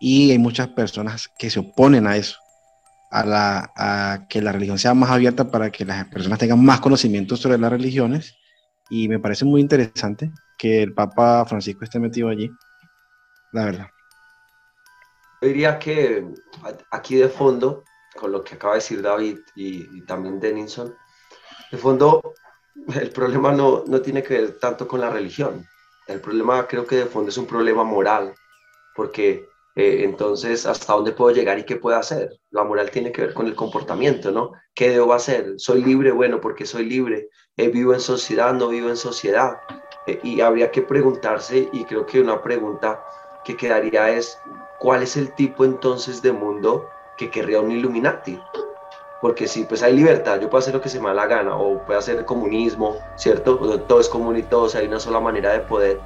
Y 0.00 0.30
hay 0.30 0.38
muchas 0.38 0.68
personas 0.68 1.28
que 1.38 1.50
se 1.50 1.60
oponen 1.60 2.06
a 2.06 2.16
eso, 2.16 2.38
a, 3.10 3.24
la, 3.24 3.72
a 3.76 4.26
que 4.28 4.40
la 4.40 4.52
religión 4.52 4.78
sea 4.78 4.94
más 4.94 5.10
abierta 5.10 5.50
para 5.50 5.70
que 5.70 5.84
las 5.84 6.04
personas 6.06 6.38
tengan 6.38 6.64
más 6.64 6.80
conocimiento 6.80 7.36
sobre 7.36 7.58
las 7.58 7.70
religiones. 7.70 8.36
Y 8.90 9.08
me 9.08 9.18
parece 9.18 9.44
muy 9.44 9.60
interesante 9.60 10.30
que 10.58 10.82
el 10.82 10.94
Papa 10.94 11.44
Francisco 11.46 11.84
esté 11.84 11.98
metido 11.98 12.28
allí, 12.28 12.50
la 13.52 13.64
verdad. 13.64 13.93
Yo 15.44 15.48
diría 15.48 15.78
que 15.78 16.26
aquí 16.90 17.16
de 17.16 17.28
fondo, 17.28 17.84
con 18.16 18.32
lo 18.32 18.42
que 18.42 18.54
acaba 18.54 18.72
de 18.72 18.78
decir 18.78 19.02
David 19.02 19.40
y, 19.54 19.98
y 19.98 20.06
también 20.06 20.40
Denison, 20.40 20.96
de 21.70 21.76
fondo 21.76 22.32
el 22.98 23.10
problema 23.10 23.52
no, 23.52 23.84
no 23.86 24.00
tiene 24.00 24.22
que 24.22 24.40
ver 24.40 24.58
tanto 24.58 24.88
con 24.88 25.02
la 25.02 25.10
religión. 25.10 25.66
El 26.06 26.22
problema 26.22 26.66
creo 26.66 26.86
que 26.86 26.96
de 26.96 27.04
fondo 27.04 27.28
es 27.28 27.36
un 27.36 27.46
problema 27.46 27.84
moral, 27.84 28.34
porque 28.96 29.46
eh, 29.76 30.04
entonces, 30.04 30.64
¿hasta 30.64 30.94
dónde 30.94 31.12
puedo 31.12 31.34
llegar 31.34 31.58
y 31.58 31.64
qué 31.64 31.76
puedo 31.76 31.98
hacer? 31.98 32.30
La 32.50 32.64
moral 32.64 32.90
tiene 32.90 33.12
que 33.12 33.20
ver 33.20 33.34
con 33.34 33.46
el 33.46 33.54
comportamiento, 33.54 34.30
¿no? 34.30 34.52
¿Qué 34.74 34.88
debo 34.88 35.12
hacer? 35.12 35.56
¿Soy 35.58 35.84
libre? 35.84 36.10
Bueno, 36.12 36.40
porque 36.40 36.64
soy 36.64 36.86
libre. 36.86 37.28
Eh, 37.58 37.68
¿Vivo 37.68 37.92
en 37.92 38.00
sociedad? 38.00 38.54
¿No 38.54 38.68
vivo 38.68 38.88
en 38.88 38.96
sociedad? 38.96 39.58
Eh, 40.06 40.20
y 40.22 40.40
habría 40.40 40.70
que 40.70 40.80
preguntarse, 40.80 41.68
y 41.70 41.84
creo 41.84 42.06
que 42.06 42.18
una 42.18 42.42
pregunta 42.42 43.04
que 43.44 43.58
quedaría 43.58 44.08
es, 44.08 44.38
¿cuál 44.78 45.02
es 45.02 45.16
el 45.16 45.32
tipo 45.34 45.64
entonces 45.64 46.22
de 46.22 46.32
mundo 46.32 46.88
que 47.16 47.30
querría 47.30 47.60
un 47.60 47.70
Illuminati? 47.70 48.40
Porque 49.20 49.48
si 49.48 49.64
pues 49.64 49.82
hay 49.82 49.94
libertad, 49.94 50.40
yo 50.40 50.50
puedo 50.50 50.60
hacer 50.60 50.74
lo 50.74 50.80
que 50.80 50.88
se 50.88 51.00
me 51.00 51.08
da 51.08 51.14
la 51.14 51.26
gana, 51.26 51.56
o 51.56 51.82
puedo 51.84 51.98
hacer 51.98 52.24
comunismo, 52.24 52.96
¿cierto? 53.16 53.56
Todo 53.80 54.00
es 54.00 54.08
común 54.08 54.36
y 54.36 54.42
todo, 54.42 54.68
hay 54.76 54.86
una 54.86 55.00
sola 55.00 55.20
manera 55.20 55.52
de 55.52 55.60
poder 55.60 56.00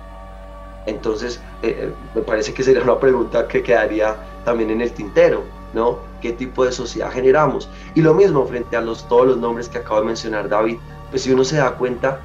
entonces, 0.88 1.38
eh, 1.62 1.76
eh, 1.78 1.92
me 2.14 2.22
parece 2.22 2.54
que 2.54 2.62
sería 2.62 2.82
una 2.82 2.98
pregunta 2.98 3.46
que 3.46 3.62
quedaría 3.62 4.16
también 4.44 4.70
en 4.70 4.80
el 4.80 4.90
tintero, 4.92 5.42
¿no? 5.74 5.98
¿Qué 6.22 6.32
tipo 6.32 6.64
de 6.64 6.72
sociedad 6.72 7.12
generamos? 7.12 7.68
Y 7.94 8.00
lo 8.00 8.14
mismo 8.14 8.46
frente 8.46 8.74
a 8.74 8.80
los, 8.80 9.06
todos 9.06 9.26
los 9.26 9.36
nombres 9.36 9.68
que 9.68 9.78
acabo 9.78 10.00
de 10.00 10.06
mencionar 10.06 10.48
David, 10.48 10.78
pues 11.10 11.22
si 11.22 11.32
uno 11.32 11.44
se 11.44 11.58
da 11.58 11.72
cuenta, 11.72 12.20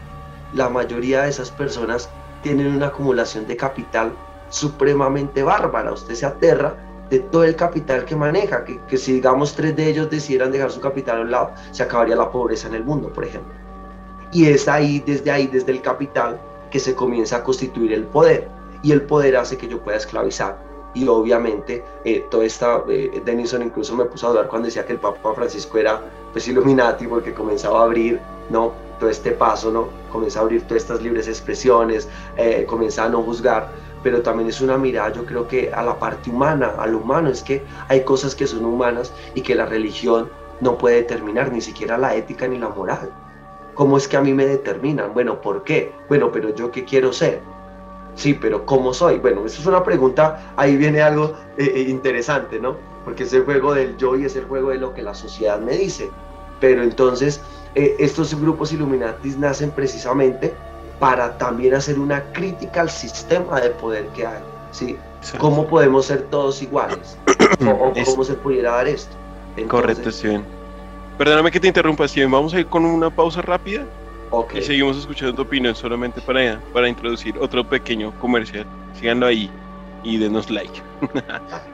la 0.53 0.69
mayoría 0.69 1.23
de 1.23 1.29
esas 1.29 1.51
personas 1.51 2.09
tienen 2.41 2.67
una 2.67 2.87
acumulación 2.87 3.47
de 3.47 3.57
capital 3.57 4.13
supremamente 4.49 5.43
bárbara. 5.43 5.91
Usted 5.91 6.15
se 6.15 6.25
aterra 6.25 6.75
de 7.09 7.19
todo 7.19 7.43
el 7.43 7.55
capital 7.55 8.05
que 8.05 8.15
maneja, 8.15 8.63
que, 8.65 8.79
que 8.87 8.97
si 8.97 9.13
digamos 9.13 9.53
tres 9.55 9.75
de 9.75 9.89
ellos 9.89 10.09
decidieran 10.09 10.51
dejar 10.51 10.71
su 10.71 10.79
capital 10.79 11.17
a 11.17 11.21
un 11.21 11.31
lado, 11.31 11.51
se 11.71 11.83
acabaría 11.83 12.15
la 12.15 12.31
pobreza 12.31 12.67
en 12.67 12.75
el 12.75 12.83
mundo, 12.83 13.11
por 13.11 13.25
ejemplo. 13.25 13.53
Y 14.31 14.47
es 14.47 14.67
ahí, 14.67 15.03
desde 15.05 15.29
ahí, 15.29 15.47
desde 15.47 15.71
el 15.71 15.81
capital, 15.81 16.39
que 16.71 16.79
se 16.79 16.95
comienza 16.95 17.37
a 17.37 17.43
constituir 17.43 17.93
el 17.93 18.03
poder 18.05 18.47
y 18.81 18.91
el 18.91 19.03
poder 19.03 19.37
hace 19.37 19.57
que 19.57 19.67
yo 19.67 19.79
pueda 19.79 19.97
esclavizar. 19.97 20.57
Y 20.95 21.07
obviamente, 21.07 21.83
eh, 22.03 22.25
toda 22.29 22.45
esta, 22.45 22.83
eh, 22.89 23.21
Denison 23.23 23.61
incluso 23.61 23.95
me 23.95 24.05
puso 24.05 24.27
a 24.27 24.31
dudar 24.31 24.47
cuando 24.47 24.67
decía 24.67 24.85
que 24.85 24.93
el 24.93 24.99
Papa 24.99 25.33
Francisco 25.33 25.77
era 25.77 26.01
pues 26.31 26.47
Illuminati 26.47 27.07
porque 27.07 27.33
comenzaba 27.33 27.81
a 27.81 27.83
abrir, 27.83 28.19
¿no? 28.49 28.73
Todo 28.99 29.09
este 29.09 29.31
paso, 29.31 29.71
¿no? 29.71 29.87
Comienza 30.11 30.39
a 30.39 30.43
abrir 30.43 30.63
todas 30.63 30.83
estas 30.83 31.01
libres 31.01 31.27
expresiones, 31.27 32.07
eh, 32.37 32.67
a 32.97 33.09
no 33.09 33.21
juzgar, 33.23 33.69
pero 34.03 34.21
también 34.21 34.49
es 34.49 34.61
una 34.61 34.77
mirada, 34.77 35.13
yo 35.13 35.25
creo 35.25 35.47
que 35.47 35.71
a 35.73 35.81
la 35.81 35.97
parte 35.97 36.29
humana, 36.29 36.73
a 36.77 36.85
lo 36.85 36.99
humano, 36.99 37.29
es 37.29 37.41
que 37.41 37.63
hay 37.87 38.03
cosas 38.03 38.35
que 38.35 38.45
son 38.45 38.65
humanas 38.65 39.13
y 39.33 39.41
que 39.41 39.55
la 39.55 39.65
religión 39.65 40.29
no 40.59 40.77
puede 40.77 40.97
determinar, 40.97 41.51
ni 41.51 41.61
siquiera 41.61 41.97
la 41.97 42.15
ética 42.15 42.47
ni 42.47 42.59
la 42.59 42.69
moral. 42.69 43.09
¿Cómo 43.73 43.97
es 43.97 44.07
que 44.07 44.17
a 44.17 44.21
mí 44.21 44.33
me 44.33 44.45
determinan? 44.45 45.13
Bueno, 45.13 45.41
¿por 45.41 45.63
qué? 45.63 45.91
Bueno, 46.07 46.31
pero 46.31 46.53
yo 46.53 46.69
qué 46.69 46.83
quiero 46.83 47.11
ser. 47.11 47.41
Sí, 48.15 48.35
pero 48.35 48.65
¿cómo 48.65 48.93
soy? 48.93 49.17
Bueno, 49.17 49.45
eso 49.45 49.61
es 49.61 49.65
una 49.65 49.83
pregunta, 49.83 50.53
ahí 50.55 50.77
viene 50.77 51.01
algo 51.01 51.33
eh, 51.57 51.71
eh, 51.75 51.81
interesante, 51.89 52.59
¿no? 52.59 52.75
Porque 53.03 53.23
es 53.23 53.33
el 53.33 53.43
juego 53.43 53.73
del 53.73 53.97
yo 53.97 54.15
y 54.15 54.25
es 54.25 54.35
el 54.35 54.45
juego 54.45 54.69
de 54.69 54.77
lo 54.77 54.93
que 54.93 55.01
la 55.01 55.15
sociedad 55.15 55.59
me 55.59 55.75
dice. 55.75 56.11
Pero 56.59 56.83
entonces, 56.83 57.41
eh, 57.75 57.95
estos 57.97 58.39
grupos 58.39 58.71
Illuminatis 58.71 59.37
nacen 59.37 59.71
precisamente 59.71 60.53
para 61.03 61.37
también 61.37 61.73
hacer 61.73 61.99
una 61.99 62.23
crítica 62.31 62.79
al 62.79 62.89
sistema 62.89 63.59
de 63.59 63.71
poder 63.71 64.07
que 64.15 64.25
hay, 64.25 64.41
¿sí? 64.71 64.95
¿Cómo 65.37 65.67
podemos 65.67 66.05
ser 66.05 66.21
todos 66.29 66.61
iguales? 66.61 67.17
¿O, 67.59 67.91
cómo 68.05 68.23
se 68.23 68.35
pudiera 68.35 68.71
dar 68.71 68.87
esto? 68.87 69.13
Correcto, 69.67 70.09
Steven. 70.09 70.45
Perdóname 71.17 71.51
que 71.51 71.59
te 71.59 71.67
interrumpa, 71.67 72.07
Steven. 72.07 72.31
Vamos 72.31 72.53
a 72.53 72.61
ir 72.61 72.67
con 72.67 72.85
una 72.85 73.09
pausa 73.09 73.41
rápida. 73.41 73.83
Y 74.55 74.61
seguimos 74.61 74.97
escuchando 74.97 75.35
tu 75.35 75.41
opinión 75.41 75.75
solamente 75.75 76.21
para, 76.21 76.61
para 76.71 76.87
introducir 76.87 77.37
otro 77.37 77.67
pequeño 77.67 78.17
comercial. 78.21 78.65
Síganlo 78.97 79.25
ahí 79.25 79.51
y 80.05 80.17
denos 80.17 80.49
like. 80.49 80.81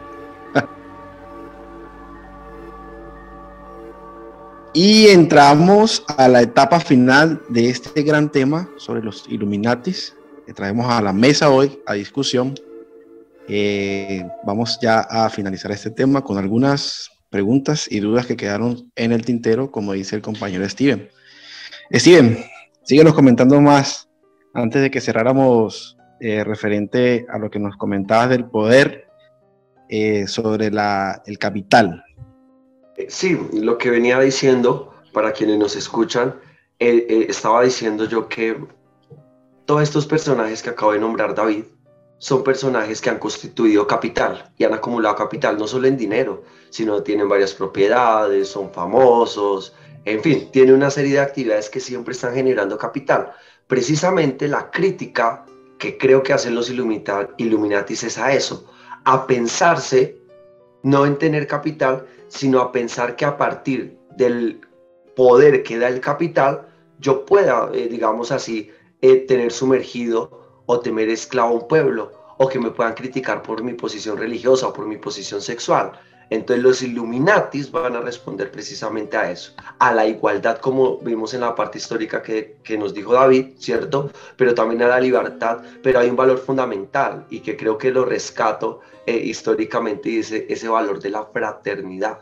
y 4.73 5.07
entramos 5.07 6.03
a 6.17 6.27
la 6.27 6.41
etapa 6.41 6.79
final 6.79 7.41
de 7.49 7.69
este 7.69 8.03
gran 8.03 8.31
tema 8.31 8.69
sobre 8.77 9.01
los 9.01 9.25
Illuminatis 9.27 10.15
que 10.45 10.53
traemos 10.53 10.91
a 10.91 11.01
la 11.01 11.13
mesa 11.13 11.49
hoy 11.49 11.79
a 11.85 11.93
discusión. 11.93 12.53
Eh, 13.47 14.23
vamos 14.45 14.77
ya 14.81 14.99
a 14.99 15.29
finalizar 15.29 15.71
este 15.71 15.89
tema 15.89 16.23
con 16.23 16.37
algunas 16.37 17.09
preguntas 17.29 17.87
y 17.89 17.99
dudas 17.99 18.25
que 18.25 18.37
quedaron 18.37 18.91
en 18.95 19.11
el 19.11 19.25
tintero, 19.25 19.71
como 19.71 19.93
dice 19.93 20.15
el 20.15 20.21
compañero 20.21 20.67
Steven. 20.67 21.09
Steven, 21.91 22.37
síguenos 22.83 23.13
comentando 23.13 23.59
más 23.61 24.07
antes 24.53 24.81
de 24.81 24.91
que 24.91 25.01
cerráramos 25.01 25.97
eh, 26.19 26.43
referente 26.43 27.25
a 27.29 27.39
lo 27.39 27.49
que 27.49 27.59
nos 27.59 27.75
comentabas 27.77 28.29
del 28.29 28.45
poder 28.45 29.07
eh, 29.87 30.27
sobre 30.27 30.69
la, 30.69 31.23
el 31.25 31.39
capital. 31.39 32.03
Eh, 32.99 33.07
sí, 33.09 33.39
lo 33.53 33.77
que 33.77 33.89
venía 33.89 34.19
diciendo, 34.19 34.93
para 35.13 35.31
quienes 35.31 35.57
nos 35.57 35.75
escuchan, 35.77 36.35
estaba 36.79 37.63
diciendo 37.63 38.05
yo 38.05 38.27
que 38.27 38.57
todos 39.65 39.83
estos 39.83 40.05
personajes 40.05 40.61
que 40.61 40.69
acabo 40.69 40.91
de 40.91 40.99
nombrar, 40.99 41.33
David, 41.33 41.63
son 42.17 42.43
personajes 42.43 42.99
que 42.99 43.09
han 43.09 43.17
constituido 43.17 43.87
capital 43.87 44.51
y 44.57 44.65
han 44.65 44.73
acumulado 44.73 45.15
capital, 45.15 45.57
no 45.57 45.65
solo 45.65 45.87
en 45.87 45.95
dinero, 45.95 46.43
sino 46.69 47.01
tienen 47.01 47.29
varias 47.29 47.53
propiedades, 47.53 48.49
son 48.49 48.71
famosos, 48.71 49.73
en 50.03 50.21
fin, 50.21 50.49
tiene 50.51 50.73
una 50.73 50.89
serie 50.89 51.13
de 51.13 51.19
actividades 51.21 51.69
que 51.69 51.79
siempre 51.79 52.13
están 52.13 52.33
generando 52.33 52.77
capital. 52.77 53.31
Precisamente 53.67 54.47
la 54.49 54.71
crítica 54.71 55.45
que 55.77 55.97
creo 55.97 56.21
que 56.21 56.33
hacen 56.33 56.55
los 56.55 56.69
Illuminatis 56.69 58.03
es 58.03 58.17
a 58.17 58.33
eso, 58.33 58.69
a 59.05 59.25
pensarse 59.25 60.17
no 60.83 61.05
en 61.05 61.17
tener 61.17 61.47
capital, 61.47 62.05
sino 62.29 62.61
a 62.61 62.71
pensar 62.71 63.15
que 63.15 63.25
a 63.25 63.37
partir 63.37 63.99
del 64.15 64.61
poder 65.15 65.63
que 65.63 65.77
da 65.77 65.89
el 65.89 65.99
capital, 65.99 66.67
yo 66.99 67.25
pueda, 67.25 67.69
eh, 67.73 67.87
digamos 67.89 68.31
así, 68.31 68.71
eh, 69.01 69.17
tener 69.27 69.51
sumergido 69.51 70.63
o 70.65 70.79
temer 70.79 71.09
esclavo 71.09 71.49
a 71.49 71.53
un 71.61 71.67
pueblo, 71.67 72.11
o 72.37 72.47
que 72.47 72.59
me 72.59 72.71
puedan 72.71 72.93
criticar 72.93 73.43
por 73.43 73.63
mi 73.63 73.73
posición 73.73 74.17
religiosa 74.17 74.67
o 74.67 74.73
por 74.73 74.85
mi 74.85 74.97
posición 74.97 75.41
sexual. 75.41 75.91
Entonces 76.29 76.63
los 76.63 76.81
Illuminatis 76.83 77.71
van 77.71 77.95
a 77.95 78.01
responder 78.01 78.51
precisamente 78.51 79.17
a 79.17 79.31
eso, 79.31 79.53
a 79.79 79.93
la 79.93 80.05
igualdad 80.05 80.59
como 80.59 80.99
vimos 80.99 81.33
en 81.33 81.41
la 81.41 81.55
parte 81.55 81.79
histórica 81.79 82.21
que, 82.21 82.57
que, 82.63 82.77
nos 82.77 82.93
dijo 82.93 83.13
David, 83.13 83.55
¿cierto? 83.57 84.11
Pero 84.37 84.53
también 84.53 84.83
a 84.83 84.87
la 84.87 84.99
libertad, 84.99 85.63
pero 85.81 85.99
hay 85.99 86.09
un 86.09 86.15
valor 86.15 86.37
fundamental 86.37 87.25
y 87.29 87.39
que 87.39 87.57
creo 87.57 87.77
que 87.77 87.91
lo 87.91 88.05
rescato 88.05 88.81
eh, 89.05 89.17
históricamente 89.17 90.09
y 90.09 90.17
dice 90.17 90.45
ese 90.49 90.69
valor 90.69 90.99
de 90.99 91.09
la 91.09 91.25
fraternidad, 91.25 92.19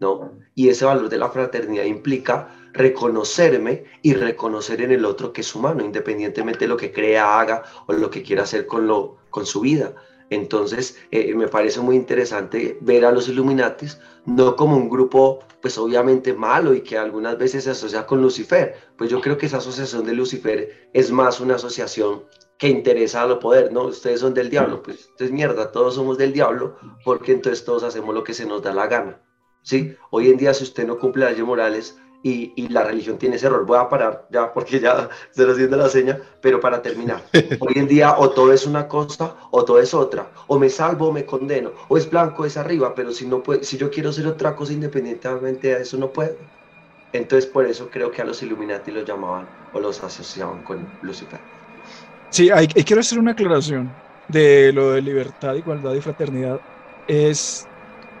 ¿no? 0.00 0.32
Y 0.54 0.68
ese 0.68 0.84
valor 0.84 1.08
de 1.08 1.18
la 1.18 1.30
fraternidad 1.30 1.84
implica 1.84 2.48
reconocerme 2.72 3.84
y 4.02 4.14
reconocer 4.14 4.82
en 4.82 4.92
el 4.92 5.04
otro 5.04 5.32
que 5.32 5.40
es 5.40 5.54
humano, 5.54 5.84
independientemente 5.84 6.60
de 6.60 6.68
lo 6.68 6.76
que 6.76 6.92
crea, 6.92 7.40
haga 7.40 7.62
o 7.86 7.92
lo 7.92 8.10
que 8.10 8.22
quiera 8.22 8.42
hacer 8.42 8.66
con, 8.66 8.86
lo, 8.86 9.16
con 9.30 9.46
su 9.46 9.60
vida. 9.60 9.94
Entonces, 10.30 10.98
eh, 11.10 11.34
me 11.34 11.48
parece 11.48 11.80
muy 11.80 11.96
interesante 11.96 12.78
ver 12.80 13.04
a 13.04 13.12
los 13.12 13.28
Illuminatis 13.28 13.98
no 14.24 14.56
como 14.56 14.76
un 14.76 14.88
grupo, 14.88 15.40
pues 15.62 15.78
obviamente 15.78 16.34
malo 16.34 16.74
y 16.74 16.80
que 16.80 16.98
algunas 16.98 17.38
veces 17.38 17.64
se 17.64 17.70
asocia 17.70 18.06
con 18.06 18.20
Lucifer. 18.20 18.74
Pues 18.98 19.08
yo 19.08 19.20
creo 19.20 19.38
que 19.38 19.46
esa 19.46 19.58
asociación 19.58 20.04
de 20.04 20.14
Lucifer 20.14 20.90
es 20.92 21.12
más 21.12 21.40
una 21.40 21.54
asociación 21.54 22.24
que 22.58 22.68
interesa 22.68 23.22
a 23.22 23.26
lo 23.26 23.38
poder, 23.38 23.72
¿no? 23.72 23.84
Ustedes 23.84 24.20
son 24.20 24.34
del 24.34 24.50
diablo, 24.50 24.82
pues 24.82 25.10
es 25.18 25.30
mierda, 25.30 25.72
todos 25.72 25.94
somos 25.94 26.18
del 26.18 26.32
diablo, 26.32 26.76
porque 27.04 27.32
entonces 27.32 27.64
todos 27.64 27.82
hacemos 27.82 28.14
lo 28.14 28.24
que 28.24 28.34
se 28.34 28.46
nos 28.46 28.62
da 28.62 28.72
la 28.72 28.86
gana. 28.86 29.20
¿Sí? 29.62 29.94
Hoy 30.10 30.30
en 30.30 30.36
día, 30.36 30.54
si 30.54 30.62
usted 30.64 30.86
no 30.86 30.98
cumple 30.98 31.24
las 31.24 31.32
leyes 31.32 31.46
morales, 31.46 31.98
y, 32.28 32.68
la 32.68 32.82
religión 32.82 33.18
tiene 33.18 33.36
ese 33.36 33.46
error. 33.46 33.64
Voy 33.64 33.78
a 33.78 33.88
parar 33.88 34.26
ya 34.30 34.52
porque 34.52 34.80
ya 34.80 35.08
se 35.30 35.44
lo 35.44 35.52
haciendo 35.52 35.76
la 35.76 35.88
seña, 35.88 36.20
pero 36.40 36.60
para 36.60 36.82
terminar, 36.82 37.22
hoy 37.60 37.74
en 37.76 37.86
día 37.86 38.16
o 38.18 38.30
todo 38.30 38.52
es 38.52 38.66
una 38.66 38.88
cosa 38.88 39.36
o 39.50 39.64
todo 39.64 39.78
es 39.78 39.94
otra, 39.94 40.30
o 40.46 40.58
me 40.58 40.68
salvo 40.68 41.08
o 41.08 41.12
me 41.12 41.24
condeno, 41.24 41.72
o 41.88 41.96
es 41.96 42.08
blanco 42.10 42.42
o 42.42 42.46
es 42.46 42.56
arriba, 42.56 42.94
pero 42.94 43.12
si, 43.12 43.26
no 43.26 43.42
puede, 43.42 43.64
si 43.64 43.76
yo 43.76 43.90
quiero 43.90 44.12
ser 44.12 44.26
otra 44.26 44.56
cosa 44.56 44.72
independientemente 44.72 45.68
de 45.68 45.82
eso, 45.82 45.96
no 45.96 46.10
puedo. 46.10 46.36
Entonces 47.12 47.46
por 47.46 47.64
eso 47.64 47.88
creo 47.90 48.10
que 48.10 48.22
a 48.22 48.24
los 48.24 48.42
Illuminati 48.42 48.90
los 48.90 49.04
llamaban 49.04 49.48
o 49.72 49.80
los 49.80 50.02
asociaban 50.02 50.62
con 50.64 50.86
Lucifer. 51.02 51.55
Sí, 52.30 52.50
hay, 52.50 52.66
quiero 52.68 53.00
hacer 53.00 53.18
una 53.18 53.32
aclaración 53.32 54.02
de 54.28 54.72
lo 54.72 54.92
de 54.92 55.02
libertad, 55.02 55.54
igualdad 55.54 55.94
y 55.94 56.00
fraternidad. 56.00 56.60
Es 57.06 57.68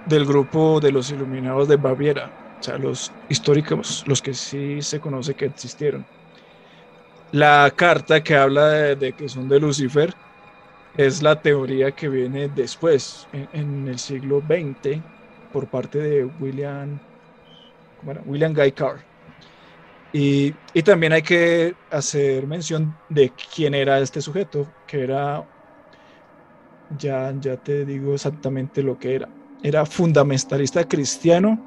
del 0.04 0.24
grupo 0.24 0.80
de 0.80 0.92
los 0.92 1.10
iluminados 1.10 1.68
de 1.68 1.76
Baviera 1.76 2.32
o 2.58 2.62
sea, 2.62 2.78
los 2.78 3.12
históricos, 3.28 4.02
los 4.06 4.22
que 4.22 4.34
sí 4.34 4.80
se 4.82 4.98
conoce 5.00 5.34
que 5.34 5.44
existieron. 5.46 6.04
La 7.32 7.72
carta 7.76 8.22
que 8.22 8.34
habla 8.34 8.68
de, 8.96 9.12
que 9.12 9.28
son 9.28 9.48
de 9.48 9.60
Lucifer 9.60 10.14
es 10.96 11.22
la 11.22 11.40
teoría 11.40 11.92
que 11.92 12.08
viene 12.08 12.48
después, 12.48 13.28
en, 13.32 13.86
el 13.88 13.98
siglo 13.98 14.40
XX, 14.40 15.02
por 15.52 15.68
parte 15.68 15.98
de 15.98 16.24
William, 16.24 16.98
William 18.24 18.54
Guy 18.54 18.72
Carr. 18.72 19.04
Y, 20.18 20.54
también 20.82 21.12
hay 21.12 21.20
que 21.20 21.76
hacer 21.90 22.46
mención 22.46 22.98
de 23.06 23.34
quién 23.34 23.74
era 23.74 23.98
este 24.00 24.22
sujeto, 24.22 24.74
que 24.86 25.02
era, 25.02 25.46
ya, 26.88 27.34
ya 27.38 27.58
te 27.58 27.84
digo 27.84 28.14
exactamente 28.14 28.82
lo 28.82 28.98
que 28.98 29.16
era, 29.16 29.30
era 29.60 29.84
fundamentalista 29.84 30.84
cristiano 30.88 31.62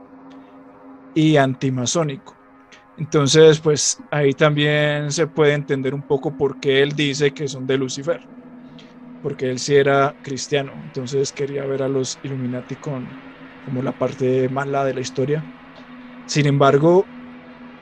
y 1.14 1.38
antimasónico. 1.38 2.40
Entonces, 2.96 3.60
pues 3.60 4.04
ahí 4.10 4.34
también 4.34 5.12
se 5.12 5.28
puede 5.28 5.54
entender 5.54 5.94
un 5.94 6.04
poco 6.04 6.36
por 6.36 6.60
qué 6.60 6.82
él 6.82 6.94
dice 6.94 7.34
que 7.34 7.48
son 7.48 7.68
de 7.68 7.78
Lucifer, 7.78 8.22
porque 9.22 9.50
él 9.50 9.60
sí 9.60 9.76
era 9.76 10.18
cristiano, 10.22 10.82
entonces 10.86 11.34
quería 11.34 11.66
ver 11.66 11.84
a 11.84 11.90
los 11.90 12.20
Illuminati 12.24 12.78
con 12.78 13.20
como 13.64 13.84
la 13.84 13.98
parte 13.98 14.50
mala 14.50 14.86
de 14.86 14.96
la 14.96 15.02
historia. 15.02 15.48
Sin 16.26 16.48
embargo, 16.48 17.10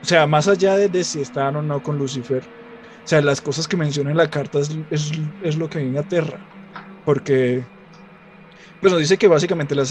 o 0.02 0.06
sea, 0.06 0.28
más 0.28 0.48
allá 0.48 0.76
de, 0.78 1.04
si 1.04 1.22
estaban 1.22 1.56
o 1.58 1.62
no 1.62 1.82
con 1.82 1.98
Lucifer, 1.98 2.44
o 2.44 3.08
sea, 3.10 3.22
las 3.22 3.42
cosas 3.42 3.68
que 3.68 3.78
menciona 3.78 4.12
en 4.12 4.18
la 4.18 4.30
carta 4.30 4.60
es, 4.60 4.70
es, 5.42 5.58
lo 5.58 5.70
que 5.70 5.80
viene 5.80 6.00
a 6.00 6.04
Terra, 6.04 6.46
porque 7.04 7.66
pues 8.80 8.92
nos 8.92 9.02
dice 9.02 9.18
que 9.18 9.28
básicamente 9.28 9.76
la, 9.76 9.84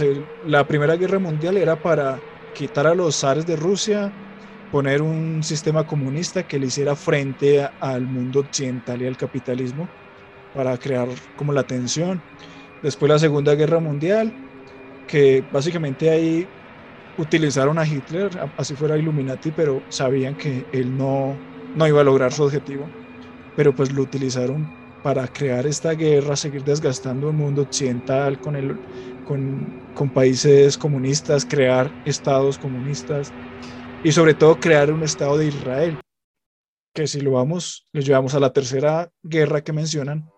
la 0.45 0.67
Primera 0.67 0.97
Guerra 0.97 1.19
Mundial 1.19 1.57
era 1.57 1.81
para 1.81 2.21
quitar 2.53 2.87
a 2.87 2.95
los 2.95 3.17
zares 3.17 3.47
de 3.47 3.57
Rusia, 3.57 4.13
poner 4.71 5.03
un 5.03 5.43
sistema 5.43 5.87
comunista 5.87 6.45
que 6.45 6.59
le 6.59 6.67
hiciera 6.67 6.97
frente 6.97 7.69
al 7.81 8.07
mundo 8.07 8.41
occidental 8.41 9.03
y 9.03 9.07
al 9.07 9.17
capitalismo 9.17 9.89
para 10.53 10.79
crear 10.79 11.09
como 11.37 11.53
la 11.53 11.65
tensión. 11.65 12.23
Después 12.83 13.11
la 13.11 13.19
Segunda 13.19 13.55
Guerra 13.55 13.81
Mundial, 13.81 14.33
que 15.07 15.47
básicamente 15.51 16.11
ahí 16.11 16.56
utilizaron 17.19 17.79
a 17.79 17.87
Hitler, 17.87 18.31
así 18.57 18.75
fuera 18.75 18.97
Illuminati, 18.97 19.51
pero 19.51 19.83
sabían 19.89 20.37
que 20.37 20.65
él 20.73 20.97
no, 20.97 21.37
no 21.75 21.87
iba 21.87 22.01
a 22.01 22.05
lograr 22.05 22.33
su 22.33 22.45
objetivo. 22.45 22.87
Pero 23.57 23.75
pues 23.75 23.93
lo 23.93 24.03
utilizaron 24.03 24.69
para 25.03 25.29
crear 25.29 25.67
esta 25.67 25.93
guerra, 25.93 26.37
seguir 26.37 26.65
desgastando 26.65 27.29
el 27.29 27.35
mundo 27.35 27.63
occidental 27.63 28.41
con, 28.41 28.57
el, 28.57 28.77
con, 29.25 29.93
con 29.95 30.11
países 30.11 30.77
comunistas, 30.77 31.47
crear 31.47 31.91
estados 32.05 32.59
comunistas 32.59 33.33
y 34.03 34.13
sobre 34.13 34.35
todo 34.35 34.59
crear 34.59 34.93
un 34.93 35.03
estado 35.03 35.39
de 35.39 35.47
Israel, 35.47 36.01
que 36.95 37.07
si 37.07 37.21
lo 37.21 37.33
vamos, 37.33 37.87
lo 37.93 38.01
llevamos 38.01 38.35
a 38.35 38.41
la 38.41 38.53
tercera 38.53 39.11
guerra 39.23 39.63
que 39.63 39.73
mencionan, 39.73 40.29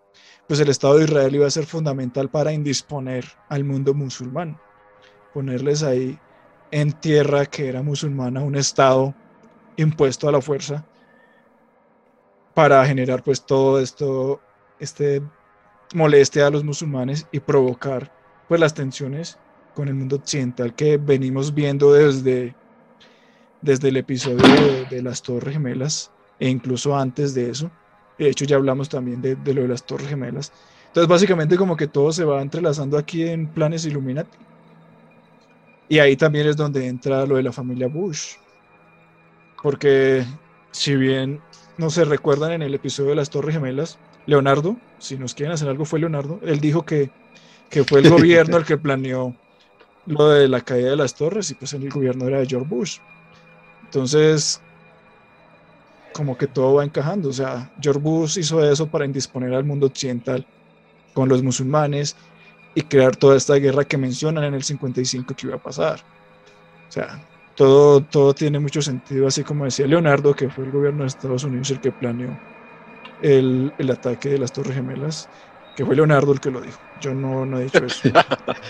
pues 0.47 0.61
el 0.61 0.69
estado 0.69 0.99
de 0.99 1.05
Israel 1.05 1.35
iba 1.35 1.47
a 1.47 1.51
ser 1.51 1.67
fundamental 1.67 2.31
para 2.31 2.53
indisponer 2.53 3.25
al 3.49 3.65
mundo 3.65 3.95
musulmán, 3.95 4.59
ponerles 5.33 5.83
ahí 5.83 6.19
en 6.71 6.93
tierra 6.93 7.47
que 7.47 7.69
era 7.69 7.83
musulmana, 7.83 8.41
un 8.41 8.57
Estado 8.57 9.15
impuesto 9.77 10.29
a 10.29 10.33
la 10.33 10.41
fuerza 10.41 10.85
para 12.55 12.85
generar 12.85 13.23
pues 13.23 13.45
todo 13.45 13.79
esto, 13.79 14.41
este 14.81 15.23
molestia 15.95 16.47
a 16.47 16.51
los 16.51 16.65
musulmanes 16.65 17.27
y 17.31 17.41
provocar 17.41 18.13
pues 18.49 18.61
las 18.61 18.75
tensiones 18.75 19.39
con 19.75 19.89
el 19.89 19.95
mundo 19.95 20.17
occidental 20.17 20.75
que 20.75 20.97
venimos 20.97 21.55
viendo 21.55 21.93
desde, 21.93 22.55
desde 23.63 23.89
el 23.89 23.97
episodio 23.97 24.45
de, 24.91 25.03
las 25.03 25.23
Torres 25.23 25.55
Gemelas 25.55 26.11
e 26.41 26.49
incluso 26.49 26.97
antes 26.97 27.35
de 27.35 27.51
eso. 27.51 27.71
De 28.19 28.29
hecho 28.29 28.45
ya 28.45 28.57
hablamos 28.57 28.89
también 28.89 29.23
de, 29.23 29.37
de 29.37 29.55
lo 29.55 29.63
de 29.63 29.69
las 29.69 29.87
Torres 29.87 30.09
Gemelas. 30.09 30.53
Entonces 30.89 31.09
básicamente 31.09 31.57
como 31.57 31.77
que 31.77 31.87
todo 31.87 32.11
se 32.13 32.25
va 32.25 32.43
entrelazando 32.43 32.99
aquí 32.99 33.23
en 33.23 33.47
planes 33.47 33.87
Illuminati. 33.87 34.37
Y 35.89 35.99
ahí 35.99 36.17
también 36.17 36.47
es 36.47 36.57
donde 36.57 36.87
entra 36.87 37.25
lo 37.27 37.37
de 37.37 37.43
la 37.43 37.53
familia 37.53 37.89
Bush. 37.89 38.35
Porque 39.63 40.25
si 40.71 40.97
bien 40.97 41.41
no 41.79 41.91
se 41.91 42.05
recuerdan 42.05 42.53
en 42.53 42.63
el 42.63 42.75
episodio 42.75 43.11
de 43.11 43.17
las 43.17 43.31
Torres 43.31 43.55
Gemelas, 43.55 43.99
Leonardo, 44.27 44.77
si 44.99 45.17
nos 45.17 45.35
quieren 45.35 45.55
hacer 45.55 45.69
algo 45.69 45.85
fue 45.85 46.01
Leonardo, 46.01 46.39
él 46.43 46.61
dijo 46.61 46.85
que, 46.85 47.11
que 47.71 47.85
fue 47.85 48.01
el 48.01 48.11
gobierno 48.11 48.59
el 48.59 48.65
que 48.65 48.77
planeó 48.77 49.35
lo 50.07 50.29
de 50.29 50.49
la 50.49 50.61
caída 50.61 50.91
de 50.91 50.97
las 50.97 51.15
torres 51.15 51.51
y 51.51 51.55
pues 51.55 51.73
el 51.73 51.89
gobierno 51.89 52.27
era 52.27 52.39
de 52.39 52.47
George 52.47 52.69
Bush. 52.69 52.99
Entonces, 53.85 54.61
como 56.13 56.37
que 56.37 56.47
todo 56.47 56.75
va 56.75 56.85
encajando. 56.85 57.29
O 57.29 57.33
sea, 57.33 57.71
George 57.81 58.01
Bush 58.01 58.39
hizo 58.39 58.63
eso 58.63 58.87
para 58.89 59.05
indisponer 59.05 59.55
al 59.55 59.65
mundo 59.65 59.87
occidental 59.87 60.47
con 61.15 61.29
los 61.29 61.43
musulmanes 61.43 62.17
y 62.79 62.83
crear 62.83 63.17
toda 63.17 63.37
esta 63.37 63.55
guerra 63.55 63.83
que 63.83 63.99
mencionan 63.99 64.45
en 64.45 64.55
el 64.55 64.63
55 64.63 65.35
que 65.35 65.49
iba 65.49 65.57
a 65.57 65.59
pasar. 65.59 65.99
O 66.89 66.93
sea, 66.93 67.21
todo, 67.57 68.01
todo 68.03 68.35
tiene 68.35 68.61
mucho 68.61 68.81
sentido, 68.81 69.27
así 69.27 69.43
como 69.43 69.65
decía 69.65 69.85
Leonardo, 69.89 70.33
que 70.33 70.49
fue 70.49 70.65
el 70.65 70.71
gobierno 70.71 71.03
de 71.03 71.09
Estados 71.09 71.43
Unidos 71.43 71.73
el 71.73 71.81
que 71.81 71.91
planeó 71.91 72.39
el, 73.21 73.73
el 73.79 73.91
ataque 73.91 74.29
de 74.29 74.39
las 74.39 74.53
Torres 74.53 74.77
Gemelas, 74.77 75.29
que 75.75 75.85
fue 75.85 75.97
Leonardo 75.97 76.33
el 76.33 76.39
que 76.39 76.53
lo 76.53 76.61
dijo. 76.61 76.79
Yo 77.01 77.13
no, 77.15 77.45
no 77.45 77.59
he 77.59 77.65
dicho 77.65 77.85
eso. 77.85 78.11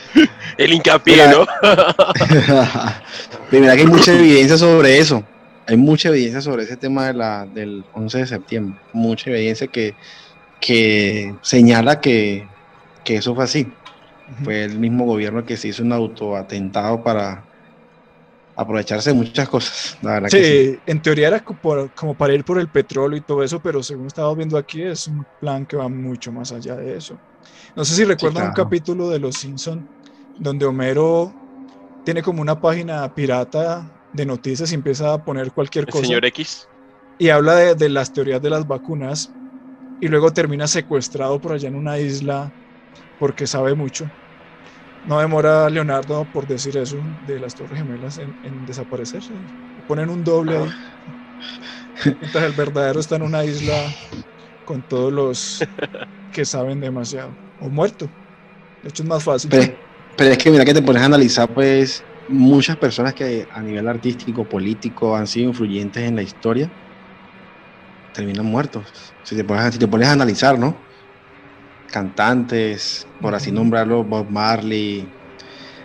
el 0.57 0.73
hincapié, 0.73 1.29
¿no? 1.29 1.47
Primera 3.51 3.75
que 3.75 3.83
hay 3.83 3.87
mucha 3.89 4.15
evidencia 4.15 4.57
sobre 4.57 4.97
eso. 4.97 5.23
Hay 5.67 5.77
mucha 5.77 6.09
evidencia 6.09 6.41
sobre 6.41 6.63
ese 6.63 6.79
tema 6.79 7.09
de 7.09 7.13
la, 7.13 7.45
del 7.45 7.85
11 7.93 8.19
de 8.21 8.27
septiembre. 8.27 8.81
Mucha 8.95 9.29
evidencia 9.29 9.67
que, 9.67 9.95
que 10.63 11.35
señala 11.43 12.01
que, 12.01 12.49
que 13.05 13.17
eso 13.17 13.35
fue 13.35 13.45
así. 13.45 13.71
Fue 14.43 14.65
el 14.65 14.79
mismo 14.79 15.05
gobierno 15.07 15.45
que 15.45 15.57
se 15.57 15.69
hizo 15.69 15.83
un 15.83 15.93
autoatentado 15.93 17.03
para 17.03 17.49
aprovecharse 18.55 19.11
de 19.11 19.17
muchas 19.17 19.49
cosas. 19.49 19.99
sí, 20.27 20.79
en 20.87 21.03
teoría 21.03 21.29
era 21.29 21.41
como, 21.45 22.17
para 22.17 22.35
ir 22.35 22.45
por 22.45 22.59
el 22.59 22.71
petróleo 22.71 23.19
y 23.19 23.23
todo 23.23 23.43
eso, 23.43 23.61
pero 23.63 23.83
según 23.83 24.07
estamos 24.07 24.37
viendo 24.37 24.57
aquí 24.59 24.83
es 24.83 25.07
un 25.07 25.27
plan 25.39 25.67
que 25.67 25.77
va 25.77 25.89
mucho 25.89 26.33
más 26.33 26.53
allá 26.53 26.77
de 26.77 26.97
eso. 26.97 27.21
No 27.77 27.85
sé 27.85 27.95
si 27.95 28.05
recuerdan 28.05 28.47
un 28.47 28.53
capítulo 28.53 29.09
de 29.11 29.19
Los 29.21 29.37
Simpson 29.37 29.89
donde 30.37 30.67
Homero 30.67 31.37
tiene 32.05 32.23
como 32.23 32.43
una 32.43 32.61
página 32.61 33.13
pirata 33.15 33.93
de 34.13 34.27
noticias 34.27 34.73
y 34.73 34.77
empieza 34.77 35.15
a 35.15 35.25
poner 35.25 35.53
cualquier 35.53 35.89
cosa. 35.89 36.05
Señor 36.05 36.25
X. 36.25 36.69
Y 37.19 37.29
habla 37.31 37.57
de, 37.57 37.75
de 37.75 37.89
las 37.89 38.13
teorías 38.13 38.41
de 38.43 38.51
las 38.51 38.67
vacunas 38.67 39.37
y 40.01 40.09
luego 40.09 40.33
termina 40.33 40.67
secuestrado 40.69 41.41
por 41.41 41.53
allá 41.53 41.69
en 41.69 41.77
una 41.77 41.99
isla 41.99 42.55
porque 43.19 43.47
sabe 43.47 43.75
mucho. 43.75 44.09
No 45.07 45.21
demora 45.21 45.71
Leonardo 45.71 46.27
por 46.33 46.47
decir 46.47 46.77
eso 46.77 46.97
de 47.27 47.39
las 47.39 47.55
Torres 47.55 47.79
Gemelas 47.79 48.19
en, 48.19 48.67
desaparecerse. 48.67 49.33
Ponen 49.87 50.11
un 50.11 50.25
doble 50.25 50.59
ahí. 50.59 50.71
Mientras 52.05 52.45
el 52.45 52.53
verdadero 52.53 53.01
está 53.01 53.17
en 53.17 53.23
una 53.23 53.45
isla 53.45 53.75
con 54.65 54.83
todos 54.83 55.13
los 55.13 55.65
que 56.33 56.45
saben 56.45 56.81
demasiado. 56.81 57.31
O 57.61 57.69
muerto. 57.69 58.07
De 58.83 58.89
hecho 58.89 59.03
es 59.03 59.09
más 59.09 59.25
fácil. 59.25 59.51
Pero, 59.51 60.31
es 60.31 60.39
que 60.39 60.51
mira 60.51 60.65
que 60.65 60.75
te 60.75 60.83
pones 60.83 61.03
a 61.03 61.07
analizar 61.07 61.49
pues 61.49 62.03
muchas 62.29 62.77
personas 62.77 63.15
que 63.15 63.47
a 63.51 63.63
nivel 63.63 63.89
artístico, 63.89 64.45
político 64.45 65.17
han 65.17 65.27
sido 65.27 65.49
influyentes 65.49 66.03
en 66.03 66.17
la 66.17 66.23
historia 66.23 66.69
terminan 68.13 68.47
muertos. 68.47 69.15
Si 69.23 69.37
te 69.37 69.45
pones, 69.45 69.75
si 69.75 69.79
te 69.79 69.87
pones 69.87 70.09
a 70.09 70.13
analizar, 70.13 70.59
¿no? 70.59 70.88
Cantantes, 71.91 73.07
por 73.21 73.35
así 73.35 73.51
nombrarlo, 73.51 74.05
Bob 74.05 74.31
Marley. 74.31 75.07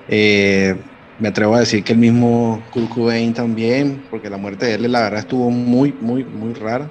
Eh, 0.08 0.76
me 1.20 1.30
atrevo 1.30 1.56
a 1.56 1.60
decir 1.60 1.84
que 1.84 1.94
el 1.94 2.00
mismo 2.00 2.62
Kurt 2.72 2.90
Cobain 2.90 3.34
también, 3.34 4.04
porque 4.10 4.30
la 4.30 4.38
muerte 4.38 4.66
de 4.66 4.76
él, 4.76 4.92
la 4.92 5.02
verdad, 5.02 5.20
estuvo 5.20 5.50
muy, 5.50 5.94
muy, 5.94 6.24
muy 6.24 6.54
rara. 6.54 6.90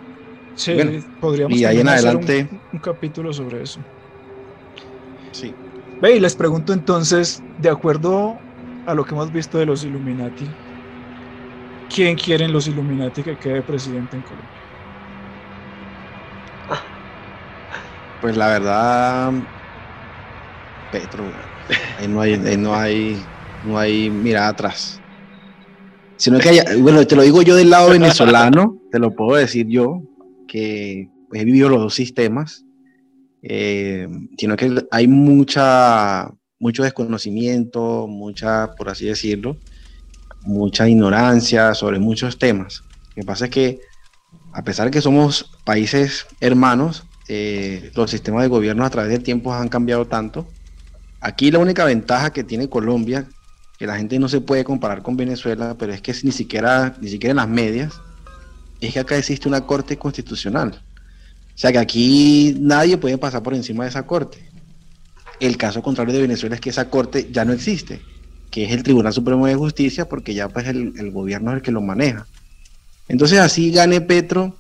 Sí, 0.55 0.77
podríamos 1.21 1.59
y 1.59 1.65
ahí 1.65 1.81
en 1.81 1.89
adelante 1.89 2.49
un, 2.73 2.79
capítulo 2.79 3.33
sobre 3.33 3.63
eso. 3.63 3.81
Sí. 5.33 5.55
Ve, 6.01 6.17
y 6.17 6.21
les 6.21 6.37
pregunto 6.37 6.73
entonces, 6.73 7.43
de 7.59 7.71
acuerdo 7.71 8.39
a 8.87 8.95
lo 8.95 9.05
que 9.05 9.15
hemos 9.15 9.33
visto 9.33 9.59
de 9.59 9.67
los 9.67 9.85
Illuminati, 9.85 10.47
¿quién 11.89 12.17
quieren 12.17 12.53
los 12.53 12.67
Illuminati 12.69 13.23
que 13.23 13.37
quede 13.37 13.63
presidente 13.63 14.17
en 14.17 14.23
Colombia? 14.23 14.62
Pues 18.23 18.37
la 18.37 18.47
verdad, 18.47 19.33
Petro, 20.93 21.33
ahí 21.99 22.07
no 22.07 22.21
hay, 22.21 22.39
no 22.57 22.73
hay, 22.73 23.27
no 23.65 23.77
hay 23.77 24.11
mirada 24.11 24.47
atrás. 24.47 25.03
Sino 26.17 26.39
que 26.39 26.51
haya, 26.51 26.65
bueno, 26.79 27.05
te 27.05 27.17
lo 27.17 27.23
digo 27.23 27.43
yo 27.43 27.57
del 27.57 27.71
lado 27.71 27.91
venezolano, 27.91 28.79
te 28.93 29.01
lo 29.01 29.17
puedo 29.17 29.37
decir 29.37 29.67
yo, 29.67 30.03
que 30.47 31.11
he 31.33 31.45
vivido 31.45 31.69
los 31.69 31.81
dos 31.81 31.95
sistemas, 31.95 32.65
eh, 33.43 34.07
sino 34.39 34.55
que 34.55 34.73
hay 34.93 35.09
mucha, 35.09 36.31
mucho 36.61 36.85
desconocimiento, 36.85 38.07
mucha, 38.07 38.73
por 38.77 38.89
así 38.89 39.07
decirlo, 39.07 39.57
mucha 40.43 40.89
ignorancia 40.89 41.75
sobre 41.75 41.99
muchos 41.99 42.39
temas. 42.39 42.85
Lo 43.17 43.23
que 43.23 43.27
pasa 43.27 43.47
es 43.47 43.51
que, 43.51 43.81
a 44.53 44.63
pesar 44.63 44.85
de 44.85 44.93
que 44.93 45.01
somos 45.01 45.51
países 45.65 46.25
hermanos, 46.39 47.03
eh, 47.29 47.91
los 47.95 48.11
sistemas 48.11 48.43
de 48.43 48.49
gobierno 48.49 48.85
a 48.85 48.91
través 48.91 49.11
del 49.11 49.23
tiempo 49.23 49.55
han 49.55 49.69
cambiado 49.69 50.07
tanto. 50.07 50.49
Aquí 51.21 51.51
la 51.51 51.59
única 51.59 51.85
ventaja 51.85 52.33
que 52.33 52.45
tiene 52.45 52.69
Colombia, 52.69 53.27
que 53.79 53.87
la 53.87 53.97
gente 53.97 54.19
no 54.19 54.29
se 54.29 54.41
puede 54.41 54.65
comparar 54.65 55.03
con 55.03 55.17
Venezuela, 55.17 55.77
pero 55.79 55.93
es 55.93 56.01
que 56.01 56.15
ni 56.23 56.33
siquiera, 56.33 56.97
ni 57.01 57.09
siquiera 57.09 57.31
en 57.31 57.37
las 57.37 57.49
medias, 57.49 58.01
es 58.81 58.93
que 58.93 59.01
acá 59.01 59.17
existe 59.17 59.49
una 59.49 59.61
corte 59.61 59.97
constitucional. 59.97 60.83
O 61.55 61.59
sea 61.59 61.71
que 61.71 61.79
aquí 61.79 62.57
nadie 62.59 62.97
puede 62.99 63.19
pasar 63.19 63.43
por 63.43 63.55
encima 63.55 63.85
de 63.85 63.91
esa 63.91 64.05
corte. 64.05 64.39
El 65.39 65.57
caso 65.57 65.83
contrario 65.83 66.15
de 66.15 66.23
Venezuela 66.23 66.55
es 66.55 66.61
que 66.61 66.71
esa 66.71 66.89
corte 66.89 67.29
ya 67.31 67.45
no 67.45 67.53
existe, 67.53 68.01
que 68.51 68.65
es 68.65 68.73
el 68.73 68.83
Tribunal 68.83 69.13
Supremo 69.13 69.47
de 69.47 69.55
Justicia, 69.55 70.09
porque 70.09 70.35
ya 70.35 70.49
pues 70.49 70.67
el, 70.67 70.95
el 70.97 71.11
gobierno 71.11 71.53
es 71.53 71.59
el 71.59 71.63
que 71.63 71.73
lo 71.73 71.81
maneja. 71.81 72.27
Entonces 73.09 73.39
así 73.39 73.71
gane 73.71 74.01
Petro, 74.01 74.57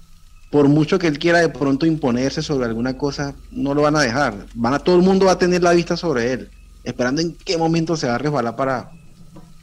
por 0.53 0.68
mucho 0.68 0.98
que 0.98 1.07
él 1.07 1.18
quiera 1.18 1.40
de 1.40 1.48
pronto 1.48 1.86
imponerse 1.86 2.42
sobre 2.42 2.66
alguna 2.66 2.98
cosa, 2.98 3.34
no 3.50 3.72
lo 3.72 3.80
van 3.80 3.96
a 3.96 4.03
dejar. 4.03 4.34
Van 4.53 4.74
a, 4.74 4.78
todo 4.78 4.96
el 4.96 5.03
mundo 5.03 5.24
va 5.24 5.32
a 5.32 5.38
tener 5.38 5.62
la 5.62 5.72
vista 5.72 5.96
sobre 5.96 6.30
él, 6.30 6.50
esperando 6.84 7.22
en 7.22 7.34
qué 7.34 7.57
momento 7.57 7.96
se 7.96 8.07
va 8.07 8.16
a 8.16 8.18
resbalar 8.18 8.55
para, 8.55 8.90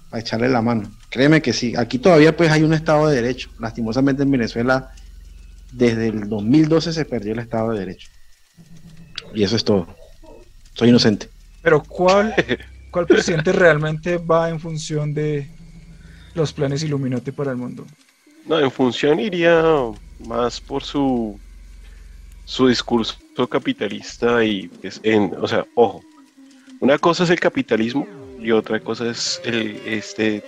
para 0.10 0.20
echarle 0.20 0.50
la 0.50 0.64
mano. 0.64 0.92
Créeme 1.12 1.44
que 1.44 1.54
sí. 1.54 1.76
Aquí 1.78 2.00
todavía 2.00 2.36
pues 2.36 2.52
hay 2.52 2.64
un 2.64 2.74
Estado 2.74 3.08
de 3.08 3.18
Derecho. 3.18 3.52
Lastimosamente 3.60 4.24
en 4.24 4.32
Venezuela 4.32 4.92
desde 5.72 6.08
el 6.08 6.28
2012 6.28 6.92
se 6.92 7.06
perdió 7.06 7.34
el 7.34 7.40
Estado 7.40 7.72
de 7.72 7.80
Derecho. 7.82 8.10
Y 9.36 9.44
eso 9.44 9.58
es 9.58 9.64
todo. 9.64 9.96
Soy 10.74 10.90
inocente. 10.90 11.30
Pero 11.62 11.84
¿cuál, 11.84 12.34
cuál 12.90 13.06
presidente 13.06 13.52
realmente 13.52 14.18
va 14.18 14.50
en 14.50 14.60
función 14.60 15.14
de 15.14 15.52
los 16.34 16.52
planes 16.52 16.82
Illuminati 16.82 17.32
para 17.32 17.52
el 17.52 17.58
mundo? 17.58 17.86
No, 18.48 18.60
en 18.60 18.72
función 18.72 19.20
iría 19.20 19.62
más 20.20 20.60
por 20.60 20.84
su 20.84 21.40
su 22.50 22.68
discurso 22.68 23.16
capitalista 23.48 24.44
y 24.44 24.68
pues, 24.68 25.00
en, 25.04 25.36
o 25.40 25.48
sea, 25.48 25.68
ojo, 25.76 26.02
una 26.80 26.98
cosa 26.98 27.24
es 27.24 27.30
el 27.30 27.40
capitalismo 27.40 28.08
y 28.40 28.50
otra 28.52 28.80
cosa 28.80 29.08
es 29.08 29.40
el 29.46 29.80
este 29.86 30.44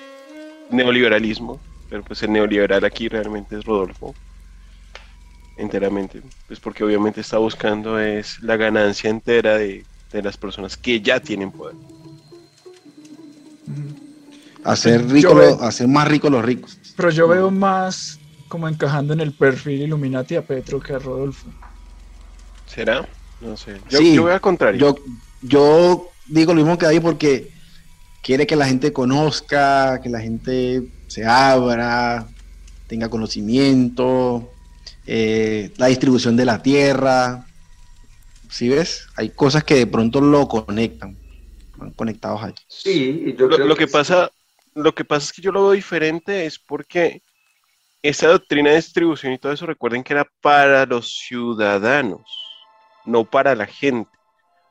neoliberalismo, 0.71 1.59
pero 1.89 2.03
pues 2.03 2.23
el 2.23 2.31
neoliberal 2.31 2.83
aquí 2.85 3.07
realmente 3.07 3.55
es 3.55 3.65
Rodolfo 3.65 4.15
enteramente, 5.57 6.23
pues 6.47 6.59
porque 6.59 6.83
obviamente 6.83 7.21
está 7.21 7.37
buscando 7.37 7.99
es 7.99 8.41
la 8.41 8.57
ganancia 8.57 9.09
entera 9.09 9.57
de, 9.57 9.85
de 10.11 10.21
las 10.23 10.37
personas 10.37 10.75
que 10.75 11.01
ya 11.01 11.19
tienen 11.19 11.51
poder. 11.51 11.75
Hacer, 14.63 15.07
rico 15.07 15.35
lo, 15.35 15.61
hacer 15.61 15.87
más 15.87 16.07
ricos 16.07 16.31
los 16.31 16.43
ricos. 16.43 16.79
Pero 16.95 17.11
yo 17.11 17.27
veo 17.27 17.51
más 17.51 18.19
como 18.51 18.67
encajando 18.67 19.13
en 19.13 19.21
el 19.21 19.33
perfil 19.33 19.81
Illuminati 19.83 20.35
a 20.35 20.45
Petro 20.45 20.81
que 20.81 20.93
a 20.93 20.99
Rodolfo. 20.99 21.55
¿Será? 22.65 23.07
No 23.39 23.55
sé. 23.55 23.81
Yo, 23.89 23.97
Sí, 23.99 24.13
yo 24.13 24.23
voy 24.23 24.33
al 24.33 24.41
contrario. 24.41 24.79
Yo, 24.79 24.95
yo 25.41 26.13
digo 26.25 26.53
lo 26.53 26.61
mismo 26.61 26.77
que 26.77 26.85
ahí 26.85 26.99
porque 26.99 27.49
quiere 28.21 28.45
que 28.45 28.57
la 28.57 28.67
gente 28.67 28.91
conozca, 28.93 30.01
que 30.01 30.09
la 30.09 30.19
gente 30.19 30.83
se 31.07 31.25
abra, 31.25 32.33
tenga 32.87 33.09
conocimiento, 33.09 34.57
eh, 35.05 35.73
la 35.77 35.87
distribución 35.87 36.35
de 36.37 36.45
la 36.45 36.61
tierra. 36.61 37.47
¿Sí 38.49 38.69
ves? 38.69 39.07
Hay 39.15 39.31
cosas 39.31 39.63
que 39.63 39.75
de 39.75 39.87
pronto 39.87 40.19
lo 40.21 40.47
conectan, 40.49 41.17
van 41.77 41.91
conectados 41.93 42.43
allí. 42.43 42.65
Sí, 42.67 43.35
yo 43.37 43.47
lo, 43.47 43.55
creo 43.55 43.67
lo 43.67 43.77
que 43.77 43.87
sí. 43.87 43.93
pasa, 43.93 44.29
lo 44.75 44.93
que 44.93 45.05
pasa 45.05 45.27
es 45.27 45.33
que 45.33 45.41
yo 45.41 45.51
lo 45.53 45.63
veo 45.63 45.71
diferente 45.71 46.45
es 46.45 46.59
porque 46.59 47.23
esa 48.03 48.27
doctrina 48.27 48.69
de 48.71 48.77
distribución 48.77 49.33
y 49.33 49.37
todo 49.37 49.51
eso, 49.51 49.65
recuerden 49.65 50.03
que 50.03 50.13
era 50.13 50.27
para 50.41 50.85
los 50.85 51.19
ciudadanos, 51.19 52.21
no 53.05 53.23
para 53.25 53.55
la 53.55 53.65
gente. 53.67 54.09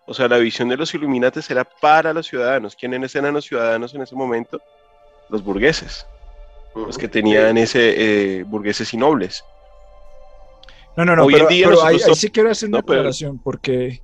O 0.06 0.14
sea, 0.14 0.26
la 0.28 0.38
visión 0.38 0.68
de 0.68 0.76
los 0.76 0.92
Illuminates 0.94 1.48
era 1.50 1.64
para 1.64 2.12
los 2.12 2.26
ciudadanos. 2.26 2.74
¿Quiénes 2.74 3.14
eran 3.14 3.34
los 3.34 3.44
ciudadanos 3.44 3.94
en 3.94 4.02
ese 4.02 4.16
momento? 4.16 4.60
Los 5.28 5.44
burgueses, 5.44 6.04
los 6.74 6.98
que 6.98 7.06
tenían 7.06 7.56
ese 7.58 8.38
eh, 8.38 8.42
burgueses 8.42 8.92
y 8.92 8.96
nobles. 8.96 9.44
No, 10.96 11.04
no, 11.04 11.14
no, 11.14 11.24
Hoy 11.24 11.34
en 11.34 11.38
pero, 11.40 11.48
día 11.48 11.68
pero 11.68 11.84
ahí, 11.84 11.98
ahí 12.04 12.14
sí 12.16 12.30
quiero 12.30 12.50
hacer 12.50 12.68
una 12.68 12.78
No, 12.78 12.84
pero- 12.84 13.08
porque 13.44 14.02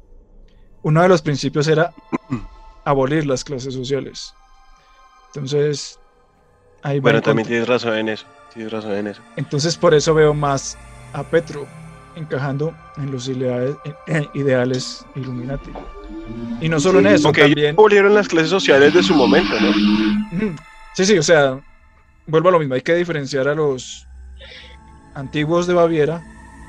uno 0.83 1.03
de 1.03 1.09
los 1.09 1.21
principios 1.21 1.67
era 1.67 1.93
abolir 2.85 3.27
las 3.27 3.43
clases 3.43 3.75
sociales. 3.75 4.33
Entonces, 5.35 5.99
ahí 6.83 7.01
va 7.01 7.03
Bueno, 7.03 7.19
en 7.19 7.25
también 7.25 7.45
contra. 7.49 7.65
tienes 7.65 7.69
razón 7.69 7.99
en 7.99 8.09
eso. 8.11 8.27
Tienes 8.57 8.73
razón 8.73 8.93
en 8.93 9.07
eso. 9.09 9.21
Entonces, 9.37 9.77
por 9.77 9.93
eso 9.93 10.15
veo 10.15 10.33
más 10.33 10.79
a 11.13 11.23
Petro 11.23 11.67
encajando 12.17 12.75
en 12.97 13.11
los 13.11 13.29
ideales, 13.29 13.77
ideales 14.33 15.05
Illuminati. 15.15 15.71
Y 16.63 16.71
no 16.71 16.81
solo 16.81 17.01
en 17.01 17.09
eso, 17.09 17.29
ellos 17.29 17.39
también... 17.39 17.75
abolieron 17.75 18.15
las 18.15 18.29
clases 18.29 18.49
sociales 18.49 18.95
de 18.95 19.03
su 19.03 19.15
momento, 19.15 19.55
¿no? 19.61 20.57
Sí, 20.95 21.05
sí, 21.05 21.19
o 21.19 21.23
sea, 21.23 21.61
vuelvo 22.27 22.49
a 22.49 22.53
lo 22.53 22.59
mismo, 22.59 22.75
hay 22.75 22.81
que 22.81 22.95
diferenciar 22.95 23.47
a 23.47 23.55
los 23.55 24.07
antiguos 25.15 25.67
de 25.67 25.75
Baviera 25.75 26.23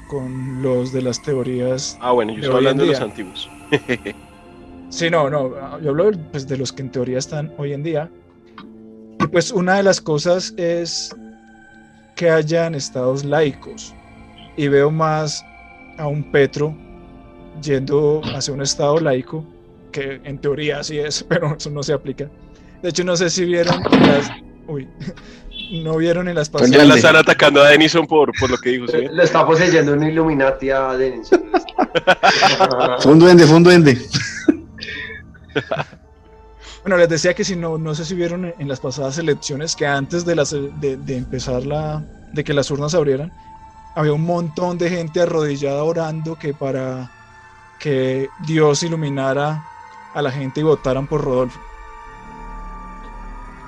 con 0.10 0.62
los 0.62 0.92
de 0.92 1.02
las 1.02 1.24
teorías. 1.24 1.98
Ah, 2.02 2.12
bueno, 2.12 2.34
yo 2.34 2.40
estoy 2.40 2.52
en 2.52 2.58
hablando 2.58 2.84
de 2.84 2.90
los 2.92 3.02
antiguos. 3.02 3.50
Sí, 4.90 5.10
no, 5.10 5.30
no, 5.30 5.82
yo 5.82 5.90
hablo 5.90 6.12
pues, 6.32 6.48
de 6.48 6.56
los 6.56 6.72
que 6.72 6.82
en 6.82 6.90
teoría 6.90 7.18
están 7.18 7.52
hoy 7.58 7.74
en 7.74 7.84
día. 7.84 8.10
Y 9.20 9.28
pues 9.28 9.52
una 9.52 9.76
de 9.76 9.84
las 9.84 10.00
cosas 10.00 10.54
es 10.56 11.14
que 12.18 12.30
hayan 12.30 12.76
estados 12.76 13.24
laicos. 13.24 13.94
Y 14.58 14.68
veo 14.68 14.92
más 14.92 15.46
a 15.98 16.08
un 16.08 16.30
Petro 16.32 16.76
yendo 17.62 18.22
hacia 18.36 18.54
un 18.54 18.62
estado 18.62 19.00
laico, 19.00 19.46
que 19.92 20.20
en 20.24 20.38
teoría 20.40 20.84
sí 20.84 21.00
es, 21.00 21.24
pero 21.30 21.56
eso 21.56 21.70
no 21.70 21.82
se 21.84 21.94
aplica. 21.94 22.30
De 22.82 22.90
hecho, 22.90 23.06
no 23.06 23.16
sé 23.16 23.30
si 23.30 23.46
vieron 23.46 23.82
en 23.92 24.08
las... 24.08 24.30
Uy, 24.68 24.88
no 25.84 25.98
vieron 25.98 26.28
en 26.28 26.36
las 26.36 26.50
Con 26.50 26.62
Ya 26.62 26.68
pasadas... 26.68 26.88
la 26.88 26.96
están 26.96 27.16
atacando 27.16 27.62
a 27.62 27.70
Denison 27.70 28.06
por, 28.06 28.32
por 28.38 28.50
lo 28.50 28.58
que 28.58 28.72
dijo, 28.72 28.88
¿sí? 28.88 29.08
Lo 29.12 29.24
está 29.24 29.46
poseyendo 29.46 29.94
un 29.94 30.04
Illuminati 30.04 30.70
a 30.72 30.90
Denis. 30.94 31.30
Fue 33.00 33.12
un 33.12 33.20
duende, 33.20 33.46
fue 33.46 33.58
un 33.58 33.64
duende. 33.64 33.98
Bueno, 36.88 37.02
les 37.02 37.10
decía 37.10 37.34
que 37.36 37.44
si 37.44 37.58
no, 37.58 37.78
no 37.78 37.94
sé 37.96 38.06
si 38.06 38.16
vieron 38.16 38.46
en, 38.46 38.56
en 38.58 38.68
las 38.70 38.80
pasadas 38.80 39.18
elecciones 39.18 39.76
que 39.76 39.86
antes 39.86 40.24
de, 40.24 40.36
las, 40.38 40.52
de, 40.52 40.96
de 40.98 41.18
empezar 41.18 41.66
la, 41.66 42.08
de 42.32 42.46
que 42.46 42.54
las 42.54 42.72
urnas 42.72 42.94
abrieran, 42.96 43.34
había 43.94 44.14
un 44.14 44.24
montón 44.26 44.78
de 44.78 44.90
gente 44.90 45.22
arrodillada 45.22 45.84
orando 45.84 46.38
que 46.38 46.54
para 46.54 47.14
que 47.80 48.34
Dios 48.38 48.84
iluminara 48.84 49.70
a 50.14 50.22
la 50.22 50.32
gente 50.32 50.62
y 50.62 50.64
votaran 50.64 51.08
por 51.10 51.24
Rodolfo. 51.26 51.62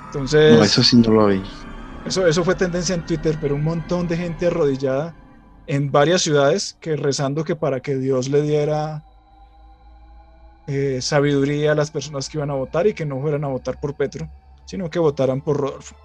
Entonces, 0.06 0.40
No, 0.46 0.62
eso 0.64 0.82
sí 0.82 0.96
no 0.96 1.12
lo 1.12 1.26
vi. 1.28 1.42
eso, 2.04 2.26
eso 2.26 2.44
fue 2.44 2.56
tendencia 2.56 2.94
en 2.94 3.04
Twitter, 3.04 3.38
pero 3.40 3.54
un 3.56 3.62
montón 3.64 4.08
de 4.08 4.16
gente 4.16 4.46
arrodillada 4.46 5.16
en 5.66 5.90
varias 5.92 6.22
ciudades 6.22 6.76
que 6.80 6.96
rezando 6.96 7.44
que 7.44 7.56
para 7.56 7.80
que 7.80 7.96
Dios 7.96 8.28
le 8.28 8.42
diera 8.42 9.04
eh, 10.66 11.00
sabiduría 11.00 11.72
a 11.72 11.74
las 11.74 11.90
personas 11.90 12.28
que 12.28 12.38
iban 12.38 12.50
a 12.50 12.54
votar 12.54 12.86
y 12.86 12.94
que 12.94 13.06
no 13.06 13.20
fueran 13.20 13.44
a 13.44 13.48
votar 13.48 13.80
por 13.80 13.94
Petro, 13.96 14.28
sino 14.66 14.88
que 14.88 14.98
votaran 14.98 15.40
por 15.40 15.56
Rodolfo. 15.56 15.96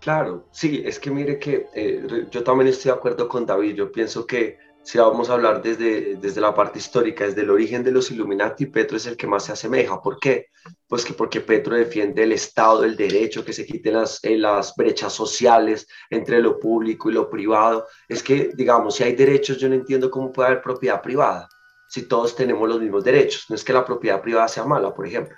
Claro, 0.00 0.46
sí, 0.50 0.82
es 0.84 0.98
que 0.98 1.10
mire 1.10 1.38
que 1.38 1.68
eh, 1.74 2.26
yo 2.30 2.42
también 2.42 2.68
estoy 2.68 2.90
de 2.90 2.96
acuerdo 2.96 3.28
con 3.28 3.44
David. 3.44 3.74
Yo 3.74 3.92
pienso 3.92 4.26
que 4.26 4.58
si 4.82 4.96
vamos 4.98 5.28
a 5.28 5.34
hablar 5.34 5.60
desde, 5.60 6.16
desde 6.16 6.40
la 6.40 6.54
parte 6.54 6.78
histórica, 6.78 7.24
desde 7.24 7.42
el 7.42 7.50
origen 7.50 7.84
de 7.84 7.92
los 7.92 8.10
Illuminati, 8.10 8.64
Petro 8.66 8.96
es 8.96 9.06
el 9.06 9.16
que 9.16 9.26
más 9.26 9.44
se 9.44 9.52
asemeja. 9.52 10.00
¿Por 10.00 10.18
qué? 10.18 10.46
Pues 10.88 11.04
que 11.04 11.12
porque 11.12 11.42
Petro 11.42 11.76
defiende 11.76 12.22
el 12.22 12.32
Estado, 12.32 12.84
el 12.84 12.96
derecho, 12.96 13.44
que 13.44 13.52
se 13.52 13.66
quiten 13.66 13.94
las, 13.94 14.24
eh, 14.24 14.38
las 14.38 14.74
brechas 14.74 15.12
sociales 15.12 15.86
entre 16.08 16.40
lo 16.40 16.58
público 16.58 17.10
y 17.10 17.12
lo 17.12 17.28
privado. 17.28 17.86
Es 18.08 18.22
que, 18.22 18.52
digamos, 18.54 18.96
si 18.96 19.04
hay 19.04 19.14
derechos, 19.14 19.58
yo 19.58 19.68
no 19.68 19.74
entiendo 19.74 20.10
cómo 20.10 20.32
puede 20.32 20.48
haber 20.48 20.62
propiedad 20.62 21.02
privada 21.02 21.46
si 21.90 22.02
todos 22.02 22.36
tenemos 22.36 22.68
los 22.68 22.80
mismos 22.80 23.02
derechos. 23.02 23.46
No 23.48 23.56
es 23.56 23.64
que 23.64 23.72
la 23.72 23.84
propiedad 23.84 24.22
privada 24.22 24.46
sea 24.46 24.64
mala, 24.64 24.94
por 24.94 25.08
ejemplo, 25.08 25.36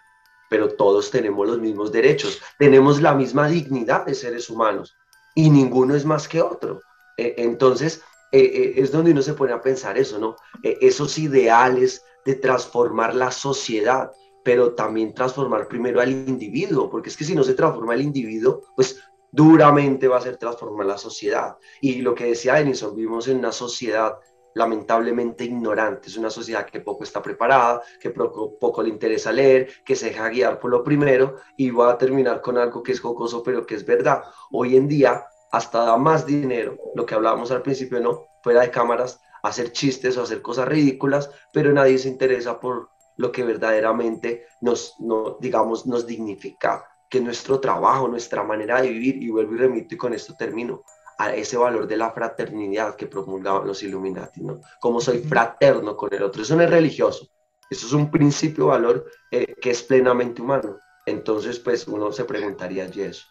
pero 0.50 0.68
todos 0.74 1.10
tenemos 1.10 1.48
los 1.48 1.58
mismos 1.58 1.90
derechos. 1.90 2.42
Tenemos 2.58 3.00
la 3.00 3.14
misma 3.14 3.48
dignidad 3.48 4.04
de 4.04 4.14
seres 4.14 4.50
humanos 4.50 4.94
y 5.34 5.48
ninguno 5.48 5.94
es 5.94 6.04
más 6.04 6.28
que 6.28 6.42
otro. 6.42 6.82
Eh, 7.16 7.36
entonces, 7.38 8.02
eh, 8.32 8.42
eh, 8.42 8.72
es 8.76 8.92
donde 8.92 9.12
uno 9.12 9.22
se 9.22 9.32
pone 9.32 9.54
a 9.54 9.62
pensar 9.62 9.96
eso, 9.96 10.18
¿no? 10.18 10.36
Esos 10.62 11.16
ideales 11.16 12.04
de 12.26 12.34
transformar 12.34 13.14
la 13.14 13.30
sociedad, 13.30 14.10
pero 14.44 14.74
también 14.74 15.14
transformar 15.14 15.68
primero 15.68 16.02
al 16.02 16.10
individuo, 16.10 16.90
porque 16.90 17.08
es 17.08 17.16
que 17.16 17.24
si 17.24 17.34
no 17.34 17.44
se 17.44 17.54
transforma 17.54 17.94
el 17.94 18.02
individuo, 18.02 18.62
pues 18.76 19.00
duramente 19.30 20.06
va 20.06 20.18
a 20.18 20.20
ser 20.20 20.36
transformar 20.36 20.84
la 20.84 20.98
sociedad. 20.98 21.56
Y 21.80 22.02
lo 22.02 22.14
que 22.14 22.26
decía 22.26 22.54
Denison, 22.54 22.94
vivimos 22.94 23.26
en 23.28 23.38
una 23.38 23.52
sociedad 23.52 24.18
lamentablemente 24.54 25.44
ignorante, 25.44 26.08
es 26.08 26.16
una 26.16 26.30
sociedad 26.30 26.66
que 26.66 26.80
poco 26.80 27.04
está 27.04 27.22
preparada, 27.22 27.82
que 28.00 28.10
poco, 28.10 28.82
le 28.82 28.88
interesa 28.88 29.32
leer, 29.32 29.68
que 29.84 29.96
se 29.96 30.06
deja 30.06 30.28
guiar 30.28 30.58
por 30.58 30.70
lo 30.70 30.82
primero 30.82 31.36
y 31.56 31.70
va 31.70 31.92
a 31.92 31.98
terminar 31.98 32.40
con 32.40 32.58
algo 32.58 32.82
que 32.82 32.92
es 32.92 33.00
jocoso, 33.00 33.42
pero 33.42 33.66
que 33.66 33.74
es 33.74 33.84
verdad. 33.84 34.22
Hoy 34.50 34.76
en 34.76 34.88
día 34.88 35.24
hasta 35.50 35.84
da 35.84 35.96
más 35.96 36.24
dinero, 36.24 36.78
lo 36.94 37.04
que 37.04 37.14
hablábamos 37.14 37.50
al 37.50 37.62
principio, 37.62 38.00
¿no? 38.00 38.26
Fuera 38.42 38.62
de 38.62 38.70
cámaras, 38.70 39.20
hacer 39.42 39.72
chistes 39.72 40.16
o 40.16 40.22
hacer 40.22 40.40
cosas 40.40 40.66
ridículas, 40.66 41.30
pero 41.52 41.72
nadie 41.72 41.98
se 41.98 42.08
interesa 42.08 42.58
por 42.58 42.90
lo 43.16 43.30
que 43.30 43.44
verdaderamente 43.44 44.46
nos, 44.60 44.94
no, 45.00 45.36
digamos, 45.40 45.86
nos 45.86 46.06
dignifica, 46.06 46.88
que 47.08 47.20
nuestro 47.20 47.60
trabajo, 47.60 48.08
nuestra 48.08 48.42
manera 48.42 48.80
de 48.80 48.88
vivir, 48.88 49.22
y 49.22 49.28
vuelvo 49.28 49.54
y 49.54 49.58
remito 49.58 49.94
y 49.94 49.98
con 49.98 50.14
esto 50.14 50.34
termino, 50.34 50.82
a 51.22 51.34
ese 51.34 51.56
valor 51.56 51.86
de 51.86 51.96
la 51.96 52.10
fraternidad 52.10 52.96
que 52.96 53.06
promulgaban 53.06 53.66
los 53.66 53.82
Illuminati, 53.82 54.42
¿no? 54.42 54.60
Como 54.80 55.00
soy 55.00 55.18
fraterno 55.18 55.96
con 55.96 56.12
el 56.12 56.22
otro. 56.22 56.42
Eso 56.42 56.56
no 56.56 56.62
es 56.62 56.70
religioso, 56.70 57.28
eso 57.70 57.86
es 57.86 57.92
un 57.92 58.10
principio, 58.10 58.66
valor 58.66 59.06
eh, 59.30 59.54
que 59.60 59.70
es 59.70 59.82
plenamente 59.82 60.42
humano. 60.42 60.78
Entonces, 61.06 61.58
pues 61.58 61.86
uno 61.86 62.12
se 62.12 62.24
preguntaría, 62.24 62.88
¿y 62.92 63.02
eso? 63.02 63.24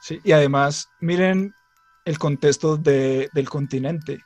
Sí, 0.00 0.20
y 0.22 0.32
además, 0.32 0.88
miren 1.00 1.54
el 2.04 2.18
contexto 2.18 2.76
de, 2.76 3.28
del 3.32 3.48
continente. 3.48 4.20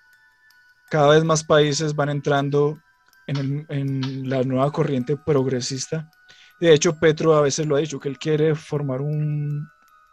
Cada 0.90 1.08
vez 1.08 1.24
más 1.24 1.44
países 1.44 1.94
van 1.94 2.10
entrando 2.10 2.78
en, 3.26 3.64
en, 3.68 4.28
la 4.28 4.42
nueva 4.42 4.70
corriente 4.70 5.16
progresista. 5.16 6.10
De 6.60 6.72
hecho, 6.72 6.98
Petro 6.98 7.34
a 7.34 7.40
veces 7.40 7.66
lo 7.66 7.76
ha 7.76 7.80
dicho, 7.80 7.98
que 7.98 8.08
él 8.08 8.18
quiere 8.18 8.54
formar 8.54 9.00
un, 9.00 9.66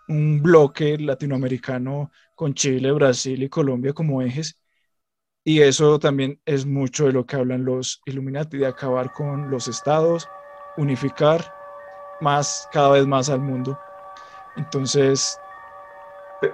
un 0.10 0.42
bloque 0.42 0.98
latinoamericano 0.98 2.12
con 2.36 2.54
Chile, 2.54 2.92
Brasil 2.92 3.42
y 3.42 3.50
Colombia 3.50 3.94
como 3.94 4.22
ejes. 4.22 4.60
Y 5.44 5.62
eso 5.62 6.00
también 6.00 6.42
es 6.46 6.66
mucho 6.66 7.06
de 7.06 7.14
lo 7.14 7.26
que 7.26 7.38
hablan 7.38 7.64
los 7.64 8.02
Illuminati, 8.06 8.58
de 8.58 8.68
acabar 8.68 9.14
con 9.14 9.50
los 9.50 9.68
estados, 9.68 10.28
unificar 10.78 11.54
más, 12.22 12.68
cada 12.72 12.90
vez 12.90 13.08
más 13.08 13.30
al 13.30 13.40
mundo. 13.40 13.80
Entonces... 14.58 15.40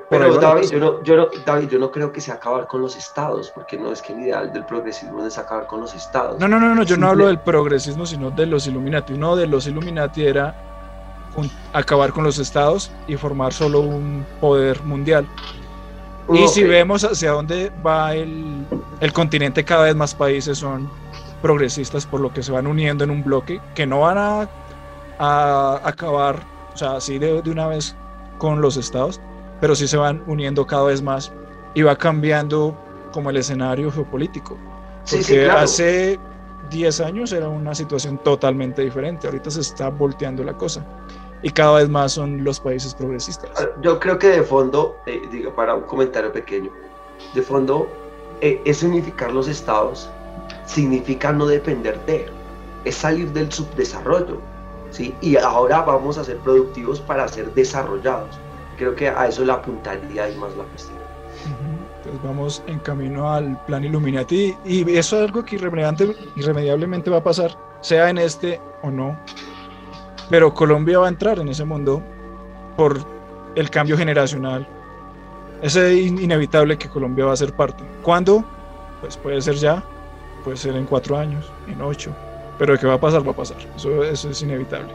Pero, 0.10 0.40
David, 0.40 0.70
yo 0.72 0.80
no, 0.80 1.04
yo 1.04 1.16
no, 1.16 1.28
David, 1.46 1.70
yo 1.70 1.78
no 1.78 1.92
creo 1.92 2.12
que 2.12 2.20
sea 2.20 2.36
acabar 2.36 2.66
con 2.66 2.82
los 2.82 2.96
estados, 2.96 3.52
porque 3.52 3.78
no 3.78 3.92
es 3.92 4.02
que 4.02 4.14
el 4.14 4.22
ideal 4.22 4.52
del 4.52 4.66
progresismo 4.66 5.24
es 5.24 5.38
acabar 5.38 5.68
con 5.68 5.80
los 5.80 5.94
estados. 5.94 6.40
No, 6.40 6.48
no, 6.48 6.60
no, 6.60 6.74
no 6.74 6.82
yo 6.82 6.98
no 6.98 7.10
hablo 7.10 7.28
del 7.28 7.40
progresismo, 7.40 8.08
sino 8.08 8.32
de 8.32 8.48
los 8.48 8.66
Illuminati. 8.66 9.14
Uno 9.14 9.36
de 9.36 9.46
los 9.46 9.68
Illuminati 9.68 10.26
era 10.26 10.75
acabar 11.74 12.12
con 12.12 12.24
los 12.24 12.40
estados 12.40 12.92
y 13.08 13.16
formar 13.16 13.54
solo 13.54 13.82
un 13.82 14.26
poder 14.40 14.82
mundial. 14.84 15.28
Y 16.34 16.48
si 16.48 16.64
vemos 16.64 17.04
hacia 17.04 17.32
dónde 17.32 17.72
va 17.86 18.16
el, 18.16 18.66
el, 19.00 19.14
continente, 19.14 19.64
cada 19.64 19.84
vez 19.84 19.96
más 19.96 20.16
países 20.16 20.58
son 20.58 20.90
progresistas, 21.42 22.06
por 22.06 22.20
lo 22.20 22.34
que 22.34 22.42
se 22.42 22.52
van 22.52 22.66
uniendo 22.66 23.04
en 23.04 23.12
un 23.12 23.24
bloque 23.24 23.62
que 23.76 23.86
no 23.86 24.00
van 24.02 24.18
a, 24.18 24.50
a 25.20 25.82
acabar, 25.84 26.40
o 26.74 26.78
sea, 26.78 26.96
así 26.96 27.20
de, 27.20 27.42
de, 27.44 27.52
una 27.52 27.68
vez 27.68 27.96
con 28.40 28.60
los 28.60 28.76
estados, 28.76 29.22
pero 29.62 29.76
sí 29.76 29.88
se 29.88 29.98
van 29.98 30.24
uniendo 30.26 30.66
cada 30.66 30.86
vez 30.86 31.04
más 31.04 31.32
y 31.76 31.84
va 31.84 31.96
cambiando 31.96 32.76
como 33.12 33.30
el 33.30 33.38
escenario 33.38 33.92
geopolítico. 33.92 34.58
Porque 35.02 35.24
sí, 35.24 35.24
sí, 35.24 35.34
claro. 35.36 35.60
hace 35.60 36.20
10 36.72 37.02
años 37.02 37.32
era 37.34 37.50
una 37.50 37.76
situación 37.76 38.18
totalmente 38.18 38.82
diferente, 38.82 39.28
ahorita 39.28 39.52
se 39.52 39.62
está 39.62 39.90
volteando 39.90 40.44
la 40.44 40.54
cosa 40.54 40.84
y 41.46 41.52
cada 41.52 41.76
vez 41.76 41.88
más 41.88 42.14
son 42.14 42.44
los 42.44 42.60
países 42.60 42.96
progresistas. 42.96 43.52
Ah, 43.56 43.68
yo 43.82 44.00
creo 44.00 44.18
que 44.18 44.30
de 44.30 44.42
fondo, 44.42 44.98
eh, 45.06 45.22
digo, 45.32 45.54
para 45.54 45.76
un 45.76 45.84
comentario 45.84 46.32
pequeño, 46.32 46.72
de 47.36 47.42
fondo 47.44 47.88
eh, 48.42 48.60
es 48.66 48.82
unificar 48.82 49.32
los 49.32 49.48
estados, 49.48 50.10
significa 50.66 51.32
no 51.32 51.46
depender 51.46 52.04
de, 52.08 52.26
es 52.84 52.96
salir 52.96 53.32
del 53.32 53.52
subdesarrollo, 53.52 54.40
¿sí? 54.90 55.14
Y 55.22 55.38
ahora 55.38 55.82
vamos 55.82 56.18
a 56.18 56.24
ser 56.24 56.38
productivos 56.38 57.00
para 57.00 57.28
ser 57.28 57.54
desarrollados. 57.54 58.40
Creo 58.80 58.96
que 58.96 59.10
a 59.10 59.28
eso 59.28 59.46
le 59.46 59.52
apuntaría 59.52 60.28
y 60.28 60.36
más 60.38 60.50
la 60.58 60.64
cuestión. 60.64 60.98
Pues 62.02 62.24
vamos 62.24 62.64
en 62.66 62.80
camino 62.80 63.32
al 63.32 63.64
plan 63.66 63.84
Illuminati 63.84 64.58
y 64.66 64.98
eso 64.98 65.18
es 65.18 65.30
algo 65.30 65.46
que 65.46 65.58
irremediablemente 65.58 67.12
va 67.12 67.18
a 67.18 67.24
pasar, 67.24 67.56
sea 67.82 68.10
en 68.10 68.18
este 68.18 68.60
o 68.82 68.90
no 68.90 69.16
pero 70.30 70.54
Colombia 70.54 71.00
va 71.00 71.06
a 71.06 71.10
entrar 71.10 71.40
en 71.40 71.50
ese 71.50 71.66
mundo 71.66 72.02
por 72.76 73.00
el 73.56 73.70
cambio 73.70 73.98
generacional. 73.98 74.68
Es 75.62 75.76
inevitable 75.76 76.78
que 76.78 76.90
Colombia 76.90 77.26
va 77.26 77.34
a 77.34 77.38
ser 77.38 77.54
parte. 77.54 77.84
¿Cuándo? 78.02 78.44
Pues 79.02 79.18
puede 79.18 79.42
ser 79.42 79.56
ya, 79.56 79.84
puede 80.44 80.58
ser 80.58 80.76
en 80.76 80.86
cuatro 80.86 81.18
años, 81.18 81.52
en 81.68 81.82
ocho, 81.82 82.12
pero 82.58 82.74
de 82.74 82.80
qué 82.80 82.88
va 82.88 82.96
a 82.96 83.00
pasar, 83.00 83.26
va 83.26 83.32
a 83.32 83.36
pasar. 83.36 83.58
Eso, 83.76 84.04
es 84.04 84.42
inevitable. 84.42 84.94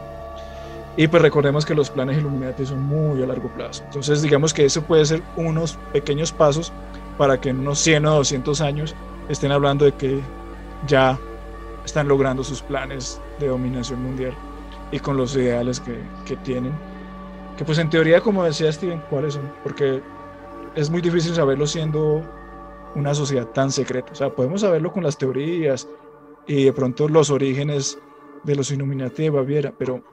Y 0.97 1.07
pues 1.07 1.21
recordemos 1.21 1.65
que 1.65 1.73
los 1.73 1.89
planes 1.89 2.17
Illuminati 2.17 2.65
son 2.65 2.81
muy 2.81 3.23
a 3.23 3.25
largo 3.25 3.49
plazo. 3.49 3.83
Entonces 3.85 4.21
digamos 4.21 4.53
que 4.53 4.65
eso 4.65 4.81
puede 4.81 5.05
ser 5.05 5.23
unos 5.37 5.77
pequeños 5.93 6.31
pasos 6.31 6.71
para 7.17 7.39
que 7.39 7.49
en 7.49 7.59
unos 7.59 7.79
100 7.79 8.05
o 8.07 8.15
200 8.15 8.61
años 8.61 8.95
estén 9.29 9.51
hablando 9.51 9.85
de 9.85 9.93
que 9.93 10.19
ya 10.87 11.17
están 11.85 12.07
logrando 12.07 12.43
sus 12.43 12.61
planes 12.61 13.21
de 13.39 13.47
dominación 13.47 14.03
mundial 14.03 14.33
y 14.91 14.99
con 14.99 15.17
los 15.17 15.35
ideales 15.35 15.79
que, 15.79 15.97
que, 16.25 16.35
tienen. 16.37 16.73
Que 17.57 17.65
pues 17.65 17.77
en 17.77 17.89
teoría, 17.89 18.21
como 18.21 18.43
decía 18.43 18.71
Steven, 18.71 19.01
¿cuáles 19.09 19.35
son? 19.35 19.51
Porque 19.63 20.01
es 20.75 20.89
muy 20.89 21.01
difícil 21.01 21.33
saberlo 21.33 21.65
siendo 21.67 22.23
una 22.95 23.13
sociedad 23.13 23.47
tan 23.47 23.71
secreta. 23.71 24.11
O 24.11 24.15
sea, 24.15 24.29
podemos 24.29 24.61
saberlo 24.61 24.91
con 24.91 25.03
las 25.03 25.17
teorías 25.17 25.87
y 26.47 26.65
de 26.65 26.73
pronto 26.73 27.07
los 27.07 27.29
orígenes 27.29 27.97
de 28.43 28.55
los 28.55 28.71
Illuminati 28.71 29.23
de 29.23 29.29
Baviera, 29.29 29.73
pero 29.77 30.03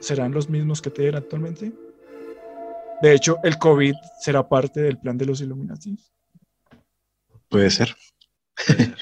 ¿serán 0.00 0.32
los 0.32 0.48
mismos 0.48 0.82
que 0.82 0.90
tienen 0.90 1.16
actualmente? 1.16 1.72
De 3.00 3.14
hecho, 3.14 3.38
el 3.42 3.58
COVID 3.58 3.94
será 4.20 4.48
parte 4.48 4.80
del 4.80 4.98
plan 4.98 5.16
de 5.16 5.26
los 5.26 5.40
Illuminati. 5.40 5.96
Puede 7.48 7.70
ser. 7.70 7.94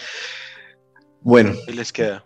bueno. 1.20 1.52
Ahí 1.66 1.74
les 1.74 1.92
queda. 1.92 2.24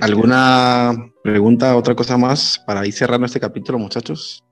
¿Alguna 0.00 0.92
pregunta, 1.22 1.76
otra 1.76 1.94
cosa 1.94 2.16
más 2.16 2.62
para 2.66 2.86
ir 2.86 2.92
cerrando 2.92 3.26
este 3.26 3.40
capítulo, 3.40 3.78
muchachos? 3.78 4.44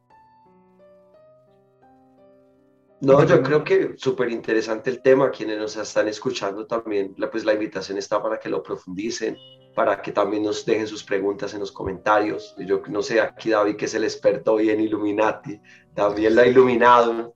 No, 3.01 3.25
yo 3.27 3.43
creo 3.43 3.63
que 3.63 3.95
súper 3.99 4.31
interesante 4.31 4.89
el 4.89 5.03
tema. 5.03 5.31
Quienes 5.31 5.59
nos 5.59 5.77
están 5.77 6.09
escuchando 6.09 6.67
también, 6.67 7.15
pues 7.31 7.45
la 7.45 7.53
invitación 7.53 7.99
está 7.99 8.23
para 8.23 8.39
que 8.39 8.49
lo 8.49 8.63
profundicen, 8.63 9.37
para 9.75 10.01
que 10.01 10.13
también 10.13 10.45
nos 10.45 10.65
dejen 10.65 10.87
sus 10.87 11.05
preguntas 11.05 11.53
en 11.53 11.61
los 11.61 11.73
comentarios. 11.73 12.55
Yo 12.59 12.83
no 12.89 13.03
sé, 13.03 13.21
aquí 13.21 13.51
David, 13.51 13.77
que 13.77 13.85
es 13.85 13.95
el 13.95 14.05
experto 14.05 14.55
hoy 14.55 14.71
en 14.71 14.81
Illuminati, 14.81 15.61
también 15.95 16.35
la 16.35 16.43
ha 16.43 16.47
iluminado. 16.47 17.35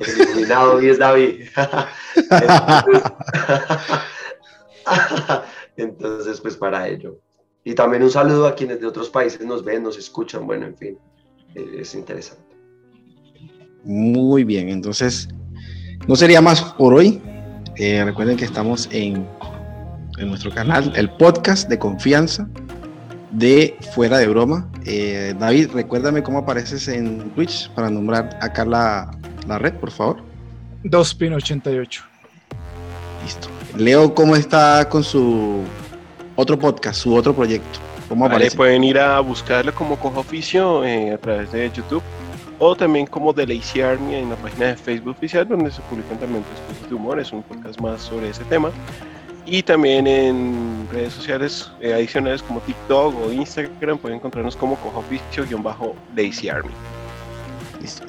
El 0.00 0.28
iluminado 0.28 0.74
hoy 0.74 0.88
es 0.88 0.98
David. 0.98 1.48
Entonces, 2.16 3.02
pues 6.42 6.56
para 6.56 6.88
ello. 6.88 7.18
Y 7.64 7.74
también 7.74 8.02
un 8.02 8.10
saludo 8.10 8.46
a 8.46 8.54
quienes 8.54 8.80
de 8.80 8.86
otros 8.86 9.10
países 9.10 9.44
nos 9.44 9.64
ven, 9.64 9.82
nos 9.82 9.98
escuchan. 9.98 10.46
Bueno, 10.46 10.66
en 10.66 10.76
fin, 10.76 10.98
eh, 11.54 11.78
es 11.80 11.94
interesante. 11.94 12.44
Muy 13.82 14.44
bien, 14.44 14.68
entonces, 14.68 15.28
no 16.06 16.16
sería 16.16 16.40
más 16.40 16.62
por 16.74 16.94
hoy. 16.94 17.20
Eh, 17.76 18.04
recuerden 18.04 18.36
que 18.36 18.44
estamos 18.44 18.88
en, 18.92 19.26
en, 20.18 20.28
nuestro 20.28 20.50
canal, 20.50 20.92
el 20.96 21.10
podcast 21.10 21.68
de 21.68 21.78
confianza 21.78 22.48
de 23.32 23.76
Fuera 23.94 24.18
de 24.18 24.28
Broma. 24.28 24.70
Eh, 24.84 25.34
David, 25.38 25.70
recuérdame 25.74 26.22
cómo 26.22 26.38
apareces 26.38 26.88
en 26.88 27.30
Twitch 27.30 27.68
para 27.72 27.90
nombrar 27.90 28.38
acá 28.40 28.64
la, 28.64 29.10
la 29.46 29.58
red, 29.58 29.74
por 29.74 29.90
favor. 29.90 30.18
2pin88. 30.84 32.02
Listo. 33.24 33.55
Leo, 33.76 34.14
¿cómo 34.14 34.36
está 34.36 34.88
con 34.88 35.04
su 35.04 35.62
otro 36.34 36.58
podcast, 36.58 37.00
su 37.00 37.14
otro 37.14 37.34
proyecto? 37.34 37.78
¿Cómo 38.08 38.24
aparece? 38.24 38.56
Pueden 38.56 38.82
ir 38.84 38.98
a 38.98 39.20
buscarlo 39.20 39.74
como 39.74 39.98
Cojo 39.98 40.20
Oficio 40.20 40.82
eh, 40.84 41.12
a 41.12 41.18
través 41.18 41.52
de 41.52 41.70
YouTube 41.70 42.02
o 42.58 42.74
también 42.74 43.06
como 43.06 43.34
The 43.34 43.46
Lazy 43.46 43.82
Army 43.82 44.14
en 44.14 44.30
la 44.30 44.36
página 44.36 44.68
de 44.68 44.76
Facebook 44.76 45.16
oficial 45.16 45.46
donde 45.46 45.70
se 45.70 45.82
publican 45.82 46.18
también 46.18 46.42
cosas 46.42 46.88
de 46.88 46.94
humor, 46.94 47.20
es 47.20 47.30
un 47.32 47.42
podcast 47.42 47.78
más 47.80 48.00
sobre 48.00 48.30
ese 48.30 48.44
tema. 48.44 48.70
Y 49.44 49.62
también 49.62 50.06
en 50.06 50.88
redes 50.90 51.12
sociales 51.12 51.70
eh, 51.80 51.92
adicionales 51.92 52.42
como 52.42 52.60
TikTok 52.60 53.14
o 53.26 53.30
Instagram 53.30 53.98
pueden 53.98 54.16
encontrarnos 54.16 54.56
como 54.56 54.76
Cojo 54.76 55.00
Oficio-Lazy 55.00 56.48
Army. 56.48 56.72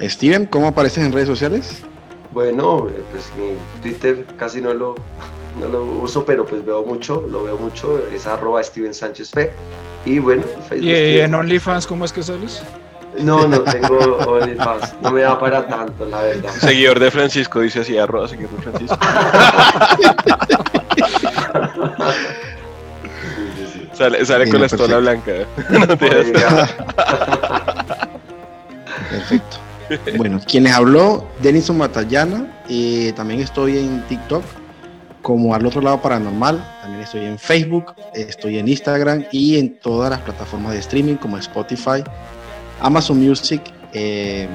Steven, 0.01 0.45
¿cómo 0.45 0.67
apareces 0.67 1.03
en 1.03 1.11
redes 1.11 1.27
sociales? 1.27 1.83
Bueno, 2.31 2.87
eh, 2.87 3.03
pues 3.11 3.31
mi 3.37 3.57
Twitter 3.81 4.25
casi 4.37 4.61
no 4.61 4.73
lo 4.73 4.95
no 5.59 5.67
lo 5.67 5.83
uso, 5.83 6.25
pero 6.25 6.45
pues 6.45 6.65
veo 6.65 6.83
mucho, 6.83 7.25
lo 7.29 7.43
veo 7.43 7.57
mucho, 7.57 8.01
es 8.13 8.27
arroba 8.27 8.63
Steven 8.63 8.93
Sánchez 8.93 9.31
Fe. 9.31 9.51
Y 10.05 10.19
bueno, 10.19 10.43
Facebook. 10.69 10.87
¿Y 10.87 11.19
en 11.19 11.33
OnlyFans 11.33 11.87
cómo 11.87 12.05
es 12.05 12.13
que 12.13 12.23
sales? 12.23 12.61
No, 13.19 13.47
no 13.47 13.61
tengo 13.61 13.97
OnlyFans, 14.27 14.95
no 15.01 15.11
me 15.11 15.21
da 15.21 15.39
para 15.39 15.67
tanto, 15.67 16.05
la 16.05 16.21
verdad. 16.21 16.51
Seguidor 16.51 16.99
de 16.99 17.11
Francisco, 17.11 17.61
dice 17.61 17.79
así, 17.81 17.97
arroba 17.97 18.27
seguidor 18.27 18.51
de 18.51 18.61
Francisco. 18.61 18.97
Sale, 23.93 24.23
sale 24.25 24.47
con 24.51 24.59
la 24.59 24.67
estola 24.67 24.99
blanca. 24.99 25.31
No 25.71 25.87
Perfecto. 29.09 29.57
Bueno, 30.17 30.39
quienes 30.45 30.73
habló, 30.73 31.27
Denison 31.41 31.79
Matallana, 31.79 32.45
eh, 32.69 33.11
también 33.15 33.39
estoy 33.39 33.79
en 33.79 34.03
TikTok 34.03 34.43
como 35.27 35.53
al 35.53 35.65
otro 35.65 35.81
lado 35.81 36.01
paranormal. 36.01 36.65
También 36.81 37.03
estoy 37.03 37.25
en 37.25 37.37
Facebook, 37.37 37.93
estoy 38.13 38.59
en 38.59 38.69
Instagram 38.69 39.25
y 39.33 39.59
en 39.59 39.77
todas 39.79 40.09
las 40.09 40.21
plataformas 40.21 40.71
de 40.71 40.79
streaming 40.79 41.15
como 41.15 41.37
Spotify, 41.37 42.01
Amazon 42.79 43.19
Music, 43.19 43.61
eh, 43.91 44.47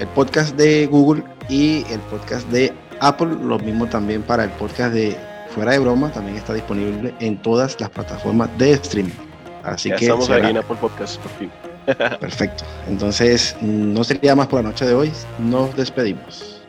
el 0.00 0.08
podcast 0.08 0.56
de 0.56 0.86
Google 0.86 1.22
y 1.48 1.84
el 1.92 2.00
podcast 2.10 2.44
de 2.48 2.72
Apple, 2.98 3.36
lo 3.40 3.56
mismo 3.60 3.86
también 3.86 4.20
para 4.24 4.42
el 4.42 4.50
podcast 4.50 4.94
de 4.94 5.16
Fuera 5.50 5.70
de 5.70 5.78
Broma, 5.78 6.10
también 6.10 6.36
está 6.36 6.54
disponible 6.54 7.14
en 7.20 7.40
todas 7.40 7.80
las 7.80 7.88
plataformas 7.90 8.50
de 8.58 8.72
streaming. 8.72 9.14
Así 9.62 9.90
Ya 9.90 9.96
que 9.96 10.06
estamos 10.06 10.28
ahí 10.28 10.50
en 10.50 10.56
Apple 10.56 10.76
Podcast, 10.80 11.20
por 11.20 11.30
fin. 11.38 11.52
perfecto. 12.18 12.64
Entonces, 12.88 13.56
no 13.60 14.02
sería 14.02 14.34
más 14.34 14.48
por 14.48 14.60
la 14.64 14.70
noche 14.70 14.86
de 14.86 14.94
hoy. 14.94 15.12
Nos 15.38 15.76
despedimos. 15.76 16.60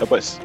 Ya 0.00 0.06
pues. 0.06 0.40